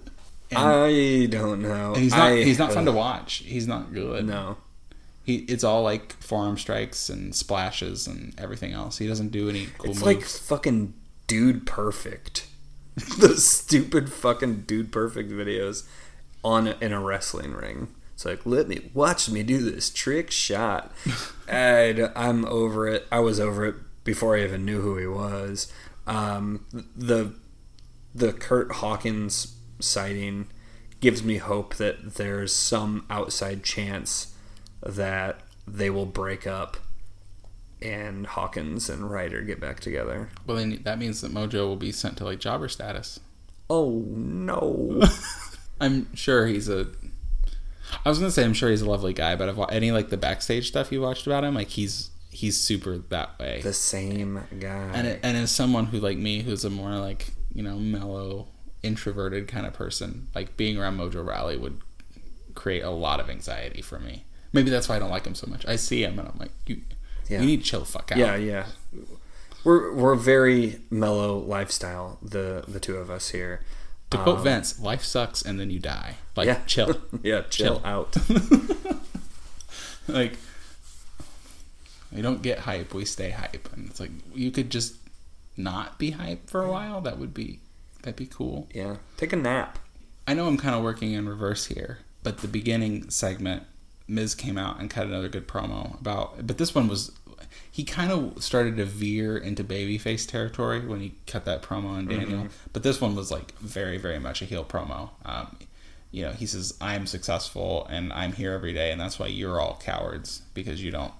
I 0.55 1.27
don't 1.29 1.61
know. 1.61 1.93
he's 1.95 2.11
not 2.11 2.31
I- 2.31 2.43
he's 2.43 2.59
not 2.59 2.71
fun 2.73 2.85
to 2.85 2.91
uh, 2.91 2.95
watch. 2.95 3.35
He's 3.45 3.67
not 3.67 3.93
good. 3.93 4.25
No. 4.25 4.57
He 5.23 5.37
it's 5.37 5.63
all 5.63 5.83
like 5.83 6.13
forearm 6.21 6.57
strikes 6.57 7.09
and 7.09 7.33
splashes 7.33 8.07
and 8.07 8.33
everything 8.37 8.71
else. 8.73 8.97
He 8.97 9.07
doesn't 9.07 9.29
do 9.31 9.49
any 9.49 9.67
cool 9.77 9.91
It's 9.91 9.99
moves. 9.99 10.03
like 10.03 10.21
fucking 10.23 10.93
dude 11.27 11.65
perfect. 11.65 12.47
the 13.19 13.35
stupid 13.37 14.11
fucking 14.11 14.61
dude 14.61 14.91
perfect 14.91 15.31
videos 15.31 15.83
on 16.43 16.67
in 16.67 16.93
a 16.93 17.01
wrestling 17.01 17.53
ring. 17.53 17.87
It's 18.13 18.25
like 18.25 18.45
let 18.45 18.67
me 18.67 18.91
watch 18.93 19.29
me 19.29 19.43
do 19.43 19.59
this 19.59 19.89
trick 19.89 20.29
shot. 20.29 20.91
and 21.47 22.11
I'm 22.15 22.45
over 22.45 22.87
it. 22.87 23.07
I 23.11 23.19
was 23.19 23.39
over 23.39 23.65
it 23.65 23.75
before 24.03 24.35
I 24.35 24.43
even 24.43 24.65
knew 24.65 24.81
who 24.81 24.97
he 24.97 25.07
was. 25.07 25.71
Um, 26.05 26.65
the 26.95 27.33
the 28.13 28.33
Kurt 28.33 28.73
Hawkins 28.73 29.55
sighting 29.79 30.47
gives 30.99 31.23
me 31.23 31.37
hope 31.37 31.75
that 31.75 32.15
there's 32.15 32.53
some 32.53 33.05
outside 33.09 33.63
chance 33.63 34.35
that 34.81 35.41
they 35.67 35.89
will 35.89 36.05
break 36.05 36.45
up 36.45 36.77
and 37.83 38.25
Hawkins 38.25 38.89
and 38.89 39.11
Ryder 39.11 39.41
get 39.41 39.59
back 39.59 39.79
together. 39.79 40.29
well, 40.47 40.57
then 40.57 40.81
that 40.83 40.97
means 40.97 41.21
that 41.21 41.33
Mojo 41.33 41.67
will 41.67 41.75
be 41.75 41.91
sent 41.91 42.17
to 42.17 42.23
like 42.23 42.39
jobber 42.39 42.67
status. 42.67 43.19
Oh 43.69 44.03
no. 44.07 45.01
I'm 45.81 46.13
sure 46.15 46.47
he's 46.47 46.69
a. 46.69 46.87
I 48.05 48.09
was 48.09 48.19
gonna 48.19 48.31
say 48.31 48.43
I'm 48.43 48.53
sure 48.53 48.69
he's 48.69 48.81
a 48.81 48.89
lovely 48.89 49.13
guy, 49.13 49.35
but 49.35 49.49
of 49.49 49.59
any 49.69 49.91
like 49.91 50.09
the 50.09 50.17
backstage 50.17 50.67
stuff 50.67 50.91
you 50.91 51.01
watched 51.01 51.27
about 51.27 51.43
him, 51.43 51.55
like 51.55 51.69
he's 51.69 52.09
he's 52.29 52.57
super 52.57 52.97
that 53.09 53.37
way. 53.39 53.61
the 53.61 53.73
same 53.73 54.43
guy. 54.59 54.91
and 54.93 55.07
it, 55.07 55.19
and 55.23 55.37
as 55.37 55.51
someone 55.51 55.87
who 55.87 55.99
like 55.99 56.17
me, 56.17 56.41
who's 56.41 56.65
a 56.65 56.69
more 56.69 56.91
like 56.91 57.31
you 57.53 57.61
know 57.61 57.77
mellow, 57.77 58.47
introverted 58.81 59.47
kind 59.47 59.65
of 59.65 59.73
person, 59.73 60.27
like 60.33 60.57
being 60.57 60.77
around 60.77 60.97
Mojo 60.97 61.25
Rawley 61.25 61.57
would 61.57 61.81
create 62.55 62.83
a 62.83 62.89
lot 62.89 63.19
of 63.19 63.29
anxiety 63.29 63.81
for 63.81 63.99
me. 63.99 64.25
Maybe 64.51 64.69
that's 64.69 64.87
why 64.87 64.95
I 64.95 64.99
don't 64.99 65.09
like 65.09 65.25
him 65.25 65.35
so 65.35 65.47
much. 65.47 65.65
I 65.67 65.75
see 65.75 66.03
him 66.03 66.19
and 66.19 66.27
I'm 66.27 66.37
like, 66.37 66.51
you, 66.67 66.81
Yeah. 67.29 67.39
you 67.41 67.45
need 67.45 67.63
to 67.63 67.65
chill 67.65 67.79
the 67.81 67.85
fuck 67.85 68.11
out. 68.11 68.17
yeah, 68.17 68.35
yeah. 68.35 68.65
We're 69.63 69.93
we're 69.93 70.15
very 70.15 70.81
mellow 70.89 71.37
lifestyle, 71.37 72.17
the 72.21 72.63
the 72.67 72.79
two 72.79 72.97
of 72.97 73.09
us 73.09 73.29
here. 73.29 73.61
To 74.09 74.17
quote 74.17 74.37
um, 74.39 74.43
Vince, 74.43 74.79
life 74.79 75.03
sucks 75.03 75.41
and 75.41 75.59
then 75.59 75.69
you 75.71 75.79
die. 75.79 76.17
Like 76.35 76.47
yeah. 76.47 76.59
chill. 76.67 77.01
yeah, 77.23 77.41
chill, 77.49 77.79
Chill. 77.79 77.81
out. 77.85 78.15
like 80.07 80.37
we 82.11 82.21
don't 82.21 82.41
get 82.41 82.59
hype, 82.59 82.93
we 82.93 83.05
stay 83.05 83.31
hype. 83.31 83.71
And 83.73 83.89
it's 83.89 83.99
like 83.99 84.11
you 84.35 84.51
could 84.51 84.69
just 84.69 84.95
not 85.57 85.97
be 85.97 86.11
hype 86.11 86.49
for 86.49 86.63
a 86.63 86.69
while. 86.71 87.01
That 87.01 87.17
would 87.17 87.33
be 87.33 87.59
that'd 88.01 88.15
be 88.17 88.25
cool. 88.27 88.67
yeah. 88.73 88.97
Take 89.17 89.33
a 89.33 89.37
nap. 89.37 89.79
I 90.27 90.33
know 90.33 90.47
I'm 90.47 90.57
kind 90.57 90.75
of 90.75 90.83
working 90.83 91.13
in 91.13 91.27
reverse 91.27 91.65
here, 91.65 91.99
but 92.21 92.39
the 92.39 92.47
beginning 92.47 93.09
segment, 93.09 93.63
Miz 94.07 94.35
came 94.35 94.57
out 94.57 94.79
and 94.79 94.89
cut 94.89 95.07
another 95.07 95.29
good 95.29 95.47
promo 95.47 95.99
about. 95.99 96.45
But 96.45 96.57
this 96.57 96.75
one 96.75 96.87
was, 96.87 97.11
he 97.71 97.83
kind 97.83 98.11
of 98.11 98.43
started 98.43 98.77
to 98.77 98.85
veer 98.85 99.37
into 99.37 99.63
babyface 99.63 100.27
territory 100.27 100.85
when 100.85 100.99
he 100.99 101.15
cut 101.27 101.45
that 101.45 101.61
promo 101.61 101.89
on 101.89 102.07
Daniel. 102.07 102.47
But 102.73 102.83
this 102.83 102.99
one 102.99 103.15
was 103.15 103.31
like 103.31 103.57
very, 103.59 103.97
very 103.97 104.19
much 104.19 104.41
a 104.41 104.45
heel 104.45 104.65
promo. 104.65 105.09
Um, 105.25 105.57
you 106.11 106.23
know, 106.23 106.31
he 106.31 106.45
says, 106.45 106.75
"I'm 106.79 107.07
successful 107.07 107.87
and 107.89 108.13
I'm 108.13 108.33
here 108.33 108.53
every 108.53 108.73
day, 108.73 108.91
and 108.91 109.01
that's 109.01 109.17
why 109.17 109.27
you're 109.27 109.59
all 109.59 109.79
cowards 109.83 110.41
because 110.53 110.83
you 110.83 110.91
don't 110.91 111.13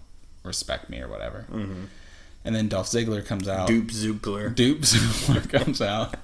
respect 0.43 0.89
me 0.89 1.01
or 1.01 1.07
whatever." 1.07 1.45
And 2.45 2.53
then 2.53 2.67
Dolph 2.67 2.87
Ziggler 2.87 3.25
comes 3.25 3.47
out. 3.47 3.67
Dupe 3.67 3.87
Zoopler. 3.87 4.53
Dupe 4.53 4.81
Zoopler 4.81 5.49
comes 5.63 5.81
out 5.81 6.15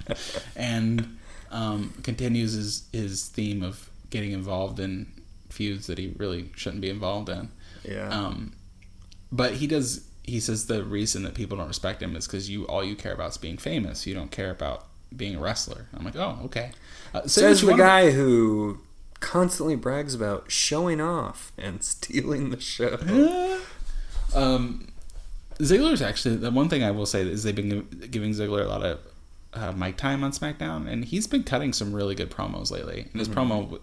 and 0.56 1.18
um, 1.50 1.94
continues 2.04 2.54
his, 2.54 2.84
his 2.92 3.28
theme 3.28 3.64
of 3.64 3.90
getting 4.10 4.34
involved 4.34 4.80
in 4.80 5.08
feuds 5.50 5.88
that 5.88 5.98
he 5.98 6.14
really 6.18 6.52
shouldn't 6.56 6.82
be 6.82 6.90
involved 6.90 7.30
in. 7.30 7.50
Yeah. 7.84 8.10
Um, 8.10 8.54
but 9.32 9.56
he 9.56 9.68
does. 9.68 10.06
He 10.24 10.40
says 10.40 10.68
the 10.68 10.84
reason 10.84 11.24
that 11.24 11.34
people 11.34 11.58
don't 11.58 11.68
respect 11.68 12.02
him 12.02 12.16
is 12.16 12.28
because 12.28 12.50
you 12.50 12.66
all 12.68 12.84
you 12.84 12.96
care 12.96 13.14
about 13.14 13.32
is 13.32 13.38
being 13.38 13.58
famous. 13.58 14.06
You 14.06 14.14
don't 14.14 14.32
care 14.32 14.52
about 14.52 14.86
being 15.16 15.36
a 15.36 15.40
wrestler. 15.40 15.88
I'm 15.94 16.06
like, 16.06 16.16
oh, 16.16 16.40
okay. 16.46 16.72
Uh, 17.14 17.22
say 17.24 17.42
Says 17.42 17.62
the 17.62 17.74
guy 17.74 18.12
who 18.12 18.80
constantly 19.20 19.76
brags 19.76 20.14
about 20.14 20.52
showing 20.52 21.02
off 21.02 21.52
and 21.58 21.84
stealing 21.84 22.50
the 22.50 22.60
show. 22.60 23.60
Um, 24.36 24.90
Ziggler's 25.58 26.02
actually 26.02 26.36
the 26.36 26.52
one 26.52 26.70
thing 26.70 26.84
I 26.84 26.92
will 26.92 27.06
say 27.06 27.22
is 27.22 27.44
they've 27.44 27.56
been 27.56 27.88
giving 28.12 28.32
Ziggler 28.32 28.64
a 28.64 28.68
lot 28.68 28.84
of 28.84 29.00
uh, 29.54 29.72
mic 29.72 29.98
time 29.98 30.24
on 30.24 30.32
SmackDown, 30.32 30.88
and 30.88 31.04
he's 31.06 31.28
been 31.28 31.44
cutting 31.44 31.74
some 31.74 31.94
really 31.94 32.16
good 32.16 32.30
promos 32.30 32.72
lately. 32.72 33.08
And 33.12 33.20
his 33.20 33.28
promo 33.28 33.62
w- 33.64 33.82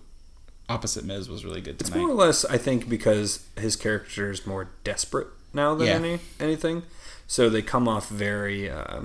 opposite 0.68 1.05
Miz 1.05 1.29
was 1.29 1.44
really 1.44 1.61
good 1.61 1.79
Mm-hmm. 1.79 1.87
It's 1.87 1.94
more 1.96 2.11
or 2.11 2.14
less, 2.14 2.44
I 2.44 2.59
think, 2.59 2.88
because 2.88 3.44
his 3.59 3.76
character 3.76 4.31
is 4.31 4.46
more 4.46 4.70
desperate 4.85 5.29
now 5.52 5.74
than 5.74 5.87
Yeah. 5.87 5.94
any 5.94 6.18
anything. 6.40 6.83
So 7.26 7.48
they 7.50 7.62
come 7.62 7.88
off 7.88 8.09
very 8.09 8.70
uh, 8.70 9.02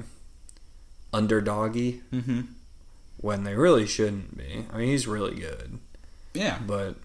underdoggy 1.13 2.01
mm-hmm. 2.13 2.41
when 3.17 3.43
they 3.43 3.55
really 3.55 3.87
shouldn't 3.87 4.37
be. 4.37 4.65
I 4.71 4.77
mean, 4.77 4.87
he's 4.87 5.07
really 5.07 5.35
good, 5.39 5.79
Yeah, 6.33 6.59
but 6.65 6.95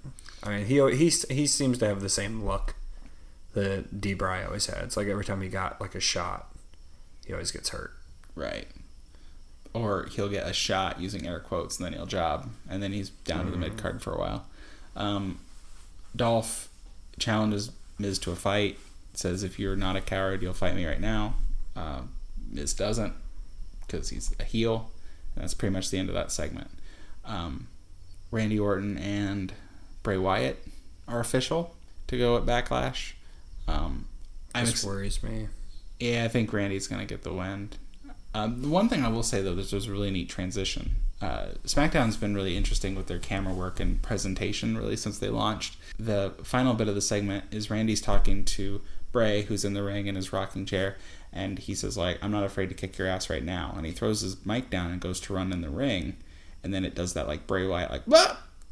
I 0.43 0.51
mean, 0.51 0.67
he 0.67 0.77
he 0.97 1.09
he 1.35 1.47
seems 1.47 1.79
to 1.79 1.87
have 1.87 2.01
the 2.01 2.09
same 2.09 2.43
luck 2.43 2.75
that 3.55 4.01
D. 4.01 4.15
Bry 4.15 4.45
always 4.45 4.67
had. 4.67 4.85
It's 4.85 4.97
like 4.97 5.09
every 5.09 5.25
time 5.25 5.41
he 5.41 5.49
got 5.49 5.81
like 5.81 5.95
a 5.95 6.01
shot, 6.01 6.55
he 7.27 7.33
always 7.33 7.51
gets 7.51 7.71
hurt. 7.71 7.93
right. 8.35 8.67
Or 9.77 10.07
he'll 10.13 10.29
get 10.29 10.47
a 10.49 10.53
shot 10.53 11.01
using 11.01 11.27
air 11.27 11.41
quotes, 11.41 11.77
and 11.79 11.85
then 11.87 11.93
he'll 11.93 12.07
job, 12.07 12.49
and 12.69 12.83
then 12.83 12.93
he's 12.93 13.11
down 13.11 13.45
to 13.47 13.51
the 13.51 13.57
mid 13.59 13.77
card 13.77 14.01
for 14.03 14.13
a 14.15 14.19
while. 14.19 14.47
Um, 14.95 15.39
Dolph 16.15 16.69
challenges 17.19 17.71
Miz 17.99 18.19
to 18.21 18.31
a 18.31 18.37
fight. 18.37 18.79
Says, 19.15 19.43
"If 19.43 19.59
you're 19.59 19.77
not 19.77 19.97
a 19.97 20.01
coward, 20.01 20.43
you'll 20.43 20.53
fight 20.55 20.75
me 20.75 20.87
right 20.87 21.01
now." 21.01 21.35
Uh, 21.75 22.03
Miz 22.51 22.73
doesn't 22.75 23.15
because 23.87 24.11
he's 24.11 24.35
a 24.41 24.45
heel, 24.45 24.91
and 25.35 25.43
that's 25.43 25.55
pretty 25.55 25.73
much 25.73 25.91
the 25.91 25.99
end 25.99 26.09
of 26.09 26.15
that 26.15 26.33
segment. 26.33 26.71
Um, 27.25 27.69
Randy 28.31 28.59
Orton 28.59 28.99
and 28.99 29.53
Bray 30.03 30.17
Wyatt 30.17 30.63
are 31.09 31.21
official 31.21 31.75
to 32.09 32.19
go 32.19 32.37
at 32.37 32.45
Backlash. 32.45 33.13
Um, 33.69 34.07
I'm 34.55 34.65
This 34.65 34.75
ex- 34.75 34.85
worries 34.85 35.23
me. 35.23 35.49
yeah, 36.01 36.25
I 36.25 36.29
think 36.29 36.53
Randy's 36.53 36.87
going 36.89 37.01
to 37.01 37.07
get 37.07 37.23
the 37.25 37.33
win. 37.33 37.71
Um, 38.37 38.61
the 38.61 38.69
one 38.69 38.91
thing 38.91 39.03
I 39.03 39.09
will 39.09 39.23
say 39.23 39.41
though, 39.41 39.57
is 39.57 39.71
there's 39.71 39.87
a 39.87 39.93
really 39.93 40.11
neat 40.11 40.29
transition. 40.29 40.97
Uh, 41.23 41.47
SmackDown's 41.65 42.19
been 42.19 42.35
really 42.35 42.55
interesting 42.55 42.95
with 42.95 43.07
their 43.07 43.19
camera 43.19 43.55
work 43.55 43.81
and 43.81 44.03
presentation, 44.03 44.77
really 44.77 44.97
since 44.97 45.19
they 45.19 45.31
launched. 45.31 45.79
The 45.99 46.35
final 46.43 46.75
bit 46.75 46.89
of 46.89 46.95
the 46.95 47.01
segment 47.01 47.45
is 47.51 47.71
Randy's 47.71 48.03
talking 48.03 48.45
to 48.45 48.83
Bray, 49.11 49.43
who's 49.43 49.65
in 49.65 49.73
the 49.73 49.83
ring 49.83 50.07
in 50.07 50.17
his 50.17 50.35
rocking 50.35 50.67
chair, 50.67 50.97
and 51.33 51.59
he 51.59 51.75
says 51.75 51.97
like, 51.97 52.19
"I'm 52.21 52.31
not 52.31 52.45
afraid 52.45 52.69
to 52.69 52.75
kick 52.75 52.99
your 52.99 53.09
ass 53.09 53.31
right 53.31 53.43
now," 53.43 53.73
and 53.75 53.87
he 53.87 53.93
throws 53.93 54.21
his 54.21 54.45
mic 54.45 54.69
down 54.69 54.91
and 54.91 55.01
goes 55.01 55.19
to 55.21 55.33
run 55.33 55.51
in 55.51 55.63
the 55.63 55.71
ring, 55.71 56.19
and 56.63 56.75
then 56.75 56.85
it 56.85 56.95
does 56.95 57.15
that 57.15 57.27
like 57.27 57.47
Bray 57.47 57.67
Wyatt 57.67 57.91
like 57.91 58.07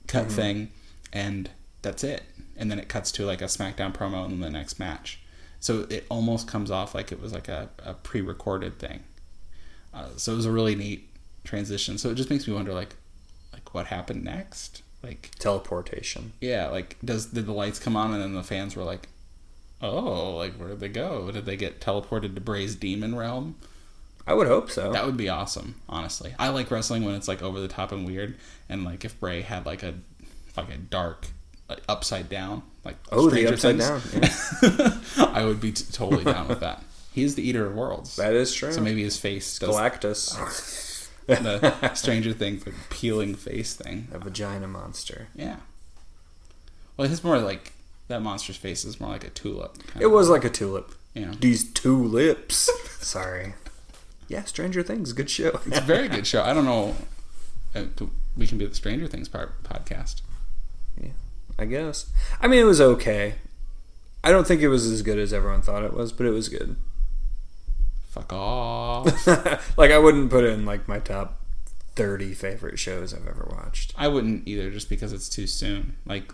cut 0.07 0.31
thing, 0.31 0.71
and 1.11 1.49
that's 1.81 2.05
it. 2.05 2.25
And 2.59 2.71
then 2.71 2.79
it 2.79 2.91
cuts 2.91 3.11
to 3.13 3.25
like 3.25 3.41
a 3.41 3.47
SmackDown 3.47 3.95
promo 3.95 4.27
in 4.27 4.41
the 4.41 4.51
next 4.51 4.79
match. 4.79 5.21
So 5.59 5.87
it 5.89 6.05
almost 6.11 6.47
comes 6.47 6.71
off 6.71 6.95
like 6.95 7.11
it 7.11 7.21
was 7.23 7.33
like 7.33 7.49
a, 7.49 7.71
a 7.83 7.95
pre-recorded 7.95 8.79
thing. 8.79 9.05
Uh, 9.95 10.09
so 10.17 10.33
it 10.33 10.37
was 10.37 10.47
a 10.47 10.53
really 10.53 10.75
neat 10.75 11.09
transition. 11.45 11.99
So 11.99 12.11
it 12.11 12.17
just 12.17 12.31
makes 12.31 12.49
me 12.49 12.55
wonder, 12.55 12.75
like, 12.75 12.97
like 13.53 13.73
what 13.75 13.87
happened 13.87 14.25
next? 14.25 14.83
Like, 15.03 15.31
Teleportation. 15.39 16.33
yeah, 16.41 16.69
like 16.69 16.97
does 17.05 17.27
did 17.27 17.45
the 17.45 17.53
lights 17.53 17.79
come 17.79 17.95
on 17.95 18.15
and 18.15 18.23
then 18.23 18.35
the 18.35 18.43
fans 18.43 18.75
were 18.75 18.85
like, 18.85 19.09
oh, 19.83 20.35
like 20.37 20.55
where 20.55 20.71
did 20.71 20.81
they 20.81 20.89
go? 20.89 21.31
Did 21.31 21.45
they 21.45 21.57
get 21.57 21.81
teleported 21.81 22.35
to 22.35 22.41
Bray's 22.41 22.75
demon 22.75 23.15
realm? 23.15 23.57
I 24.27 24.33
would 24.33 24.47
hope 24.47 24.71
so. 24.71 24.91
That 24.93 25.05
would 25.05 25.19
be 25.19 25.29
awesome, 25.29 25.75
honestly. 25.89 26.35
I 26.39 26.49
like 26.49 26.71
wrestling 26.71 27.05
when 27.05 27.15
it's 27.15 27.29
like 27.29 27.43
over 27.43 27.61
the 27.61 27.69
top 27.69 27.93
and 27.93 28.07
weird, 28.07 28.37
and 28.69 28.83
like 28.83 29.05
if 29.05 29.21
Bray 29.21 29.43
had 29.43 29.67
like 29.67 29.83
a 29.83 29.95
like 30.57 30.71
a 30.71 30.79
dark 30.79 31.27
like, 31.69 31.83
upside 31.89 32.31
down, 32.31 32.63
like 32.85 32.97
oh, 33.13 33.29
the 33.29 33.31
Stranger 33.31 33.53
upside 33.55 33.81
Things, 33.83 34.61
down. 34.61 34.97
Yeah. 35.17 35.29
I 35.35 35.45
would 35.45 35.61
be 35.61 35.73
t- 35.73 35.85
totally 35.93 36.25
down 36.25 36.49
with 36.49 36.61
that. 36.61 36.83
He 37.15 37.23
is 37.23 37.37
the 37.37 37.49
eater 37.49 37.65
of 37.67 37.75
worlds. 37.75 38.17
that 38.17 38.35
is 38.35 38.53
true. 38.53 38.73
So 38.73 38.81
maybe 38.81 39.03
his 39.05 39.17
face 39.17 39.59
does 39.59 39.71
Galactus, 39.71 41.09
the 41.27 41.95
Stranger 41.95 42.33
Things 42.33 42.67
like 42.67 42.75
peeling 42.91 43.35
face 43.37 43.75
thing. 43.75 44.09
a 44.13 44.19
vagina 44.19 44.67
monster. 44.67 45.29
Yeah. 45.35 45.57
Well, 46.97 47.09
his 47.09 47.23
more 47.25 47.39
like 47.39 47.73
that 48.09 48.21
monster's 48.21 48.57
face 48.57 48.85
is 48.85 49.01
more 49.01 49.11
like 49.11 49.25
a 49.25 49.31
tulip. 49.31 49.79
kind 49.87 50.03
It 50.03 50.09
was 50.09 50.29
like 50.29 50.45
a 50.45 50.51
tulip. 50.51 50.93
know. 51.15 51.31
These 51.33 51.73
tulips. 51.73 52.69
Sorry. 53.05 53.55
Yeah, 54.29 54.43
Stranger 54.45 54.83
Things, 54.83 55.13
good 55.13 55.31
show. 55.31 55.61
It's 55.67 55.79
a 55.79 55.83
very 55.83 56.09
good 56.09 56.27
show. 56.27 56.43
I 56.43 56.53
don't 56.53 56.65
know. 56.65 56.95
uh, 57.75 57.85
We 58.37 58.47
can 58.49 58.59
be 58.59 58.67
the 58.67 58.75
Stranger 58.75 59.07
Things 59.07 59.29
part 59.29 59.63
podcast. 59.63 60.21
Yeah, 61.01 61.11
I 61.59 61.67
guess. 61.67 62.11
I 62.41 62.49
mean, 62.49 62.59
it 62.61 62.65
was 62.65 62.81
okay. 62.81 63.35
I 64.25 64.31
don't 64.31 64.47
think 64.47 64.63
it 64.63 64.69
was 64.69 64.87
as 64.87 65.03
good 65.03 65.19
as 65.19 65.33
everyone 65.33 65.63
thought 65.63 65.85
it 65.85 65.95
was, 65.95 66.11
but 66.13 66.27
it 66.27 66.31
was 66.31 66.49
good. 66.49 66.75
Fuck 68.15 68.33
off. 68.33 69.27
like 69.77 69.91
I 69.91 69.99
wouldn't 69.99 70.31
put 70.31 70.45
it 70.45 70.53
in 70.53 70.65
like 70.65 70.87
my 70.87 71.01
top 71.01 71.41
thirty 71.97 72.33
favorite 72.33 72.79
shows 72.79 73.13
I've 73.13 73.27
ever 73.27 73.49
watched. 73.51 73.93
I 73.99 74.07
wouldn't 74.07 74.47
either, 74.47 74.71
just 74.71 74.89
because 74.89 75.13
it's 75.13 75.29
too 75.29 75.49
soon. 75.49 75.97
Like 76.07 76.33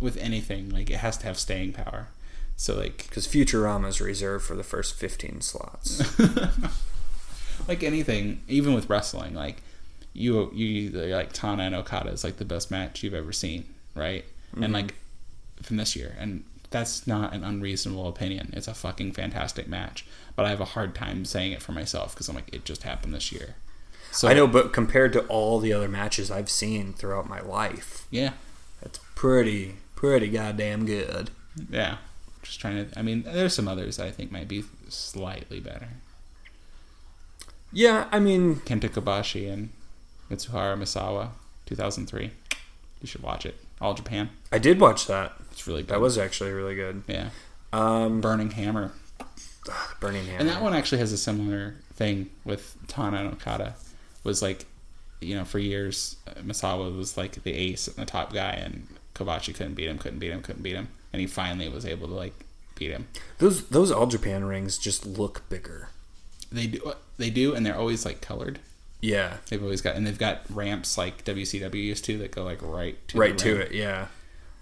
with 0.00 0.16
anything, 0.16 0.70
like 0.70 0.88
it 0.88 0.96
has 0.96 1.18
to 1.18 1.26
have 1.26 1.38
staying 1.38 1.74
power. 1.74 2.08
So 2.56 2.78
like, 2.78 3.04
Because 3.08 3.26
Futurama 3.28 3.88
is 3.88 4.00
reserved 4.00 4.46
for 4.46 4.56
the 4.56 4.62
first 4.62 4.94
fifteen 4.94 5.42
slots. 5.42 6.18
like 7.68 7.82
anything, 7.82 8.40
even 8.48 8.72
with 8.72 8.88
wrestling, 8.88 9.34
like 9.34 9.58
you 10.14 10.50
you 10.54 10.88
like 10.92 11.34
Tana 11.34 11.64
and 11.64 11.74
Okada 11.74 12.08
is 12.08 12.24
like 12.24 12.38
the 12.38 12.46
best 12.46 12.70
match 12.70 13.02
you've 13.02 13.12
ever 13.12 13.32
seen, 13.32 13.66
right? 13.94 14.24
And 14.54 14.64
mm-hmm. 14.64 14.72
like 14.72 14.94
from 15.62 15.76
this 15.76 15.94
year, 15.94 16.16
and 16.18 16.44
that's 16.72 17.06
not 17.06 17.32
an 17.32 17.44
unreasonable 17.44 18.08
opinion. 18.08 18.50
It's 18.54 18.68
a 18.68 18.74
fucking 18.74 19.12
fantastic 19.12 19.68
match, 19.68 20.04
but 20.34 20.44
I 20.46 20.50
have 20.50 20.60
a 20.60 20.66
hard 20.66 20.94
time 20.94 21.24
saying 21.24 21.52
it 21.52 21.62
for 21.62 21.72
myself 21.72 22.14
because 22.14 22.28
I'm 22.28 22.34
like, 22.34 22.52
it 22.52 22.64
just 22.64 22.82
happened 22.82 23.14
this 23.14 23.30
year. 23.30 23.54
So 24.10 24.28
I 24.28 24.34
know, 24.34 24.46
but 24.46 24.72
compared 24.72 25.12
to 25.14 25.26
all 25.26 25.58
the 25.58 25.72
other 25.72 25.88
matches 25.88 26.30
I've 26.30 26.50
seen 26.50 26.92
throughout 26.92 27.28
my 27.28 27.40
life, 27.40 28.06
yeah, 28.10 28.32
that's 28.82 28.98
pretty 29.14 29.76
pretty 29.94 30.28
goddamn 30.28 30.84
good. 30.84 31.30
yeah. 31.70 31.98
Just 32.42 32.58
trying 32.60 32.88
to. 32.88 32.98
I 32.98 33.02
mean, 33.02 33.22
there's 33.22 33.54
some 33.54 33.68
others 33.68 33.98
that 33.98 34.06
I 34.08 34.10
think 34.10 34.32
might 34.32 34.48
be 34.48 34.64
slightly 34.88 35.60
better. 35.60 35.88
Yeah, 37.72 38.08
I 38.10 38.18
mean, 38.18 38.56
Kenta 38.56 38.88
Kobashi 38.88 39.50
and 39.50 39.70
Mitsuharu 40.28 40.76
Misawa, 40.76 41.28
2003. 41.66 42.32
You 43.00 43.06
should 43.06 43.22
watch 43.22 43.46
it. 43.46 43.56
All 43.80 43.94
Japan. 43.94 44.30
I 44.50 44.58
did 44.58 44.80
watch 44.80 45.06
that. 45.06 45.32
It's 45.62 45.68
really 45.68 45.82
good. 45.82 45.90
That 45.90 46.00
was 46.00 46.18
actually 46.18 46.50
really 46.50 46.74
good. 46.74 47.04
yeah. 47.06 47.28
Um, 47.72 48.20
Burning 48.20 48.50
Hammer. 48.50 48.90
Burning 50.00 50.24
Hammer. 50.26 50.40
And 50.40 50.48
that 50.48 50.60
one 50.60 50.74
actually 50.74 50.98
has 50.98 51.12
a 51.12 51.16
similar 51.16 51.76
thing 51.94 52.30
with 52.44 52.76
Tana 52.88 53.18
and 53.18 53.32
Okada. 53.34 53.76
Was 54.24 54.42
like, 54.42 54.66
you 55.20 55.36
know, 55.36 55.44
for 55.44 55.60
years 55.60 56.16
uh, 56.26 56.40
Misawa 56.40 56.96
was 56.96 57.16
like 57.16 57.44
the 57.44 57.52
ace 57.52 57.86
and 57.86 57.94
the 57.96 58.04
top 58.06 58.32
guy, 58.32 58.54
and 58.54 58.88
Kobashi 59.14 59.54
couldn't 59.54 59.74
beat 59.74 59.86
him, 59.88 59.98
couldn't 59.98 60.18
beat 60.18 60.32
him, 60.32 60.42
couldn't 60.42 60.62
beat 60.62 60.74
him, 60.74 60.88
and 61.12 61.20
he 61.20 61.28
finally 61.28 61.68
was 61.68 61.86
able 61.86 62.08
to 62.08 62.14
like 62.14 62.34
beat 62.74 62.90
him. 62.90 63.06
Those 63.38 63.68
those 63.68 63.92
All 63.92 64.08
Japan 64.08 64.42
rings 64.44 64.78
just 64.78 65.06
look 65.06 65.48
bigger. 65.48 65.90
They 66.50 66.66
do, 66.66 66.92
they 67.18 67.30
do, 67.30 67.54
and 67.54 67.64
they're 67.64 67.78
always 67.78 68.04
like 68.04 68.20
colored. 68.20 68.58
Yeah, 69.00 69.36
They've 69.48 69.62
always 69.62 69.80
got, 69.80 69.94
and 69.94 70.06
they've 70.06 70.18
got 70.18 70.42
ramps 70.50 70.98
like 70.98 71.24
WCW 71.24 71.74
used 71.74 72.04
to 72.06 72.18
that 72.18 72.32
go 72.32 72.42
like 72.42 72.58
right 72.62 72.96
to 73.08 73.18
right 73.18 73.38
to 73.38 73.60
it. 73.60 73.72
Yeah, 73.72 74.08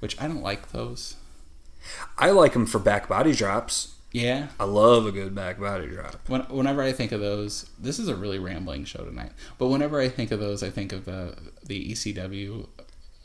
which 0.00 0.20
I 0.20 0.26
don't 0.26 0.42
like 0.42 0.72
those. 0.72 1.16
I 2.18 2.30
like 2.30 2.52
them 2.52 2.66
for 2.66 2.78
back 2.78 3.08
body 3.08 3.32
drops. 3.32 3.94
Yeah, 4.12 4.48
I 4.58 4.64
love 4.64 5.06
a 5.06 5.12
good 5.12 5.34
back 5.36 5.60
body 5.60 5.86
drop. 5.86 6.16
When, 6.26 6.40
whenever 6.42 6.82
I 6.82 6.92
think 6.92 7.12
of 7.12 7.20
those, 7.20 7.70
this 7.78 7.98
is 8.00 8.08
a 8.08 8.16
really 8.16 8.40
rambling 8.40 8.84
show 8.84 9.04
tonight. 9.04 9.30
But 9.56 9.68
whenever 9.68 10.00
I 10.00 10.08
think 10.08 10.32
of 10.32 10.40
those, 10.40 10.62
I 10.64 10.70
think 10.70 10.92
of 10.92 11.04
the 11.04 11.36
the 11.64 11.92
ECW 11.92 12.66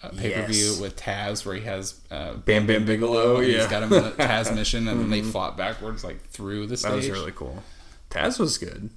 uh, 0.03 0.09
pay 0.09 0.33
per 0.33 0.45
view 0.45 0.65
Yes. 0.71 0.79
with 0.79 0.95
Taz, 0.95 1.43
where 1.45 1.55
he 1.55 1.61
has 1.63 1.99
uh, 2.11 2.35
Bam 2.35 2.67
Bam 2.67 2.85
Bigelow, 2.85 3.37
and 3.37 3.47
yeah. 3.47 3.57
he's 3.59 3.67
got 3.67 3.81
him 3.81 3.91
in 3.93 4.03
the 4.03 4.11
Tazmission, 4.17 4.87
and 4.87 4.99
then 4.99 5.09
they 5.09 5.23
fought 5.23 5.57
backwards 5.57 6.03
like 6.03 6.23
through 6.27 6.67
the 6.67 6.77
stage. 6.77 6.91
That 6.91 6.95
was 6.97 7.09
really 7.09 7.31
cool. 7.31 7.63
Taz 8.11 8.37
was 8.39 8.57
good. 8.59 8.91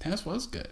Taz 0.00 0.26
was 0.26 0.48
good, 0.48 0.70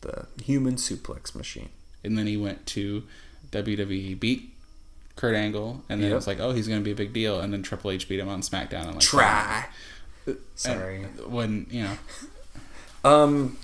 The 0.00 0.26
human 0.42 0.74
suplex 0.74 1.32
machine. 1.36 1.68
and 2.02 2.18
then 2.18 2.26
he 2.26 2.36
went 2.36 2.66
to 2.66 3.04
WWE, 3.52 4.18
beat 4.18 4.52
Kurt 5.16 5.34
Angle, 5.34 5.82
and 5.88 6.00
then 6.00 6.08
Yep. 6.08 6.12
it 6.12 6.16
was 6.16 6.26
like, 6.26 6.40
oh, 6.40 6.52
he's 6.52 6.66
going 6.68 6.80
to 6.80 6.84
be 6.84 6.90
a 6.92 6.94
big 6.96 7.12
deal, 7.12 7.40
and 7.40 7.52
then 7.52 7.62
Triple 7.62 7.90
H 7.90 8.08
beat 8.08 8.18
him 8.20 8.28
on 8.28 8.40
SmackDown. 8.40 8.84
And 8.86 8.94
like 8.94 9.00
Try. 9.00 9.66
and 10.26 10.36
Sorry. 10.54 11.02
when 11.26 11.66
you 11.70 11.82
know 11.84 11.96
Um, 13.04 13.58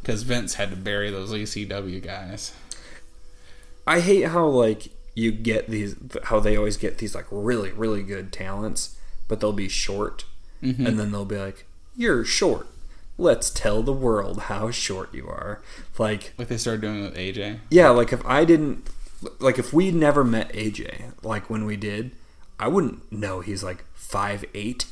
because 0.00 0.22
Vince 0.22 0.54
had 0.54 0.70
to 0.70 0.76
bury 0.76 1.10
those 1.10 1.30
ECW 1.32 2.02
guys. 2.02 2.52
I 3.86 4.00
hate 4.00 4.22
how 4.28 4.46
like 4.46 4.88
you 5.14 5.32
get 5.32 5.68
these 5.68 5.96
how 6.24 6.40
they 6.40 6.56
always 6.56 6.76
get 6.76 6.98
these 6.98 7.14
like 7.14 7.26
really 7.30 7.70
really 7.70 8.02
good 8.02 8.32
talents, 8.32 8.96
but 9.28 9.40
they'll 9.40 9.52
be 9.52 9.68
short, 9.68 10.24
Mm-hmm. 10.62 10.86
and 10.86 10.98
then 10.98 11.10
they'll 11.10 11.24
be 11.24 11.38
like, 11.38 11.66
"You're 11.96 12.24
short. 12.24 12.66
Let's 13.18 13.50
tell 13.50 13.82
the 13.82 13.92
world 13.92 14.42
how 14.42 14.70
short 14.70 15.12
you 15.14 15.26
are." 15.28 15.60
Like, 15.98 16.32
Like 16.38 16.48
they 16.48 16.56
started 16.58 16.80
doing 16.82 17.02
with 17.02 17.16
AJ. 17.16 17.58
yeah, 17.70 17.88
like 17.90 18.12
if 18.12 18.24
I 18.26 18.44
didn't, 18.44 18.88
like 19.38 19.58
if 19.58 19.72
we 19.72 19.90
never 19.90 20.24
met 20.24 20.52
AJ, 20.52 21.12
like 21.22 21.48
when 21.48 21.64
we 21.64 21.76
did, 21.76 22.12
I 22.58 22.68
wouldn't 22.68 23.10
know 23.10 23.40
he's 23.40 23.62
like 23.62 23.84
five 23.94 24.44
eight. 24.54 24.86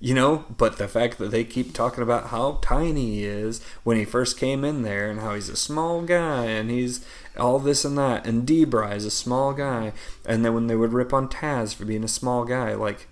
You 0.00 0.12
know, 0.12 0.44
but 0.58 0.76
the 0.76 0.88
fact 0.88 1.16
that 1.16 1.30
they 1.30 1.44
keep 1.44 1.72
talking 1.72 2.02
about 2.02 2.26
how 2.26 2.58
tiny 2.60 3.14
he 3.14 3.24
is 3.24 3.62
when 3.84 3.96
he 3.96 4.04
first 4.04 4.38
came 4.38 4.62
in 4.62 4.82
there 4.82 5.10
and 5.10 5.20
how 5.20 5.34
he's 5.34 5.48
a 5.48 5.56
small 5.56 6.02
guy 6.02 6.44
and 6.46 6.70
he's 6.70 7.06
all 7.38 7.58
this 7.58 7.86
and 7.86 7.96
that 7.96 8.26
and 8.26 8.46
Debra 8.46 8.90
is 8.94 9.06
a 9.06 9.10
small 9.10 9.54
guy 9.54 9.92
and 10.26 10.44
then 10.44 10.52
when 10.52 10.66
they 10.66 10.76
would 10.76 10.92
rip 10.92 11.14
on 11.14 11.28
Taz 11.28 11.74
for 11.74 11.86
being 11.86 12.04
a 12.04 12.08
small 12.08 12.44
guy, 12.44 12.74
like 12.74 13.08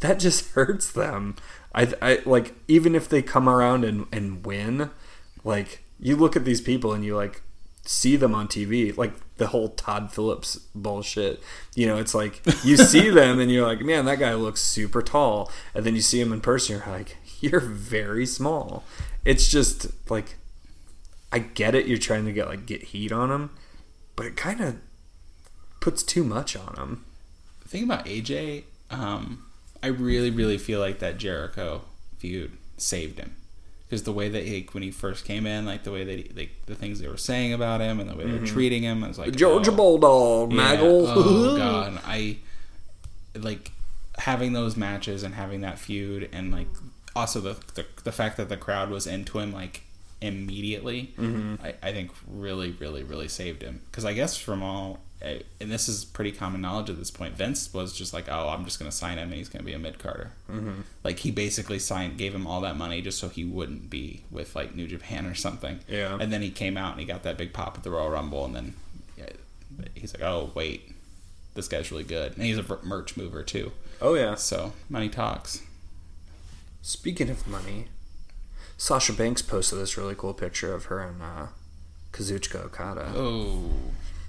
that 0.00 0.18
just 0.18 0.50
hurts 0.54 0.90
them. 0.90 1.36
I, 1.72 1.92
I 2.02 2.18
like 2.24 2.54
even 2.66 2.96
if 2.96 3.08
they 3.08 3.22
come 3.22 3.48
around 3.48 3.84
and, 3.84 4.06
and 4.10 4.44
win, 4.44 4.90
like 5.44 5.84
you 6.00 6.16
look 6.16 6.34
at 6.34 6.44
these 6.44 6.60
people 6.60 6.92
and 6.92 7.04
you 7.04 7.14
like 7.14 7.42
see 7.90 8.14
them 8.14 8.36
on 8.36 8.46
TV, 8.46 8.96
like 8.96 9.12
the 9.38 9.48
whole 9.48 9.70
Todd 9.70 10.12
Phillips 10.12 10.56
bullshit. 10.76 11.42
You 11.74 11.88
know, 11.88 11.96
it's 11.96 12.14
like 12.14 12.40
you 12.64 12.76
see 12.76 13.10
them 13.10 13.40
and 13.40 13.50
you're 13.50 13.66
like, 13.66 13.80
man, 13.80 14.04
that 14.04 14.20
guy 14.20 14.32
looks 14.34 14.60
super 14.60 15.02
tall, 15.02 15.50
and 15.74 15.84
then 15.84 15.96
you 15.96 16.00
see 16.00 16.20
him 16.20 16.32
in 16.32 16.40
person, 16.40 16.76
you're 16.76 16.86
like, 16.86 17.16
you're 17.40 17.60
very 17.60 18.26
small. 18.26 18.84
It's 19.24 19.48
just 19.48 19.88
like, 20.08 20.36
I 21.32 21.40
get 21.40 21.74
it. 21.74 21.86
You're 21.86 21.98
trying 21.98 22.26
to 22.26 22.32
get 22.32 22.48
like 22.48 22.64
get 22.64 22.84
heat 22.84 23.10
on 23.10 23.30
him, 23.30 23.50
but 24.14 24.24
it 24.26 24.36
kind 24.36 24.60
of 24.60 24.76
puts 25.80 26.04
too 26.04 26.22
much 26.22 26.56
on 26.56 26.76
him. 26.76 27.04
The 27.62 27.68
thing 27.68 27.84
about 27.84 28.06
AJ, 28.06 28.64
um, 28.90 29.46
I 29.82 29.88
really, 29.88 30.30
really 30.30 30.58
feel 30.58 30.78
like 30.78 31.00
that 31.00 31.18
Jericho 31.18 31.82
feud 32.18 32.52
saved 32.76 33.18
him 33.18 33.34
because 33.90 34.04
the 34.04 34.12
way 34.12 34.28
that 34.28 34.44
he, 34.44 34.68
when 34.70 34.84
he 34.84 34.92
first 34.92 35.24
came 35.24 35.46
in, 35.46 35.66
like 35.66 35.82
the 35.82 35.90
way 35.90 36.04
that 36.04 36.16
he, 36.16 36.30
like 36.36 36.50
the 36.66 36.76
things 36.76 37.00
they 37.00 37.08
were 37.08 37.16
saying 37.16 37.52
about 37.52 37.80
him 37.80 37.98
and 37.98 38.08
the 38.08 38.14
way 38.14 38.24
they 38.24 38.30
were 38.30 38.36
mm-hmm. 38.36 38.44
treating 38.44 38.84
him, 38.84 39.02
I 39.02 39.08
was 39.08 39.18
like 39.18 39.34
Georgia 39.34 39.72
oh, 39.72 39.74
Bulldog, 39.74 40.52
yeah, 40.52 40.76
Maggle. 40.76 41.06
Oh 41.08 41.56
god, 41.58 42.00
I 42.04 42.36
like 43.34 43.72
having 44.16 44.52
those 44.52 44.76
matches 44.76 45.24
and 45.24 45.34
having 45.34 45.62
that 45.62 45.76
feud, 45.76 46.28
and 46.32 46.52
like 46.52 46.68
also 47.16 47.40
the 47.40 47.56
the, 47.74 47.84
the 48.04 48.12
fact 48.12 48.36
that 48.36 48.48
the 48.48 48.56
crowd 48.56 48.90
was 48.90 49.08
into 49.08 49.40
him 49.40 49.52
like 49.52 49.82
immediately. 50.20 51.12
Mm-hmm. 51.18 51.56
I, 51.60 51.74
I 51.82 51.92
think 51.92 52.12
really, 52.28 52.70
really, 52.70 53.02
really 53.02 53.28
saved 53.28 53.62
him 53.62 53.80
because 53.90 54.04
I 54.04 54.12
guess 54.12 54.36
from 54.36 54.62
all. 54.62 55.00
And 55.22 55.70
this 55.70 55.88
is 55.88 56.04
pretty 56.04 56.32
common 56.32 56.62
knowledge 56.62 56.88
at 56.88 56.98
this 56.98 57.10
point. 57.10 57.34
Vince 57.34 57.74
was 57.74 57.92
just 57.92 58.14
like, 58.14 58.26
"Oh, 58.30 58.48
I'm 58.48 58.64
just 58.64 58.78
going 58.78 58.90
to 58.90 58.96
sign 58.96 59.18
him, 59.18 59.28
and 59.28 59.34
he's 59.34 59.50
going 59.50 59.60
to 59.60 59.66
be 59.66 59.74
a 59.74 59.78
mid 59.78 59.98
carder." 59.98 60.32
Mm-hmm. 60.50 60.80
Like 61.04 61.18
he 61.18 61.30
basically 61.30 61.78
signed, 61.78 62.16
gave 62.16 62.34
him 62.34 62.46
all 62.46 62.62
that 62.62 62.76
money 62.76 63.02
just 63.02 63.18
so 63.18 63.28
he 63.28 63.44
wouldn't 63.44 63.90
be 63.90 64.24
with 64.30 64.56
like 64.56 64.74
New 64.74 64.86
Japan 64.86 65.26
or 65.26 65.34
something. 65.34 65.80
Yeah. 65.86 66.16
And 66.18 66.32
then 66.32 66.40
he 66.40 66.50
came 66.50 66.76
out 66.78 66.92
and 66.92 67.00
he 67.00 67.06
got 67.06 67.22
that 67.24 67.36
big 67.36 67.52
pop 67.52 67.76
at 67.76 67.82
the 67.82 67.90
Royal 67.90 68.10
Rumble, 68.10 68.44
and 68.46 68.54
then 68.56 68.74
he's 69.94 70.14
like, 70.14 70.22
"Oh 70.22 70.52
wait, 70.54 70.94
this 71.54 71.68
guy's 71.68 71.90
really 71.90 72.04
good," 72.04 72.34
and 72.34 72.44
he's 72.44 72.58
a 72.58 72.78
merch 72.82 73.16
mover 73.16 73.42
too. 73.42 73.72
Oh 74.00 74.14
yeah. 74.14 74.34
So 74.34 74.72
money 74.88 75.08
talks. 75.08 75.62
Speaking 76.82 77.28
of 77.28 77.46
money, 77.46 77.88
Sasha 78.78 79.12
Banks 79.12 79.42
posted 79.42 79.78
this 79.78 79.98
really 79.98 80.14
cool 80.14 80.32
picture 80.32 80.74
of 80.74 80.86
her 80.86 81.00
and 81.00 81.20
uh, 81.20 81.46
Kazuchika 82.12 82.64
Okada. 82.64 83.12
Oh, 83.14 83.70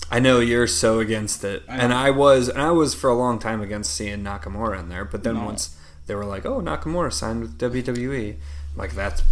I 0.10 0.20
know 0.20 0.40
you're 0.40 0.68
so 0.68 1.00
against 1.00 1.44
it, 1.44 1.64
I 1.70 1.78
and. 1.78 1.94
I 1.94 2.10
was, 2.12 2.50
and 2.50 2.62
I 2.62 2.72
was 2.72 2.94
for 2.94 3.10
a 3.10 3.14
long 3.16 3.40
time 3.40 3.62
against 3.62 3.94
seeing 3.94 4.24
Nakamura 4.24 4.80
in 4.80 4.90
there. 4.90 5.06
But 5.06 5.24
then 5.24 5.36
No. 5.36 5.46
once 5.46 5.76
they 6.08 6.16
were 6.16 6.26
like, 6.26 6.46
"Oh, 6.46 6.60
Nakamura 6.62 7.14
signed 7.14 7.42
with 7.42 7.58
WWE," 7.58 8.32
I'm 8.32 8.38
like 8.78 8.94
that's 8.94 9.24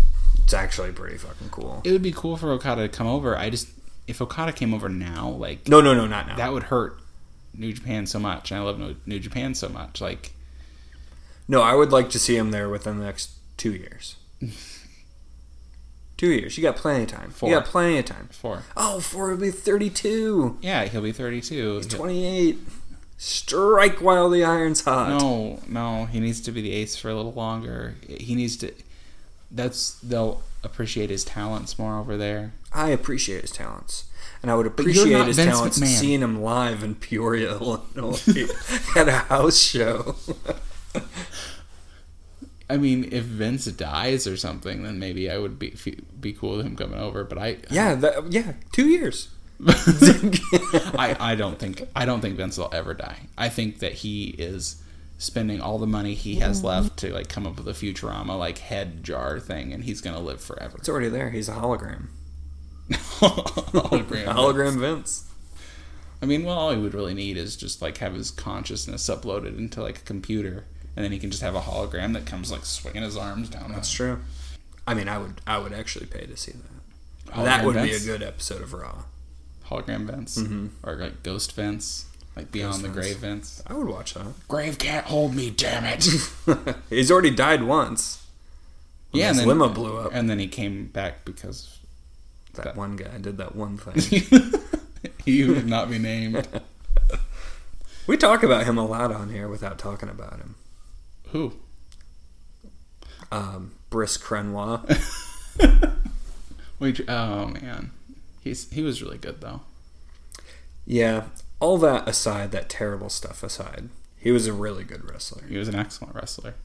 it's 0.43 0.53
actually 0.53 0.91
pretty 0.93 1.17
fucking 1.17 1.49
cool. 1.49 1.82
it 1.84 1.91
would 1.91 2.01
be 2.01 2.11
cool 2.13 2.38
for 2.38 2.51
Okada 2.51 2.84
to 2.88 2.89
come 2.89 3.07
over. 3.07 3.38
I 3.38 3.49
just 3.49 3.67
if 4.07 4.22
Okada 4.22 4.53
came 4.53 4.74
over 4.74 4.88
now, 4.89 5.30
like 5.30 5.67
No, 5.67 5.82
no, 5.82 5.93
no, 5.93 6.07
not 6.07 6.28
now. 6.28 6.36
that 6.38 6.53
would 6.53 6.63
hurt 6.63 6.99
New 7.53 7.74
Japan 7.74 8.05
so 8.07 8.17
much. 8.20 8.51
And 8.51 8.59
I 8.59 8.63
love 8.63 8.80
New- 8.80 8.95
New 9.05 9.20
Japan 9.20 9.53
so 9.55 9.67
much. 9.70 9.99
Like 10.01 10.32
no, 11.47 11.61
I 11.61 11.74
would 11.76 11.91
like 11.91 12.09
to 12.11 12.20
see 12.20 12.38
him 12.38 12.51
there 12.51 12.70
within 12.70 12.99
the 12.99 13.05
next 13.05 13.32
two 13.57 13.74
years. 13.74 14.15
two 16.20 16.30
years. 16.32 16.57
You 16.57 16.63
got 16.63 16.76
plenty 16.76 17.03
of 17.03 17.09
time. 17.09 17.32
Four. 17.32 17.49
You 17.49 17.55
got 17.55 17.65
plenty 17.65 17.97
of 17.97 18.05
time. 18.05 18.28
four. 18.32 18.63
Oh, 18.76 18.99
four 18.99 19.32
would 19.32 19.39
be 19.39 19.51
thirty-two. 19.51 20.59
Yeah, 20.61 20.86
he'll 20.86 21.01
be 21.01 21.13
32. 21.13 21.78
He's 21.78 21.88
28. 21.88 22.59
Strike 23.17 24.01
while 24.01 24.30
the 24.30 24.43
iron's 24.43 24.82
hot. 24.82 25.22
No, 25.22 25.59
no, 25.67 26.05
he 26.05 26.20
needs 26.20 26.39
to 26.41 26.51
be 26.51 26.61
the 26.61 26.72
ace 26.74 26.95
for 26.95 27.09
a 27.09 27.15
little 27.15 27.34
longer. 27.34 27.95
He 28.07 28.36
needs 28.36 28.57
to. 28.57 28.72
That's 29.49 29.93
they'll 30.01 30.41
appreciate 30.63 31.09
his 31.09 31.24
talents 31.24 31.80
more 31.80 31.97
over 31.97 32.17
there. 32.17 32.53
I 32.74 32.89
appreciate 32.89 33.41
his 33.41 33.51
talents. 33.51 34.05
And 34.41 34.49
I 34.51 34.55
would 34.55 34.67
appreciate 34.67 35.26
his 35.26 35.38
Vince 35.38 35.51
talents 35.57 35.80
McMahon. 35.80 35.88
seeing 35.88 36.22
him 36.22 36.41
live 36.41 36.84
in 36.84 36.95
Peoria, 36.95 37.57
Illinois 37.57 38.22
at 38.95 39.07
a 39.09 39.11
house 39.11 39.57
show. 39.57 40.15
I 42.70 42.78
mean, 42.78 43.09
if 43.11 43.24
Vince 43.24 43.65
dies 43.65 44.28
or 44.28 44.38
something, 44.38 44.84
then 44.84 44.99
maybe 44.99 45.30
I 45.30 45.38
would 45.38 45.57
be 45.57 45.76
be 46.20 46.34
cool 46.34 46.57
with 46.57 46.65
him 46.65 46.76
coming 46.76 46.99
over. 46.99 47.24
But 47.24 47.38
I, 47.38 47.57
yeah, 47.72 47.95
that, 47.95 48.32
yeah, 48.32 48.53
two 48.72 48.88
years. 48.88 49.30
I, 49.67 51.17
I 51.20 51.36
don't 51.36 51.59
think 51.59 51.88
I 51.95 52.05
don't 52.05 52.22
think 52.22 52.38
Vince 52.38 52.57
will 52.57 52.70
ever 52.72 52.93
die. 52.93 53.28
I 53.38 53.49
think 53.49 53.80
that 53.80 53.93
he 53.93 54.36
is 54.38 54.82
spending 55.17 55.59
all 55.59 55.78
the 55.78 55.88
money 55.88 56.13
he 56.13 56.36
has 56.36 56.59
mm-hmm. 56.59 56.67
left 56.67 56.97
to 56.97 57.13
like 57.13 57.28
come 57.28 57.45
up 57.45 57.57
with 57.57 57.67
a 57.67 57.72
Futurama 57.72 58.38
like 58.38 58.59
head 58.59 59.03
jar 59.03 59.39
thing, 59.39 59.74
and 59.74 59.84
he's 59.84 59.99
gonna 60.01 60.20
live 60.20 60.41
forever. 60.41 60.78
It's 60.78 60.89
already 60.89 61.09
there. 61.09 61.32
He's 61.32 61.49
a 61.49 61.53
hologram. 61.53 62.07
Hologram. 62.89 64.26
Hologram 64.26 64.80
Vince. 64.80 65.30
I 66.22 66.26
mean, 66.26 66.43
well, 66.43 66.57
all 66.57 66.72
he 66.72 66.82
would 66.82 66.93
really 66.93 67.13
need 67.13 67.38
is 67.38 67.55
just 67.55 67.82
like 67.82 67.97
have 67.97 68.13
his 68.13 68.32
consciousness 68.32 69.07
uploaded 69.09 69.57
into 69.57 69.82
like 69.82 69.99
a 69.99 70.01
computer, 70.01 70.65
and 70.95 71.03
then 71.05 71.11
he 71.11 71.19
can 71.19 71.29
just 71.31 71.41
have 71.43 71.55
a 71.55 71.61
hologram 71.61 72.13
that 72.13 72.25
comes 72.25 72.51
like 72.51 72.65
swinging 72.65 73.03
his 73.03 73.15
arms 73.17 73.49
down. 73.49 73.71
That's 73.71 73.91
true. 73.91 74.19
I 74.87 74.93
mean, 74.93 75.07
I 75.07 75.17
would 75.17 75.41
I 75.47 75.57
would 75.59 75.73
actually 75.73 76.05
pay 76.07 76.25
to 76.25 76.35
see 76.37 76.53
that. 76.53 77.33
Hologram 77.33 77.43
that 77.45 77.65
would 77.65 77.75
be 77.75 77.91
a 77.93 77.99
good 77.99 78.23
episode 78.23 78.61
of 78.61 78.73
Raw. 78.73 79.03
hologram 79.67 80.05
Vince 80.05 80.39
or 80.83 80.95
like 80.95 81.21
Ghost 81.23 81.53
Vince, 81.55 82.05
like 82.35 82.51
Beyond 82.51 82.75
Mm-hmm. 82.75 82.85
Ghost 82.85 82.95
the. 82.95 83.01
Grave 83.01 83.17
Vince. 83.17 83.63
I 83.67 83.73
would 83.75 83.87
watch 83.87 84.13
that. 84.15 84.25
Grave 84.47 84.77
can't 84.79 85.05
hold 85.05 85.35
me, 85.35 85.51
damn 85.51 85.85
it. 85.85 86.07
He's 86.89 87.11
already 87.11 87.29
died 87.31 87.63
once. 87.63 88.25
Yeah, 89.11 89.29
and 89.29 89.39
then 89.39 89.47
limo 89.47 89.69
blew 89.69 89.97
up. 89.97 90.11
and 90.13 90.29
then 90.29 90.37
he 90.39 90.47
came 90.47 90.85
back 90.87 91.23
because 91.25 91.77
That, 92.53 92.63
that- 92.65 92.75
one 92.75 92.95
guy 92.95 93.17
did 93.19 93.37
that 93.37 93.55
one 93.55 93.77
thing. 93.77 94.23
he 95.25 95.43
would 95.45 95.67
not 95.67 95.89
be 95.89 95.97
named. 95.99 96.47
we 98.07 98.17
talk 98.17 98.43
about 98.43 98.65
him 98.65 98.77
a 98.77 98.85
lot 98.85 99.11
on 99.11 99.29
here 99.29 99.47
without 99.47 99.77
talking 99.77 100.09
about 100.09 100.37
him. 100.37 100.55
Who? 101.32 101.53
Um, 103.32 103.73
Briss 103.89 104.17
Crenois. 104.17 104.82
Wait, 106.80 107.01
oh 107.09 107.47
man, 107.47 107.91
he's 108.41 108.71
he 108.71 108.82
was 108.82 109.01
really 109.01 109.17
good 109.17 109.41
though. 109.41 109.61
Yeah, 110.86 111.25
all 111.59 111.77
that 111.80 112.07
aside, 112.07 112.51
that 112.51 112.69
terrible 112.69 113.09
stuff 113.09 113.43
aside, 113.43 113.89
he 114.17 114.32
was 114.32 114.47
a 114.47 114.53
really 114.53 114.84
good 114.84 115.09
wrestler. 115.09 115.43
He 115.47 115.57
was 115.57 115.67
an 115.67 115.75
excellent 115.75 116.15
wrestler. 116.15 116.55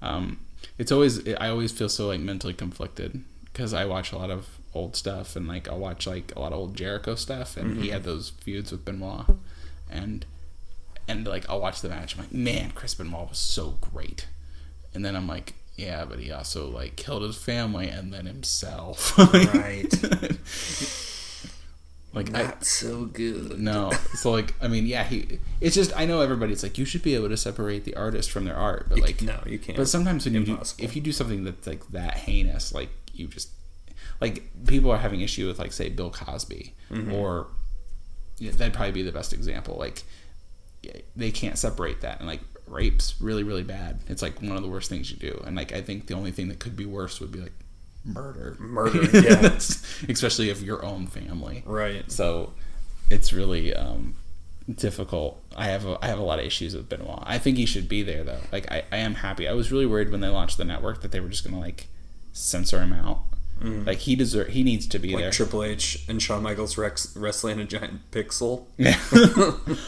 Um, 0.00 0.40
it's 0.78 0.92
always 0.92 1.26
I 1.34 1.48
always 1.48 1.72
feel 1.72 1.88
so 1.88 2.06
like 2.06 2.20
mentally 2.20 2.54
conflicted 2.54 3.24
because 3.44 3.74
I 3.74 3.84
watch 3.84 4.12
a 4.12 4.18
lot 4.18 4.30
of 4.30 4.46
old 4.74 4.96
stuff 4.96 5.34
and 5.34 5.48
like 5.48 5.68
I'll 5.68 5.78
watch 5.78 6.06
like 6.06 6.32
a 6.36 6.40
lot 6.40 6.52
of 6.52 6.58
old 6.58 6.76
Jericho 6.76 7.14
stuff 7.14 7.56
and 7.56 7.82
he 7.82 7.88
had 7.88 8.04
those 8.04 8.30
feuds 8.30 8.70
with 8.70 8.84
Benoit 8.84 9.26
and 9.90 10.24
and 11.08 11.26
like 11.26 11.48
I'll 11.48 11.60
watch 11.60 11.80
the 11.80 11.88
match. 11.88 12.14
I'm 12.16 12.22
like, 12.24 12.32
man, 12.32 12.70
Chris 12.74 12.94
Benoit 12.94 13.28
was 13.30 13.38
so 13.38 13.78
great, 13.80 14.28
and 14.94 15.04
then 15.04 15.16
I'm 15.16 15.26
like, 15.26 15.54
yeah, 15.76 16.04
but 16.04 16.18
he 16.20 16.30
also 16.30 16.68
like 16.68 16.96
killed 16.96 17.22
his 17.22 17.36
family 17.36 17.88
and 17.88 18.12
then 18.12 18.26
himself. 18.26 19.16
Right. 19.18 19.92
like 22.14 22.34
I, 22.34 22.42
Not 22.44 22.64
so 22.64 23.04
good. 23.04 23.58
no. 23.60 23.92
So 24.14 24.30
like 24.30 24.54
I 24.62 24.68
mean, 24.68 24.86
yeah, 24.86 25.04
he. 25.04 25.38
It's 25.60 25.74
just 25.74 25.92
I 25.96 26.04
know 26.06 26.20
everybody's 26.20 26.62
like 26.62 26.78
you 26.78 26.84
should 26.84 27.02
be 27.02 27.14
able 27.14 27.28
to 27.28 27.36
separate 27.36 27.84
the 27.84 27.94
artist 27.96 28.30
from 28.30 28.44
their 28.44 28.56
art, 28.56 28.86
but 28.88 28.98
like 29.00 29.22
no, 29.22 29.38
you 29.46 29.58
can't. 29.58 29.76
But 29.76 29.88
sometimes 29.88 30.24
when 30.24 30.34
you 30.34 30.44
do, 30.44 30.58
if 30.78 30.96
you 30.96 31.02
do 31.02 31.12
something 31.12 31.44
that's 31.44 31.66
like 31.66 31.86
that 31.88 32.14
heinous, 32.14 32.72
like 32.72 32.88
you 33.12 33.26
just 33.28 33.50
like 34.20 34.42
people 34.66 34.90
are 34.90 34.98
having 34.98 35.20
issue 35.20 35.46
with 35.46 35.58
like 35.58 35.72
say 35.72 35.88
Bill 35.90 36.10
Cosby 36.10 36.74
Mm-hmm. 36.90 37.12
or 37.12 37.48
yeah, 38.38 38.50
that'd 38.52 38.72
probably 38.72 38.92
be 38.92 39.02
the 39.02 39.12
best 39.12 39.34
example. 39.34 39.76
Like 39.78 40.02
they 41.16 41.30
can't 41.30 41.58
separate 41.58 42.00
that, 42.02 42.18
and 42.18 42.28
like 42.28 42.40
rape's 42.66 43.20
really 43.20 43.44
really 43.44 43.62
bad. 43.62 44.00
It's 44.08 44.22
like 44.22 44.40
one 44.40 44.56
of 44.56 44.62
the 44.62 44.68
worst 44.68 44.88
things 44.88 45.10
you 45.10 45.16
do, 45.16 45.42
and 45.46 45.56
like 45.56 45.72
I 45.72 45.82
think 45.82 46.06
the 46.06 46.14
only 46.14 46.30
thing 46.30 46.48
that 46.48 46.58
could 46.58 46.76
be 46.76 46.86
worse 46.86 47.20
would 47.20 47.32
be 47.32 47.40
like 47.40 47.52
murder, 48.04 48.56
Murder, 48.58 49.04
yeah. 49.20 49.58
Especially 50.08 50.50
of 50.50 50.62
your 50.62 50.84
own 50.84 51.06
family. 51.06 51.62
right. 51.66 52.10
So 52.10 52.52
it's 53.10 53.32
really 53.32 53.74
um, 53.74 54.16
difficult. 54.72 55.42
I 55.56 55.66
have 55.66 55.86
a, 55.86 55.98
I 56.02 56.08
have 56.08 56.18
a 56.18 56.22
lot 56.22 56.38
of 56.38 56.44
issues 56.44 56.74
with 56.74 56.88
Benoit. 56.88 57.22
I 57.22 57.38
think 57.38 57.56
he 57.56 57.66
should 57.66 57.88
be 57.88 58.02
there 58.02 58.24
though. 58.24 58.40
Like 58.52 58.70
I, 58.70 58.84
I 58.92 58.98
am 58.98 59.16
happy. 59.16 59.48
I 59.48 59.52
was 59.52 59.72
really 59.72 59.86
worried 59.86 60.10
when 60.10 60.20
they 60.20 60.28
launched 60.28 60.58
the 60.58 60.64
network 60.64 61.02
that 61.02 61.12
they 61.12 61.20
were 61.20 61.28
just 61.28 61.44
gonna 61.44 61.60
like 61.60 61.88
censor 62.32 62.80
him 62.80 62.92
out. 62.92 63.22
Like 63.60 63.98
he 63.98 64.14
deserve 64.14 64.48
he 64.48 64.62
needs 64.62 64.86
to 64.86 64.98
be 64.98 65.08
Mm. 65.08 65.14
Like 65.14 65.22
there. 65.24 65.30
Triple 65.32 65.64
H 65.64 66.04
and 66.08 66.22
Shawn 66.22 66.42
Michaels 66.42 66.78
rex- 66.78 67.16
wrestling 67.16 67.58
a 67.58 67.64
giant 67.64 68.08
pixel. 68.12 68.66
Yeah. 68.76 68.96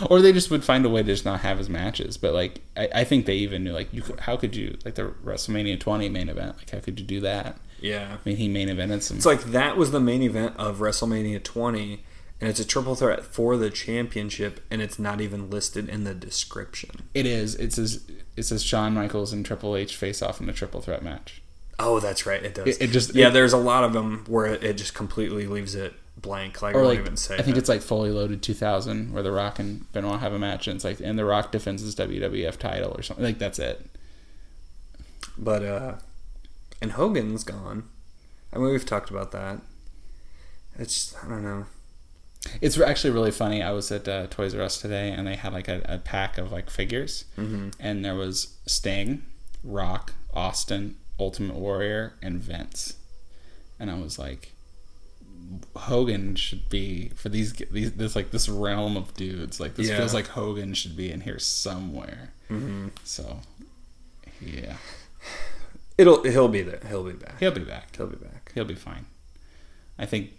or 0.11 0.21
they 0.21 0.33
just 0.33 0.51
would 0.51 0.65
find 0.65 0.85
a 0.85 0.89
way 0.89 1.03
to 1.03 1.07
just 1.07 1.25
not 1.25 1.41
have 1.41 1.59
his 1.59 1.69
matches. 1.69 2.17
But 2.17 2.35
like 2.35 2.61
I, 2.77 2.89
I 2.97 3.05
think 3.05 3.27
they 3.27 3.37
even 3.37 3.63
knew 3.65 3.73
like 3.73 3.93
you 3.93 4.03
could, 4.03 4.21
how 4.21 4.37
could 4.37 4.57
you 4.57 4.77
like 4.85 4.97
the 4.97 5.05
WrestleMania 5.25 5.79
20 5.79 6.09
main 6.09 6.29
event 6.29 6.57
like 6.59 6.71
how 6.71 6.81
could 6.81 6.99
you 6.99 7.07
do 7.07 7.21
that? 7.21 7.59
Yeah. 7.81 8.17
I 8.25 8.29
mean 8.29 8.37
he 8.39 8.49
main 8.49 8.69
evented 8.69 9.03
some. 9.03 9.17
It's 9.19 9.27
like 9.27 9.43
that 9.45 9.77
was 9.77 9.91
the 9.93 10.01
main 10.01 10.23
event 10.23 10.55
of 10.57 10.79
WrestleMania 10.79 11.43
20, 11.43 12.03
and 12.41 12.51
it's 12.51 12.61
a 12.61 12.65
triple 12.67 12.95
threat 12.97 13.25
for 13.25 13.57
the 13.57 13.71
championship, 13.71 14.61
and 14.71 14.83
it's 14.83 14.99
not 14.99 15.21
even 15.21 15.49
listed 15.49 15.89
in 15.89 16.05
the 16.05 16.15
description. 16.15 17.03
it 17.15 17.25
is. 17.27 17.55
It 17.55 17.73
says 17.73 18.05
it 18.37 18.43
says 18.45 18.63
Shawn 18.65 18.95
Michaels 18.95 19.33
and 19.33 19.47
Triple 19.47 19.77
H 19.77 19.97
face 19.97 20.23
off 20.23 20.41
in 20.41 20.49
a 20.49 20.53
triple 20.53 20.81
threat 20.81 21.03
match. 21.03 21.41
Oh, 21.83 21.99
that's 22.01 22.27
right. 22.27 22.43
It 22.43 22.55
does. 22.55 22.67
It- 22.69 22.83
it 22.83 22.87
just- 22.89 23.15
yeah. 23.15 23.29
it- 23.29 23.33
there's 23.33 23.53
a 23.53 23.57
lot 23.59 23.85
of 23.85 23.93
them 23.93 24.25
where 24.29 24.47
it, 24.47 24.63
it 24.63 24.75
just 24.75 24.95
completely 24.95 25.47
leaves 25.47 25.75
it 25.75 25.95
blank. 26.17 26.61
Like, 26.63 26.75
I 26.75 26.79
won't 26.79 26.89
like 26.89 26.99
even 26.99 27.17
say. 27.17 27.37
I 27.37 27.43
think 27.43 27.57
it. 27.57 27.61
it's 27.61 27.69
like 27.69 27.81
fully 27.83 28.11
loaded 28.11 28.43
2000 28.43 29.13
where 29.13 29.23
the 29.23 29.33
Rock 29.33 29.59
and 29.59 29.91
Benoit 29.93 30.21
have 30.21 30.33
a 30.33 30.39
match 30.39 30.69
and 30.69 30.77
it's 30.77 30.85
like 30.85 31.01
and 31.01 31.19
the 31.19 31.25
Rock 31.25 31.51
defends 31.53 31.83
his 31.83 31.95
WWF 31.97 32.57
title 32.59 32.93
or 32.97 33.03
something 33.03 33.25
like 33.25 33.39
that's 33.39 33.59
it. 33.59 33.87
But 35.39 35.63
uh, 35.65 35.95
and 36.83 36.93
Hogan's 36.93 37.45
gone. 37.45 37.89
I 38.53 38.59
mean, 38.59 38.71
we've 38.71 38.85
talked 38.87 39.11
about 39.11 39.33
that. 39.33 39.61
It's 40.79 41.15
I 41.25 41.29
don't 41.29 41.43
know. 41.45 41.67
It's 42.61 42.79
actually 42.81 43.11
really 43.11 43.31
funny. 43.31 43.63
I 43.63 43.71
was 43.73 43.93
at 43.93 44.09
uh, 44.09 44.27
Toys 44.29 44.55
R 44.55 44.63
Us 44.63 44.81
today 44.81 45.11
and 45.11 45.27
they 45.27 45.37
had 45.37 45.53
like 45.53 45.69
a, 45.69 45.83
a 45.85 45.99
pack 45.99 46.39
of 46.39 46.51
like 46.51 46.71
figures 46.71 47.25
Mm-hmm. 47.39 47.69
and 47.79 48.05
there 48.05 48.15
was 48.15 48.57
Sting, 48.67 49.23
Rock, 49.63 50.15
Austin, 50.33 50.97
Ultimate 51.21 51.57
Warrior, 51.57 52.15
and 52.23 52.39
Vince, 52.41 52.95
and 53.79 53.91
I 53.91 53.95
was 53.99 54.19
like. 54.19 54.53
Hogan 55.75 56.37
should 56.37 56.69
be 56.69 57.09
for 57.17 57.29
these 57.29 57.53
these 57.73 57.93
this 57.95 58.15
like 58.15 58.31
this 58.31 58.49
realm 58.49 58.97
of 58.97 59.15
dudes 59.15 59.59
like 59.59 59.75
this 59.75 59.89
Yeah. 59.89 59.97
feels 59.97 60.15
like 60.15 60.29
Hogan 60.29 60.75
should 60.75 60.97
be 60.97 61.11
in 61.11 61.23
here 61.23 61.39
somewhere. 61.41 62.33
Mm-hmm. 62.49 62.89
So, 63.05 63.41
yeah, 64.41 64.77
It'll 65.99 66.23
he'll 66.23 66.47
be 66.49 66.63
there. 66.63 66.81
He'll 66.89 67.03
be 67.03 67.15
back. 67.15 67.41
he'll 67.41 67.51
be 67.51 67.65
back. 67.65 67.97
He'll 67.97 68.07
be 68.07 68.17
back. 68.17 68.53
he'll 68.55 68.65
be 68.65 68.75
fine. 68.77 69.07
I 69.99 70.07
think 70.07 70.31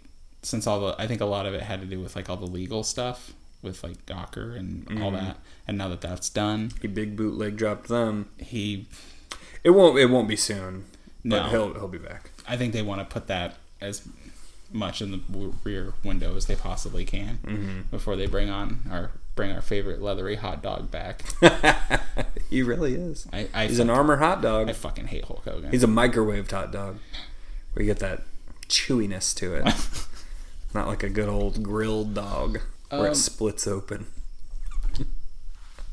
since 0.42 0.66
all 0.66 0.80
the 0.80 0.94
I 0.98 1.06
think 1.06 1.20
a 1.20 1.26
lot 1.26 1.44
of 1.46 1.52
it 1.52 1.62
had 1.62 1.80
to 1.80 1.86
do 1.86 2.00
with 2.00 2.16
like 2.16 2.30
all 2.30 2.36
the 2.38 2.46
legal 2.46 2.82
stuff 2.82 3.34
with 3.60 3.82
like 3.84 4.06
Gawker 4.06 4.56
and 4.56 4.86
all 5.02 5.10
Mhm. 5.10 5.20
that. 5.20 5.38
And 5.68 5.76
now 5.76 5.88
that 5.88 6.00
that's 6.00 6.30
done, 6.30 6.70
He 6.80 6.88
big 6.88 7.16
bootleg 7.16 7.56
dropped 7.58 7.88
them. 7.88 8.30
he 8.38 8.86
It 9.64 9.70
won't. 9.70 9.98
It 9.98 10.06
won't 10.06 10.28
be 10.28 10.36
soon. 10.36 10.84
No. 11.24 11.44
he'll 11.44 11.74
he'll 11.74 11.88
be 11.88 11.98
back. 11.98 12.30
I 12.48 12.56
think 12.56 12.72
they 12.72 12.82
want 12.82 13.00
to 13.00 13.12
put 13.12 13.26
that 13.28 13.56
as 13.80 14.06
much 14.72 15.02
in 15.02 15.10
the 15.12 15.20
rear 15.64 15.92
window 16.02 16.34
as 16.36 16.46
they 16.46 16.56
possibly 16.56 17.04
can 17.04 17.38
Mm-hmm. 17.44 17.80
before 17.90 18.16
they 18.16 18.26
bring 18.26 18.48
on 18.50 18.80
our 18.90 19.10
bring 19.34 19.50
our 19.52 19.60
favorite 19.60 20.00
leathery 20.02 20.36
hot 20.36 20.62
dog 20.62 20.90
back. 20.90 21.22
he 22.50 22.62
really 22.62 22.94
is. 22.94 23.26
I 23.32 23.48
I, 23.54 23.66
He's 23.66 23.78
an 23.78 23.90
armor 23.90 24.16
hot 24.16 24.42
dog. 24.42 24.68
I 24.68 24.72
fucking 24.72 25.06
hate 25.08 25.24
Hulk 25.24 25.44
Hogan. 25.44 25.70
He's 25.70 25.84
a 25.84 25.88
microwaved 25.88 26.50
hot 26.50 26.72
dog, 26.72 26.98
where 27.72 27.84
you 27.84 27.90
get 27.90 28.00
that 28.00 28.22
chewiness 28.68 29.34
to 29.36 29.54
it. 29.54 29.64
Not 30.74 30.86
like 30.88 31.02
a 31.02 31.10
good 31.10 31.28
old 31.28 31.62
grilled 31.62 32.14
dog 32.14 32.58
where 32.88 33.00
Um, 33.00 33.06
it 33.12 33.14
splits 33.16 33.66
open. 33.66 34.06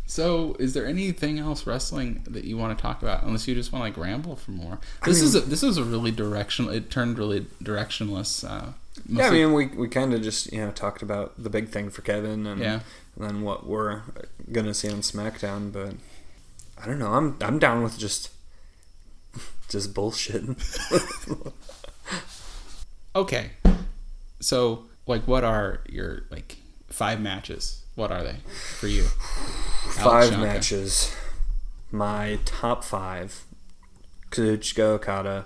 So, 0.09 0.55
is 0.57 0.73
there 0.73 0.87
anything 0.87 1.37
else 1.37 1.67
wrestling 1.67 2.23
that 2.27 2.43
you 2.43 2.57
want 2.57 2.75
to 2.75 2.81
talk 2.81 3.03
about? 3.03 3.21
Unless 3.21 3.47
you 3.47 3.53
just 3.53 3.71
want 3.71 3.83
to 3.83 3.89
like 4.01 4.07
ramble 4.09 4.35
for 4.35 4.49
more. 4.49 4.79
This 5.05 5.21
is 5.21 5.35
a, 5.35 5.41
this 5.41 5.61
was 5.61 5.77
a 5.77 5.83
really 5.83 6.09
directional. 6.09 6.71
It 6.73 6.89
turned 6.89 7.19
really 7.19 7.41
directionless. 7.63 8.43
Uh, 8.43 8.71
Yeah, 9.07 9.27
I 9.27 9.29
mean, 9.29 9.53
we, 9.53 9.67
we 9.67 9.87
kind 9.87 10.15
of 10.15 10.23
just 10.23 10.51
you 10.51 10.61
know 10.61 10.71
talked 10.71 11.03
about 11.03 11.35
the 11.37 11.47
big 11.51 11.69
thing 11.69 11.91
for 11.91 12.01
Kevin 12.01 12.47
and, 12.47 12.59
Yeah. 12.59 12.79
and 13.17 13.29
then 13.29 13.41
what 13.43 13.67
we're 13.67 14.01
gonna 14.51 14.73
see 14.73 14.89
on 14.89 15.01
SmackDown, 15.01 15.71
but 15.71 15.93
I 16.81 16.87
don't 16.87 16.97
know. 16.97 17.13
I'm 17.13 17.37
I'm 17.39 17.59
down 17.59 17.83
with 17.83 17.99
just 17.99 18.31
just 19.69 19.93
bullshitting. 19.93 20.57
okay. 23.15 23.51
So, 24.39 24.85
like, 25.05 25.27
what 25.27 25.43
are 25.43 25.81
your 25.87 26.23
like 26.31 26.57
five 26.87 27.21
matches? 27.21 27.83
What 27.99 28.13
are 28.13 28.23
they 28.23 28.37
for 28.79 28.87
you? 28.87 29.03
five 29.91 30.39
matches. 30.39 31.13
My 31.91 32.39
top 32.45 32.85
five: 32.85 33.43
Kazuchika 34.31 34.79
Okada, 34.95 35.45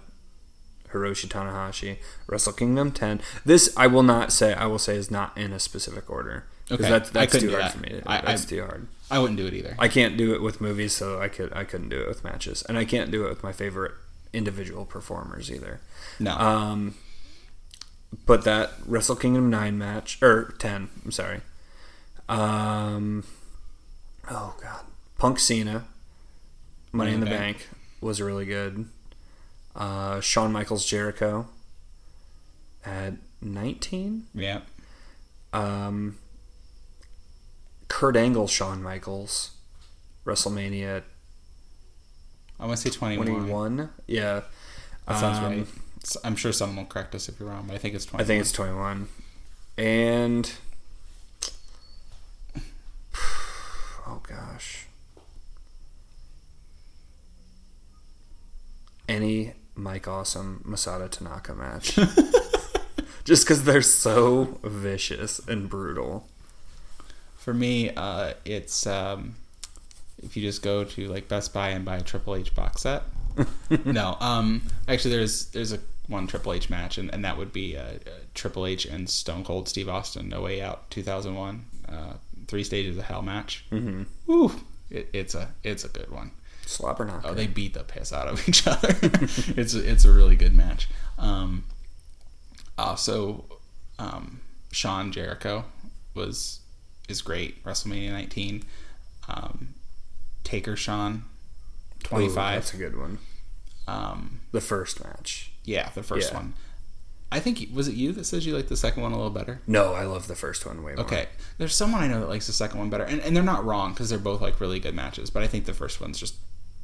Hiroshi 0.92 1.28
Tanahashi, 1.28 1.98
Wrestle 2.28 2.54
Kingdom 2.54 2.92
10. 2.92 3.22
This 3.44 3.74
I 3.76 3.88
will 3.88 4.04
not 4.04 4.32
say. 4.32 4.54
I 4.54 4.68
will 4.68 4.78
say 4.78 4.96
is 4.98 5.10
not 5.10 5.36
in 5.36 5.52
a 5.52 5.60
specific 5.60 6.12
order 6.12 6.46
because 6.70 6.86
Okay, 6.86 6.92
that's, 6.92 7.10
I 7.10 7.14
that's 7.14 7.40
too 7.40 7.50
hard 7.50 7.64
that. 7.64 7.72
for 7.72 7.80
me. 7.80 7.90
To. 7.90 8.04
I- 8.06 8.22
that's 8.22 8.46
I- 8.46 8.50
too 8.50 8.62
hard. 8.62 8.88
I 9.10 9.18
wouldn't 9.20 9.38
do 9.38 9.48
it 9.48 9.54
either. 9.56 9.76
I 9.80 9.88
can't 9.88 10.16
do 10.16 10.34
it 10.36 10.42
with 10.44 10.62
movies, 10.62 10.94
so 10.94 11.20
I 11.20 11.30
could 11.30 11.52
I 11.54 11.64
couldn't 11.64 11.90
do 11.90 12.00
it 12.02 12.08
with 12.08 12.24
matches, 12.24 12.62
and 12.70 12.78
I 12.78 12.86
can't 12.86 13.10
do 13.10 13.26
it 13.26 13.30
with 13.30 13.42
my 13.44 13.52
favorite 13.52 13.94
individual 14.32 14.86
performers 14.86 15.50
either. 15.52 15.80
no. 16.20 16.36
Um, 16.38 16.96
but 18.28 18.44
that 18.44 18.74
Wrestle 18.86 19.16
Kingdom 19.16 19.50
nine 19.50 19.78
match 19.78 20.22
or 20.22 20.54
ten, 20.60 20.90
I'm 21.04 21.12
sorry. 21.12 21.42
Um, 22.30 23.24
oh 24.30 24.56
god, 24.62 24.86
Punk 25.18 25.40
Cena, 25.40 25.86
Money 26.92 27.14
in 27.14 27.20
the 27.20 27.26
Bank 27.26 27.68
was 28.02 28.22
really 28.22 28.46
good. 28.46 28.88
Uh, 29.76 30.20
Shawn 30.22 30.52
Michaels 30.52 30.86
Jericho 30.86 31.48
at 32.86 33.14
nineteen. 33.42 34.28
yeah. 34.34 34.62
Um, 35.52 36.18
Kurt 37.88 38.16
Angle 38.16 38.48
Shawn 38.48 38.82
Michaels, 38.82 39.52
WrestleMania 40.26 41.04
I 42.60 42.66
want 42.66 42.80
to 42.80 42.90
say 42.90 42.96
21. 42.96 43.28
21. 43.28 43.90
Yeah. 44.08 44.42
That 45.08 45.20
sounds 45.20 45.38
Um, 45.40 45.44
right. 45.44 45.68
I'm 46.24 46.36
sure 46.36 46.52
someone 46.54 46.78
will 46.78 46.86
correct 46.86 47.14
us 47.14 47.28
if 47.28 47.40
you're 47.40 47.50
wrong, 47.50 47.66
but 47.68 47.76
I 47.76 47.78
think 47.78 47.94
it's 47.94 48.06
21. 48.06 48.24
I 48.24 48.28
think 48.28 48.42
it's 48.42 48.52
21. 48.52 49.08
And. 49.78 50.52
Oh, 54.14 54.22
gosh. 54.28 54.86
Any 59.10 59.54
Mike 59.76 60.08
Awesome 60.08 60.64
Masato 60.68 61.10
Tanaka 61.10 61.56
match. 61.56 61.96
Just 63.24 63.46
because 63.46 63.64
they're 63.64 63.82
so 63.82 64.60
vicious 64.64 65.40
and 65.48 65.68
brutal. 65.68 66.28
For 67.38 67.56
me, 67.56 67.90
uh, 67.96 68.34
it's 68.46 68.86
um, 68.86 69.36
if 70.22 70.38
you 70.38 70.44
just 70.44 70.62
go 70.62 70.84
to 70.84 71.08
like 71.08 71.28
Best 71.28 71.54
Buy 71.54 71.70
and 71.70 71.84
buy 71.84 71.98
a 71.98 72.02
Triple 72.02 72.36
H 72.36 72.54
box 72.54 72.82
set. 72.82 73.04
no, 73.86 74.16
um, 74.20 74.62
actually, 74.88 75.16
there's 75.16 75.46
there's 75.48 75.74
a 75.74 75.80
one 76.08 76.28
Triple 76.28 76.54
H 76.54 76.70
match, 76.70 76.98
and, 76.98 77.14
and 77.14 77.26
that 77.26 77.38
would 77.38 77.52
be 77.52 77.76
uh, 77.76 77.82
uh, 77.82 77.96
Triple 78.34 78.66
H 78.66 78.86
and 78.86 79.10
Stone 79.10 79.44
Cold 79.44 79.68
Steve 79.68 79.90
Austin, 79.90 80.30
No 80.30 80.42
Way 80.42 80.62
Out, 80.62 80.90
2001, 80.92 81.66
uh, 81.90 82.14
three 82.48 82.64
stages 82.64 82.98
of 82.98 83.06
Hell 83.06 83.22
match. 83.22 83.66
Mm-hmm. 83.72 84.04
Woo, 84.28 84.52
it, 84.90 85.10
it's 85.14 85.36
a 85.36 85.50
it's 85.64 85.84
a 85.84 85.90
good 85.90 86.12
one. 86.12 86.32
Slobber 86.66 87.04
knocker. 87.06 87.28
Oh, 87.30 87.34
they 87.34 87.48
beat 87.48 87.74
the 87.74 87.84
piss 87.84 88.14
out 88.14 88.28
of 88.28 88.48
each 88.48 88.66
other. 88.68 88.90
it's 89.02 89.74
a, 89.76 89.90
it's 89.92 90.06
a 90.06 90.12
really 90.12 90.36
good 90.36 90.54
match. 90.54 90.88
Um, 91.18 91.66
also, 92.78 93.46
um, 94.00 94.42
Shawn 94.72 95.12
Jericho 95.12 95.66
was 96.14 96.60
is 97.10 97.22
great. 97.22 97.64
WrestleMania 97.64 98.12
19. 98.12 98.64
Um, 99.28 99.74
Taker 100.44 100.76
Shawn 100.76 101.26
Ooh, 102.06 102.08
25. 102.08 102.56
that's 102.56 102.74
a 102.74 102.78
good 102.78 102.98
one. 102.98 103.20
um, 103.88 104.42
The 104.52 104.62
first 104.62 105.04
match. 105.04 105.52
yeah, 105.66 105.90
the 105.96 106.04
first 106.04 106.32
Yeah. 106.32 106.38
one. 106.38 106.54
I 107.34 107.40
think 107.40 107.68
was 107.74 107.88
it 107.88 107.96
you 107.96 108.12
that 108.14 108.26
says 108.26 108.46
you 108.46 108.56
like 108.56 108.68
the 108.68 108.78
second 108.78 109.02
one 109.04 109.12
a 109.12 109.16
little 109.16 109.30
better? 109.32 109.60
No, 109.68 109.94
I 109.94 110.04
love 110.06 110.28
the 110.28 110.36
first 110.36 110.66
one 110.66 110.84
way 110.84 110.94
more. 110.96 111.04
Okay, 111.06 111.28
there's 111.58 111.76
someone 111.76 112.02
I 112.04 112.08
know 112.08 112.20
that 112.20 112.30
likes 112.30 112.48
the 112.48 112.54
second 112.54 112.80
one 112.80 112.90
better, 112.90 113.04
and, 113.04 113.20
and 113.22 113.36
they're 113.36 113.44
not 113.44 113.66
wrong 113.66 113.92
because 113.94 114.10
they're 114.10 114.20
both 114.20 114.42
like 114.42 114.60
really 114.60 114.80
good 114.80 114.94
matches. 114.96 115.30
But 115.30 115.44
I 115.44 115.48
think 115.48 115.66
the 115.66 115.74
first 115.74 116.00
one's 116.00 116.20
just 116.20 116.36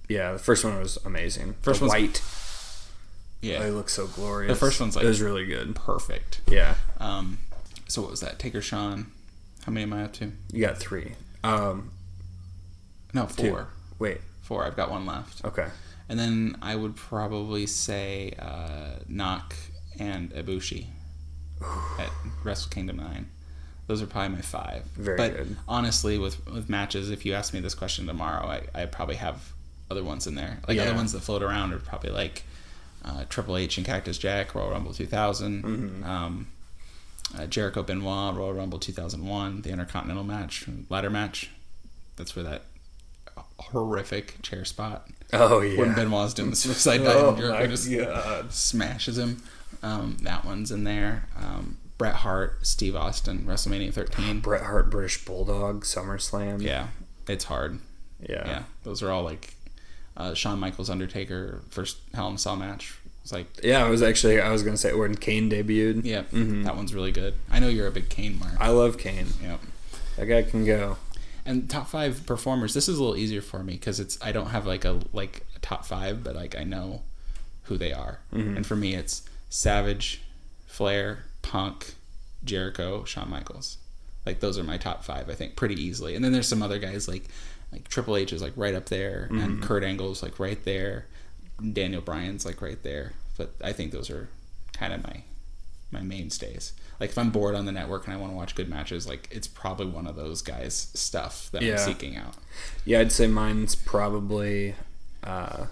Yeah, 0.08 0.34
the 0.34 0.40
first 0.40 0.64
one 0.66 0.78
was 0.80 0.98
amazing. 1.06 1.56
First 1.62 1.82
one's- 1.82 1.92
white. 1.94 2.22
yeah 3.42 3.60
They 3.60 3.72
look 3.72 3.90
so 3.90 4.08
glorious. 4.08 4.52
The 4.52 4.60
first 4.60 4.80
one's, 4.82 4.96
like- 4.96 5.06
it 5.06 5.08
was 5.08 5.22
really 5.22 5.46
good. 5.46 5.76
perfect. 5.76 6.42
Yeah, 6.48 6.76
Um, 7.00 7.40
so 7.88 8.02
what 8.02 8.12
was 8.12 8.20
that? 8.22 8.40
Taker 8.40 8.62
Shawn. 8.62 9.12
How 9.66 9.72
many 9.72 9.84
am 9.84 9.94
I 9.94 10.04
up 10.04 10.14
to? 10.14 10.32
you 10.52 10.66
got 10.66 10.78
three. 10.78 11.14
Um, 11.44 11.92
No, 13.14 13.26
two. 13.28 13.50
four. 13.50 13.68
Wait. 14.00 14.22
Four. 14.42 14.66
I've 14.66 14.76
got 14.76 14.90
one 14.90 15.06
left. 15.06 15.44
Okay. 15.46 15.68
And 16.08 16.18
then 16.18 16.58
I 16.62 16.76
would 16.76 16.96
probably 16.96 17.68
say 17.68 18.34
uh, 18.40 19.00
Knock 19.08 19.56
and 20.00 20.32
Ibushi 20.32 20.88
at 22.00 22.10
Wrestle 22.44 22.70
Kingdom 22.70 22.98
9. 22.98 23.30
Those 23.88 24.02
are 24.02 24.06
probably 24.06 24.36
my 24.38 24.42
five. 24.42 24.84
Very 24.96 25.18
but 25.18 25.36
good. 25.36 25.58
honestly, 25.68 26.18
with, 26.18 26.46
with 26.48 26.70
matches, 26.70 27.10
if 27.10 27.26
you 27.26 27.34
ask 27.34 27.54
me 27.54 27.60
this 27.60 27.74
question 27.74 28.06
tomorrow, 28.06 28.46
I, 28.46 28.62
I 28.84 28.86
probably 28.86 29.16
have 29.16 29.52
other 29.90 30.04
ones 30.04 30.28
in 30.28 30.36
there. 30.36 30.60
Like 30.68 30.78
Yeah. 30.78 30.84
other 30.84 30.94
ones 30.96 31.12
that 31.14 31.22
float 31.22 31.42
around 31.42 31.74
are 31.74 31.80
probably 31.80 32.12
like 32.12 32.44
uh, 33.04 33.24
Triple 33.30 33.58
H 33.58 33.78
and 33.78 33.86
Cactus 33.88 34.18
Jack, 34.20 34.54
Royal 34.54 34.70
Rumble 34.70 34.94
2000. 34.94 35.64
Mm-hmm. 35.64 36.04
Um, 36.04 36.48
uh, 37.38 37.46
Jericho 37.48 37.82
Benoit, 37.84 38.36
Royal 38.36 38.54
Rumble 38.54 38.78
2001, 38.80 39.62
the 39.64 39.70
Intercontinental 39.72 40.24
match, 40.24 40.66
ladder 40.90 41.10
match. 41.10 41.50
That's 42.16 42.36
where 42.36 42.44
that 42.44 42.64
horrific 43.58 44.42
chair 44.42 44.66
spot 44.66 45.08
Oh 45.34 45.62
yeah. 45.62 45.80
when 45.80 45.94
Benoit's 45.94 46.34
doing 46.34 46.50
the 46.50 46.56
suicide 46.56 46.98
dive 47.04 47.16
oh 47.16 47.30
and 47.30 47.38
Jericho 47.38 47.68
just 47.68 47.92
god. 47.92 48.52
smashes 48.54 49.18
him. 49.18 49.42
Um, 49.82 50.18
that 50.24 50.46
one's 50.46 50.72
in 50.72 50.84
there. 50.84 51.28
Um, 51.38 51.78
Bret 51.98 52.16
Hart, 52.16 52.66
Steve 52.66 52.96
Austin, 52.96 53.44
WrestleMania 53.46 53.94
13. 53.94 54.40
Bret 54.42 54.64
Hart, 54.64 54.90
British 54.90 55.24
Bulldog, 55.26 55.84
SummerSlam. 55.84 56.62
Yeah, 56.62 56.88
it's 57.28 57.46
hard. 57.46 57.80
Yeah. 58.22 58.46
Yeah, 58.48 58.64
those 58.84 59.02
are 59.04 59.12
all 59.12 59.24
like 59.24 59.54
uh, 60.18 60.34
Shawn 60.34 60.60
Michaels, 60.60 60.90
Undertaker, 60.90 61.62
first 61.70 61.98
Hell 62.14 62.28
in 62.30 62.36
a 62.36 62.38
Cell 62.38 62.56
match. 62.58 62.96
It's 63.24 63.32
like, 63.32 63.48
Yeah, 63.64 63.86
I 63.86 63.90
was 63.90 64.02
actually 64.02 64.40
I 64.42 64.52
was 64.52 64.64
gonna 64.64 64.78
say 64.78 64.94
when 64.94 65.16
Kane 65.16 65.50
debuted. 65.50 66.04
yeah, 66.06 66.24
Mhm. 66.34 66.64
that 66.66 66.76
one's 66.76 66.94
really 66.94 67.12
good. 67.12 67.36
I 67.52 67.60
know 67.60 67.68
you're 67.68 67.88
a 67.88 67.92
big 67.92 68.10
Kane 68.10 68.40
mark. 68.40 68.54
I 68.60 68.70
love 68.70 68.98
Kane. 68.98 69.28
yeah. 69.44 69.58
That 70.18 70.26
guy 70.26 70.44
can 70.44 70.66
go. 70.66 70.98
And 71.46 71.70
top 71.70 71.88
five 71.90 72.26
performers. 72.26 72.74
This 72.74 72.90
is 72.90 72.98
a 72.98 73.02
little 73.02 73.16
easier 73.18 73.42
for 73.42 73.64
me 73.64 73.74
because 73.74 74.00
it's 74.00 74.18
I 74.22 74.32
don't 74.32 74.48
have 74.48 74.66
like 74.66 74.84
a 74.86 75.00
like 75.14 75.46
a 75.56 75.60
top 75.60 75.86
five, 75.86 76.24
but 76.24 76.36
like 76.36 76.56
I 76.58 76.64
know 76.64 77.02
who 77.64 77.78
they 77.78 77.94
are. 77.94 78.20
Mhm. 78.34 78.58
And 78.58 78.66
for 78.68 78.76
me, 78.76 78.96
it's 78.96 79.22
Savage, 79.50 80.22
Flair, 80.68 81.26
Punk, 81.42 81.96
Jericho, 82.44 83.04
Shawn 83.04 83.30
Michaels. 83.30 83.78
Like 84.26 84.40
those 84.40 84.58
are 84.58 84.64
my 84.64 84.78
top 84.78 85.04
five, 85.04 85.30
I 85.30 85.34
think, 85.34 85.56
pretty 85.56 85.76
easily. 85.82 86.16
And 86.16 86.24
then 86.24 86.32
there's 86.32 86.48
some 86.48 86.62
other 86.62 86.80
guys 86.80 87.08
like 87.08 87.24
like 87.72 87.88
Triple 87.88 88.18
H 88.18 88.34
is 88.34 88.42
like 88.42 88.54
right 88.56 88.74
up 88.76 88.86
there, 88.86 89.28
and 89.32 89.62
Kurt 89.62 89.84
Angle's 89.84 90.24
like 90.24 90.40
right 90.40 90.64
there, 90.66 91.06
Daniel 91.74 92.02
Bryan's 92.02 92.46
like 92.46 92.62
right 92.62 92.82
there. 92.84 93.14
But 93.38 93.54
I 93.64 93.74
think 93.74 93.92
those 93.92 94.10
are 94.10 94.30
kind 94.74 94.94
of 94.94 95.04
my 95.04 95.24
my 95.92 96.02
mainstays. 96.02 96.74
Like 97.00 97.12
if 97.12 97.18
I'm 97.18 97.30
bored 97.32 97.56
on 97.56 97.66
the 97.66 97.72
network 97.72 98.06
and 98.06 98.14
I 98.14 98.18
want 98.18 98.32
to 98.34 98.36
watch 98.38 98.56
good 98.56 98.70
matches, 98.70 99.08
like 99.08 99.28
it's 99.32 99.48
probably 99.48 99.88
one 99.88 100.06
of 100.08 100.16
those 100.16 100.42
guys' 100.42 100.90
stuff 100.94 101.50
that 101.52 101.62
Yeah. 101.62 101.74
I'm 101.74 101.78
seeking 101.80 102.18
out. 102.18 102.36
Yeah, 102.86 103.00
I'd 103.00 103.12
say 103.12 103.28
mine's 103.28 103.76
probably 103.76 104.76
uh, 105.24 105.66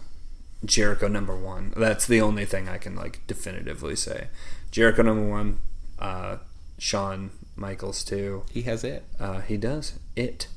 Jericho 0.66 1.08
number 1.08 1.36
one. 1.36 1.74
That's 1.78 2.06
the 2.08 2.22
only 2.22 2.46
thing 2.46 2.68
I 2.68 2.78
can 2.78 2.96
like 2.96 3.26
definitively 3.28 3.96
say. 3.96 4.28
Jericho 4.72 5.04
number 5.04 5.28
one. 5.28 5.60
Uh, 6.00 6.38
Shawn 6.78 7.32
Michaels 7.56 8.04
two. 8.04 8.44
He 8.52 8.64
has 8.64 8.84
it. 8.84 9.04
Uh, 9.20 9.42
he 9.42 9.58
does 9.58 10.00
it. 10.16 10.48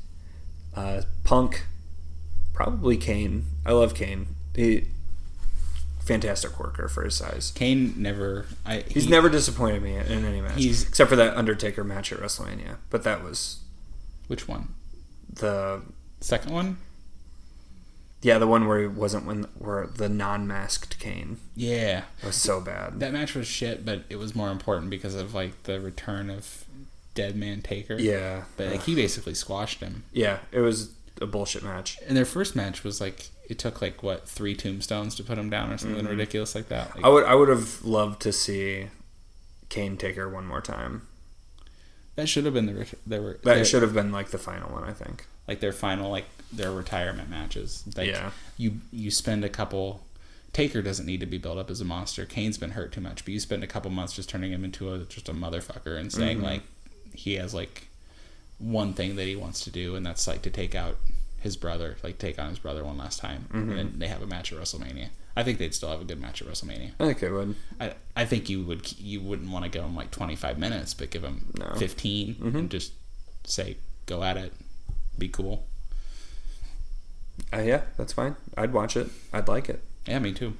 Uh, 0.74 1.02
Punk, 1.24 1.64
probably 2.52 2.96
Kane. 2.96 3.46
I 3.66 3.72
love 3.72 3.94
Kane. 3.94 4.28
He 4.54 4.88
fantastic 6.02 6.58
worker 6.58 6.88
for 6.88 7.04
his 7.04 7.14
size. 7.14 7.52
Kane 7.54 7.94
never. 7.96 8.46
I 8.66 8.84
He's 8.88 9.08
never 9.08 9.28
disappointed 9.28 9.82
me 9.82 9.94
in 9.96 10.24
any 10.24 10.40
match, 10.40 10.58
He's- 10.58 10.82
except 10.82 11.08
for 11.10 11.16
that 11.16 11.36
Undertaker 11.36 11.84
match 11.84 12.12
at 12.12 12.18
WrestleMania. 12.20 12.76
But 12.90 13.02
that 13.04 13.22
was 13.22 13.58
Which 14.26 14.48
one? 14.48 14.74
the 15.32 15.82
Second 16.20 16.52
one? 16.52 16.76
Yeah 18.22 18.38
the 18.38 18.46
one 18.46 18.66
where 18.68 18.80
he 18.80 18.86
wasn't 18.86 19.24
when 19.26 19.44
where 19.58 19.86
the 19.86 20.08
non-masked 20.08 20.98
Kane 20.98 21.38
Yeah, 21.56 22.02
It 22.22 22.26
was 22.26 22.36
so 22.36 22.60
bad. 22.60 23.00
that 23.00 23.12
match 23.12 23.34
was 23.34 23.46
shit, 23.46 23.84
but 23.84 24.02
it 24.10 24.16
was 24.16 24.34
more 24.34 24.50
important 24.50 24.90
because 24.90 25.14
of 25.14 25.34
like 25.34 25.62
the 25.64 25.80
return 25.80 26.30
of 26.30 26.64
Dead 27.14 27.34
Man 27.36 27.60
Taker. 27.62 27.94
yeah, 27.98 28.44
but 28.56 28.68
like 28.70 28.82
he 28.82 28.94
basically 28.94 29.34
squashed 29.34 29.80
him. 29.80 30.04
yeah, 30.12 30.38
it 30.52 30.60
was 30.60 30.90
a 31.20 31.26
bullshit 31.26 31.62
match. 31.62 31.98
And 32.06 32.16
their 32.16 32.24
first 32.24 32.54
match 32.56 32.82
was 32.84 33.00
like 33.00 33.28
it 33.48 33.58
took 33.58 33.82
like 33.82 34.02
what 34.02 34.28
three 34.28 34.54
tombstones 34.54 35.14
to 35.16 35.24
put 35.24 35.36
him 35.36 35.50
down 35.50 35.72
or 35.72 35.76
something 35.78 36.06
ridiculous 36.06 36.54
like 36.54 36.68
that. 36.68 36.86
Like, 36.90 36.96
Mm-hmm. 36.96 37.04
I 37.04 37.08
would 37.08 37.24
I 37.24 37.34
would 37.34 37.48
have 37.48 37.84
loved 37.84 38.22
to 38.22 38.32
see 38.32 38.86
Kane 39.70 39.96
Taker 39.96 40.28
one 40.28 40.46
more 40.46 40.60
time. 40.60 41.06
that 42.16 42.28
should 42.28 42.44
have 42.44 42.54
been 42.54 42.66
the 42.66 42.74
ret- 42.74 42.94
their, 43.06 43.38
That 43.44 43.66
should 43.66 43.82
have 43.82 43.92
been 43.94 44.12
like 44.12 44.30
the 44.30 44.38
final 44.38 44.70
one, 44.72 44.84
I 44.84 44.92
think. 44.92 45.26
Like 45.48 45.60
their 45.60 45.72
final 45.72 46.10
like 46.10 46.26
their 46.52 46.72
retirement 46.72 47.28
matches. 47.30 47.84
Like 47.96 48.08
Yeah. 48.08 48.30
you 48.56 48.80
you 48.92 49.10
spend 49.10 49.44
a 49.44 49.48
couple. 49.48 50.02
Taker 50.52 50.82
doesn't 50.82 51.06
need 51.06 51.20
to 51.20 51.26
be 51.26 51.38
built 51.38 51.58
up 51.58 51.70
as 51.70 51.80
a 51.80 51.84
monster. 51.84 52.24
Kane's 52.26 52.58
been 52.58 52.72
hurt 52.72 52.90
too 52.92 53.00
much, 53.00 53.24
but 53.24 53.32
you 53.32 53.38
spend 53.38 53.62
a 53.62 53.68
couple 53.68 53.88
months 53.90 54.14
just 54.14 54.28
turning 54.28 54.50
him 54.52 54.64
into 54.64 54.92
a 54.92 54.98
just 55.04 55.28
a 55.28 55.32
motherfucker 55.32 55.96
and 55.98 56.12
saying 56.12 56.38
Mhm. 56.40 56.42
like 56.42 56.62
he 57.14 57.34
has 57.34 57.54
like 57.54 57.86
one 58.58 58.92
thing 58.92 59.16
that 59.16 59.26
he 59.26 59.36
wants 59.36 59.60
to 59.64 59.70
do, 59.70 59.94
and 59.94 60.04
that's 60.04 60.26
like 60.26 60.42
to 60.42 60.50
take 60.50 60.74
out 60.74 60.96
his 61.38 61.56
brother, 61.56 61.96
like 62.02 62.18
take 62.18 62.38
on 62.38 62.50
his 62.50 62.58
brother 62.58 62.84
one 62.84 62.98
last 62.98 63.18
time, 63.20 63.46
Mm-hmm. 63.52 63.70
and 63.70 63.78
then 63.78 63.94
they 63.98 64.08
have 64.08 64.20
a 64.22 64.26
match 64.26 64.52
at 64.52 64.58
WrestleMania. 64.58 65.08
I 65.36 65.42
think 65.44 65.58
they'd 65.58 65.72
still 65.74 65.88
have 65.90 66.00
a 66.00 66.04
good 66.04 66.20
match 66.20 66.42
at 66.42 66.48
WrestleMania. 66.48 66.90
I 66.98 67.06
think 67.06 67.22
it 67.22 67.30
would. 67.32 67.54
I, 67.80 67.94
I 68.16 68.24
think 68.26 68.50
you 68.50 68.62
would 68.64 68.92
you 68.98 69.20
wouldn't 69.20 69.50
want 69.50 69.64
to 69.64 69.70
give 69.70 69.82
him 69.84 69.94
like 69.94 70.10
25 70.10 70.58
minutes, 70.58 70.92
but 70.94 71.10
give 71.10 71.22
him 71.22 71.46
No. 71.56 71.66
Mm-hmm. 71.66 71.78
15 71.78 72.36
and 72.56 72.70
just 72.70 72.92
say 73.44 73.76
go 74.06 74.22
at 74.24 74.36
it, 74.36 74.52
be 75.18 75.28
cool. 75.28 75.66
Uh, 77.52 77.60
yeah, 77.60 77.82
that's 77.96 78.12
fine. 78.12 78.36
I'd 78.56 78.72
watch 78.72 78.96
it. 78.96 79.08
I'd 79.32 79.48
like 79.48 79.68
it. 79.68 79.82
Yeah, 80.06 80.18
me 80.18 80.32
too. 80.32 80.54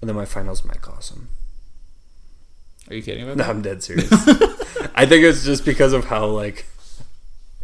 And 0.00 0.08
then 0.08 0.16
my 0.16 0.24
finals 0.24 0.64
Mike 0.64 0.88
Awesome. 0.88 1.28
Are 2.88 2.94
you 2.94 3.02
kidding 3.02 3.26
me? 3.26 3.34
No? 3.34 3.44
I'm 3.44 3.62
dead 3.62 3.82
serious. 3.84 4.10
I 4.94 5.06
think 5.06 5.24
it's 5.24 5.44
just 5.44 5.64
because 5.64 5.92
of 5.92 6.06
how 6.06 6.26
like 6.26 6.66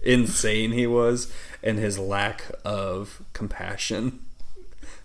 insane 0.03 0.73
he 0.73 0.87
was 0.87 1.33
and 1.63 1.79
his 1.79 1.99
lack 1.99 2.45
of 2.65 3.23
compassion 3.33 4.21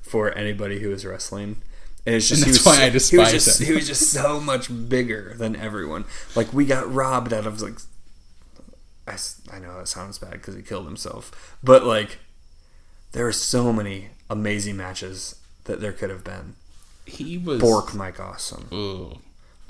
for 0.01 0.31
anybody 0.37 0.79
who 0.79 0.89
was 0.89 1.05
wrestling. 1.05 1.61
And 2.05 2.15
it's 2.15 2.27
just 2.27 2.41
And 2.43 2.47
he 2.47 2.51
that's 2.51 2.65
was, 2.65 2.77
why 2.77 2.83
I 2.83 2.89
he 2.89 2.93
was 2.93 3.09
despise 3.09 3.31
just, 3.31 3.61
him. 3.61 3.67
He 3.67 3.73
was 3.73 3.87
just 3.87 4.11
so 4.11 4.39
much 4.39 4.89
bigger 4.89 5.35
than 5.37 5.55
everyone. 5.55 6.05
Like 6.35 6.51
we 6.51 6.65
got 6.65 6.91
robbed 6.91 7.33
out 7.33 7.45
of 7.47 7.61
like. 7.61 7.79
I, 9.11 9.55
I 9.55 9.59
know 9.59 9.79
it 9.79 9.87
sounds 9.87 10.17
bad 10.17 10.31
because 10.33 10.55
he 10.55 10.61
killed 10.61 10.85
himself, 10.85 11.57
but 11.63 11.83
like 11.83 12.19
there 13.11 13.27
are 13.27 13.31
so 13.33 13.71
many 13.73 14.09
amazing 14.29 14.77
matches 14.77 15.35
that 15.65 15.81
there 15.81 15.91
could 15.93 16.09
have 16.09 16.23
been. 16.23 16.55
He 17.05 17.37
was 17.37 17.59
Brock 17.59 17.93
Mike 17.93 18.19
Awesome. 18.19 18.67
Ooh. 18.71 19.19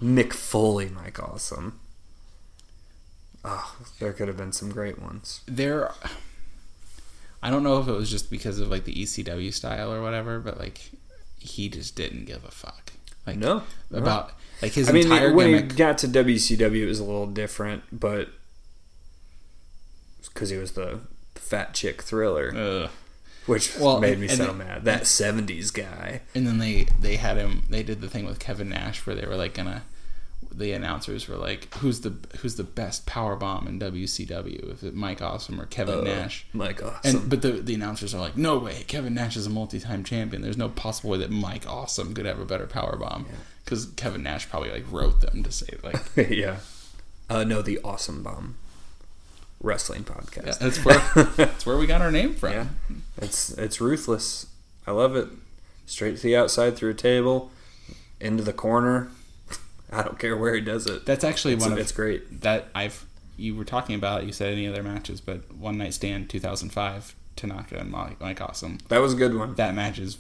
Mick 0.01 0.33
Foley, 0.33 0.89
Mike 0.89 1.21
Awesome. 1.21 1.79
Oh, 3.43 3.75
there 3.99 4.13
could 4.13 4.27
have 4.27 4.37
been 4.37 4.51
some 4.51 4.69
great 4.69 5.01
ones. 5.01 5.41
there 5.47 5.91
I 7.43 7.49
don't 7.49 7.63
know 7.63 7.79
if 7.79 7.87
it 7.87 7.93
was 7.93 8.11
just 8.11 8.29
because 8.29 8.59
of 8.59 8.69
like 8.69 8.83
the 8.83 8.93
ECW 8.93 9.51
style 9.51 9.91
or 9.91 10.01
whatever, 10.01 10.39
but 10.39 10.59
like 10.59 10.91
he 11.39 11.69
just 11.69 11.95
didn't 11.95 12.25
give 12.25 12.43
a 12.45 12.51
fuck. 12.51 12.91
Like 13.25 13.37
No, 13.37 13.63
no. 13.89 13.97
about 13.97 14.33
like 14.61 14.73
his 14.73 14.89
I 14.89 14.91
mean, 14.91 15.03
entire 15.03 15.33
when 15.33 15.47
gimmick. 15.51 15.71
he 15.71 15.77
got 15.77 15.97
to 15.99 16.07
WCW, 16.07 16.83
it 16.83 16.85
was 16.87 16.99
a 16.99 17.03
little 17.03 17.25
different, 17.25 17.81
but 17.91 18.29
because 20.30 20.49
he 20.49 20.57
was 20.57 20.74
the 20.74 20.99
fat 21.36 21.74
chick 21.74 22.01
thriller, 22.01 22.53
Ugh. 22.55 22.89
which 23.45 23.78
Well, 23.78 23.99
made 23.99 24.19
me 24.19 24.28
and 24.28 24.38
so 24.38 24.53
mad. 24.53 24.86
That 24.86 25.03
'70s 25.03 25.74
guy. 25.74 26.22
And 26.36 26.45
then 26.47 26.57
they 26.59 26.88
they 26.99 27.15
had 27.17 27.38
him. 27.38 27.63
They 27.69 27.84
did 27.84 28.01
the 28.01 28.09
thing 28.09 28.26
with 28.26 28.39
Kevin 28.39 28.69
Nash 28.69 29.05
where 29.05 29.15
they 29.15 29.26
were 29.26 29.36
like 29.36 29.53
gonna. 29.53 29.84
The 30.53 30.74
announcers 30.74 31.30
were 31.30 31.38
like, 31.38 31.74
"Who's 31.76 32.01
the 32.01 32.13
who's 32.39 32.55
the 32.55 32.63
best 32.65 33.05
power 33.05 33.38
bomb 33.38 33.67
in 33.67 33.80
WCW? 33.80 34.72
If 34.74 34.84
it 34.84 34.93
Mike 34.93 35.22
Awesome 35.22 35.61
or 35.61 35.65
Kevin 35.65 35.99
Uh, 35.99 36.03
Nash?" 36.03 36.45
Mike 36.51 36.84
Awesome. 36.84 37.22
And 37.22 37.30
but 37.30 37.41
the 37.41 37.51
the 37.53 37.74
announcers 37.74 38.13
are 38.13 38.19
like, 38.19 38.36
"No 38.36 38.57
way! 38.57 38.84
Kevin 38.88 39.13
Nash 39.13 39.38
is 39.38 39.45
a 39.47 39.49
multi-time 39.49 40.03
champion. 40.03 40.41
There's 40.41 40.57
no 40.57 40.67
possible 40.67 41.11
way 41.11 41.19
that 41.19 41.32
Mike 41.32 41.65
Awesome 41.67 42.13
could 42.13 42.26
have 42.26 42.39
a 42.39 42.45
better 42.45 42.67
power 42.67 42.97
bomb." 42.97 43.28
Because 43.63 43.86
Kevin 43.95 44.24
Nash 44.24 44.49
probably 44.49 44.72
like 44.72 44.91
wrote 44.91 45.22
them 45.22 45.43
to 45.43 45.51
say 45.51 45.78
like, 45.84 46.01
yeah. 46.30 46.57
Uh, 47.30 47.45
no, 47.45 47.61
the 47.61 47.80
Awesome 47.84 48.22
Bomb 48.24 48.57
wrestling 49.62 50.03
podcast. 50.03 50.45
yeah, 50.45 50.53
"That's 50.59 50.84
where 50.84 51.26
that's 51.38 51.66
where 51.66 51.78
we 51.78 51.88
got 51.88 52.01
our 52.01 52.12
name 52.12 52.34
from." 52.36 52.51
Yeah, 52.53 52.66
it's 53.18 53.51
it's 53.51 53.80
ruthless. 53.82 54.47
I 54.88 54.91
love 54.91 55.16
it. 55.16 55.28
Straight 55.86 56.18
to 56.18 56.24
the 56.24 56.36
outside 56.36 56.76
through 56.78 56.91
a 56.91 56.95
table, 56.95 57.51
into 58.20 58.43
the 58.43 58.53
corner. 58.53 59.09
I 59.91 60.03
don't 60.03 60.18
care 60.20 60.38
where 60.38 60.55
he 60.55 60.62
does 60.62 60.86
it. 60.88 61.05
That's 61.05 61.24
actually 61.24 61.55
It's, 61.55 61.64
one 61.64 61.74
of 61.74 61.78
it's 61.80 61.91
great. 61.91 62.41
that 62.41 62.68
I've 62.74 63.05
you 63.38 63.55
were 63.55 63.66
talking 63.66 63.95
about. 63.95 64.26
You 64.26 64.32
said 64.32 64.53
any 64.53 64.68
other 64.68 64.84
matches, 64.84 65.20
but 65.22 65.53
One 65.53 65.78
Night 65.78 65.93
Stand 65.93 66.30
2005, 66.30 67.16
Tanaka 67.36 67.78
and 67.78 67.89
Mike, 67.91 68.20
Mike 68.22 68.39
Awesome. 68.41 68.78
That 68.89 68.99
was 68.99 69.14
a 69.14 69.18
good 69.18 69.36
one. 69.36 69.55
That 69.55 69.74
match 69.76 69.99
is 69.99 70.18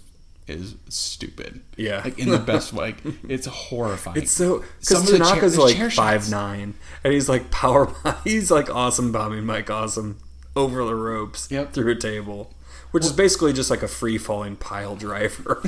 is 0.47 0.75
stupid. 0.89 1.61
Yeah. 1.77 2.01
like 2.03 2.19
in 2.19 2.29
the 2.29 2.37
best 2.53 2.73
way. 2.73 2.95
Like, 3.03 3.03
it's 3.29 3.45
horrifying. 3.47 4.17
It's 4.17 4.31
so 4.31 4.63
because 4.79 5.05
the 5.05 5.17
chair- 5.17 5.27
Tanaka's 5.27 5.57
like 5.57 5.75
chair 5.75 5.89
five 5.91 6.29
nine, 6.29 6.73
and 7.03 7.13
he's 7.13 7.29
like 7.29 7.51
power. 7.51 7.93
He's 8.23 8.51
like 8.51 8.69
awesome 8.73 9.11
bombing 9.11 9.45
Mike 9.45 9.69
Awesome 9.69 10.17
over 10.55 10.83
the 10.83 10.95
ropes 10.95 11.49
Yep. 11.49 11.73
through 11.73 11.91
a 11.91 11.95
table, 11.95 12.53
which 12.91 13.05
is 13.05 13.13
basically 13.13 13.53
just 13.53 13.69
like 13.69 13.81
a 13.83 13.87
free 13.87 14.17
falling 14.17 14.55
pile 14.57 14.95
driver. 14.95 15.61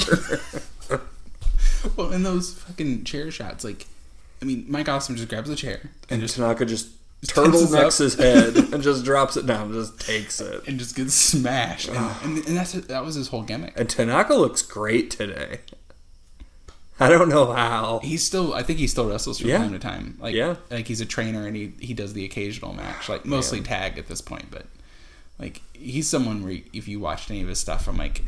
well, 1.96 2.12
in 2.12 2.24
those 2.24 2.54
fucking 2.54 3.04
chair 3.04 3.32
shots. 3.32 3.64
Like, 3.64 3.88
I 4.42 4.46
mean, 4.46 4.66
Mike 4.68 4.90
Awesome 4.90 5.16
just 5.16 5.30
grabs 5.30 5.50
a 5.50 5.56
chair 5.56 5.80
and 5.84 5.92
and 6.12 6.22
just 6.22 6.36
Tanaka 6.36 6.66
just 6.66 6.90
turtlenecks 7.24 8.00
his 8.00 8.16
head 8.16 8.56
and 8.56 8.82
just 8.84 9.04
drops 9.06 9.38
it 9.38 9.46
down, 9.46 9.68
and 9.68 9.74
just 9.74 10.00
takes 10.00 10.40
it. 10.42 10.68
and 10.68 10.78
just 10.80 10.96
gets 10.96 11.14
smashed. 11.14 11.90
And, 11.90 11.98
and, 12.38 12.48
and 12.48 12.58
that's 12.58 12.76
it. 12.76 12.88
that 12.90 13.04
was 13.06 13.16
his 13.16 13.30
whole 13.30 13.44
gimmick. 13.44 13.80
And 13.80 13.90
Tanaka 13.90 14.36
looks 14.36 14.62
great 14.62 15.10
today. 15.12 15.60
I 17.00 17.10
don't 17.10 17.28
know 17.30 17.52
how. 17.52 18.00
He's 18.04 18.24
still, 18.24 18.54
I 18.54 18.62
think 18.64 18.80
he 18.80 18.88
still 18.88 19.10
wrestles 19.10 19.40
from 19.40 19.50
Yeah. 19.50 19.58
time 19.58 19.72
to 19.74 19.80
time. 19.80 20.18
Like, 20.22 20.36
Yeah. 20.36 20.56
like 20.70 20.88
he's 20.88 21.02
a 21.02 21.06
trainer 21.06 21.48
and 21.48 21.56
he 21.56 21.74
he 21.80 21.94
does 21.94 22.14
the 22.14 22.24
occasional 22.24 22.74
match, 22.74 23.10
like 23.10 23.26
mostly 23.26 23.62
tag 23.62 23.98
at 23.98 24.08
this 24.08 24.22
point. 24.22 24.46
But 24.52 24.68
like 25.40 25.62
he's 25.74 26.08
someone 26.08 26.44
where 26.44 26.58
if 26.72 26.88
you 26.88 27.00
watched 27.00 27.32
any 27.32 27.42
of 27.42 27.48
his 27.48 27.60
stuff 27.60 27.84
from 27.84 27.98
like, 27.98 28.22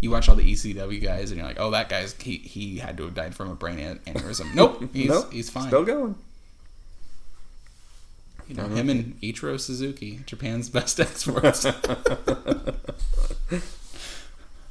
you 0.00 0.10
watch 0.10 0.28
all 0.28 0.36
the 0.36 0.44
ECW 0.50 1.02
guys 1.02 1.30
and 1.32 1.38
you're 1.38 1.46
like, 1.48 1.58
oh, 1.58 1.72
that 1.72 1.88
guy's 1.88 2.14
he 2.22 2.36
he 2.38 2.78
had 2.78 2.96
to 2.98 3.02
have 3.04 3.14
died 3.14 3.34
from 3.34 3.50
a 3.50 3.54
brain 3.56 3.98
aneurysm. 4.06 4.54
Nope, 4.54 4.84
he's 4.92 5.08
Nope, 5.08 5.32
he's 5.32 5.50
fine. 5.50 5.66
Still 5.66 5.84
going. 5.84 6.14
You 8.48 8.54
know, 8.54 8.66
him 8.68 8.88
and 8.88 9.20
Ichiro 9.20 9.60
Suzuki, 9.60 10.20
Japan's 10.26 10.68
best 10.70 10.98
exports. 10.98 11.64
all 11.66 11.72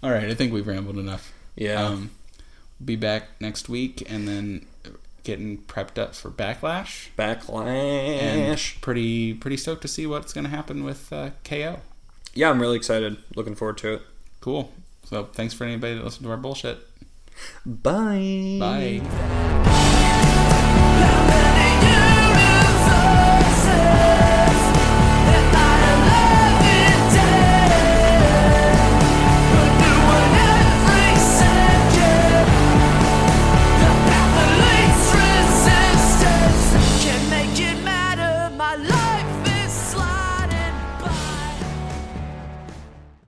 right, 0.03 0.29
I 0.29 0.33
think 0.33 0.51
we've 0.51 0.67
rambled 0.67 0.97
enough. 0.97 1.31
Yeah. 1.55 1.83
Um, 1.83 2.11
be 2.83 2.95
back 2.95 3.29
next 3.39 3.69
week 3.69 4.03
and 4.09 4.27
then 4.27 4.65
getting 5.23 5.57
prepped 5.57 5.97
up 5.97 6.15
for 6.15 6.29
Backlash. 6.29 7.09
And 7.17 7.39
Backlash. 8.55 8.81
pretty 8.81 9.33
pretty 9.33 9.57
stoked 9.57 9.81
to 9.83 9.87
see 9.87 10.07
what's 10.07 10.33
going 10.33 10.45
to 10.45 10.49
happen 10.49 10.83
with 10.83 11.11
uh, 11.11 11.31
KO. 11.43 11.81
Yeah, 12.33 12.49
I'm 12.49 12.61
really 12.61 12.77
excited. 12.77 13.17
Looking 13.35 13.55
forward 13.55 13.77
to 13.79 13.93
it. 13.95 14.01
Cool. 14.41 14.71
So 15.03 15.25
thanks 15.25 15.53
for 15.53 15.63
anybody 15.65 15.95
that 15.95 16.03
listened 16.03 16.25
to 16.25 16.31
our 16.31 16.37
bullshit. 16.37 16.79
Bye. 17.65 18.57
Bye. 18.59 20.23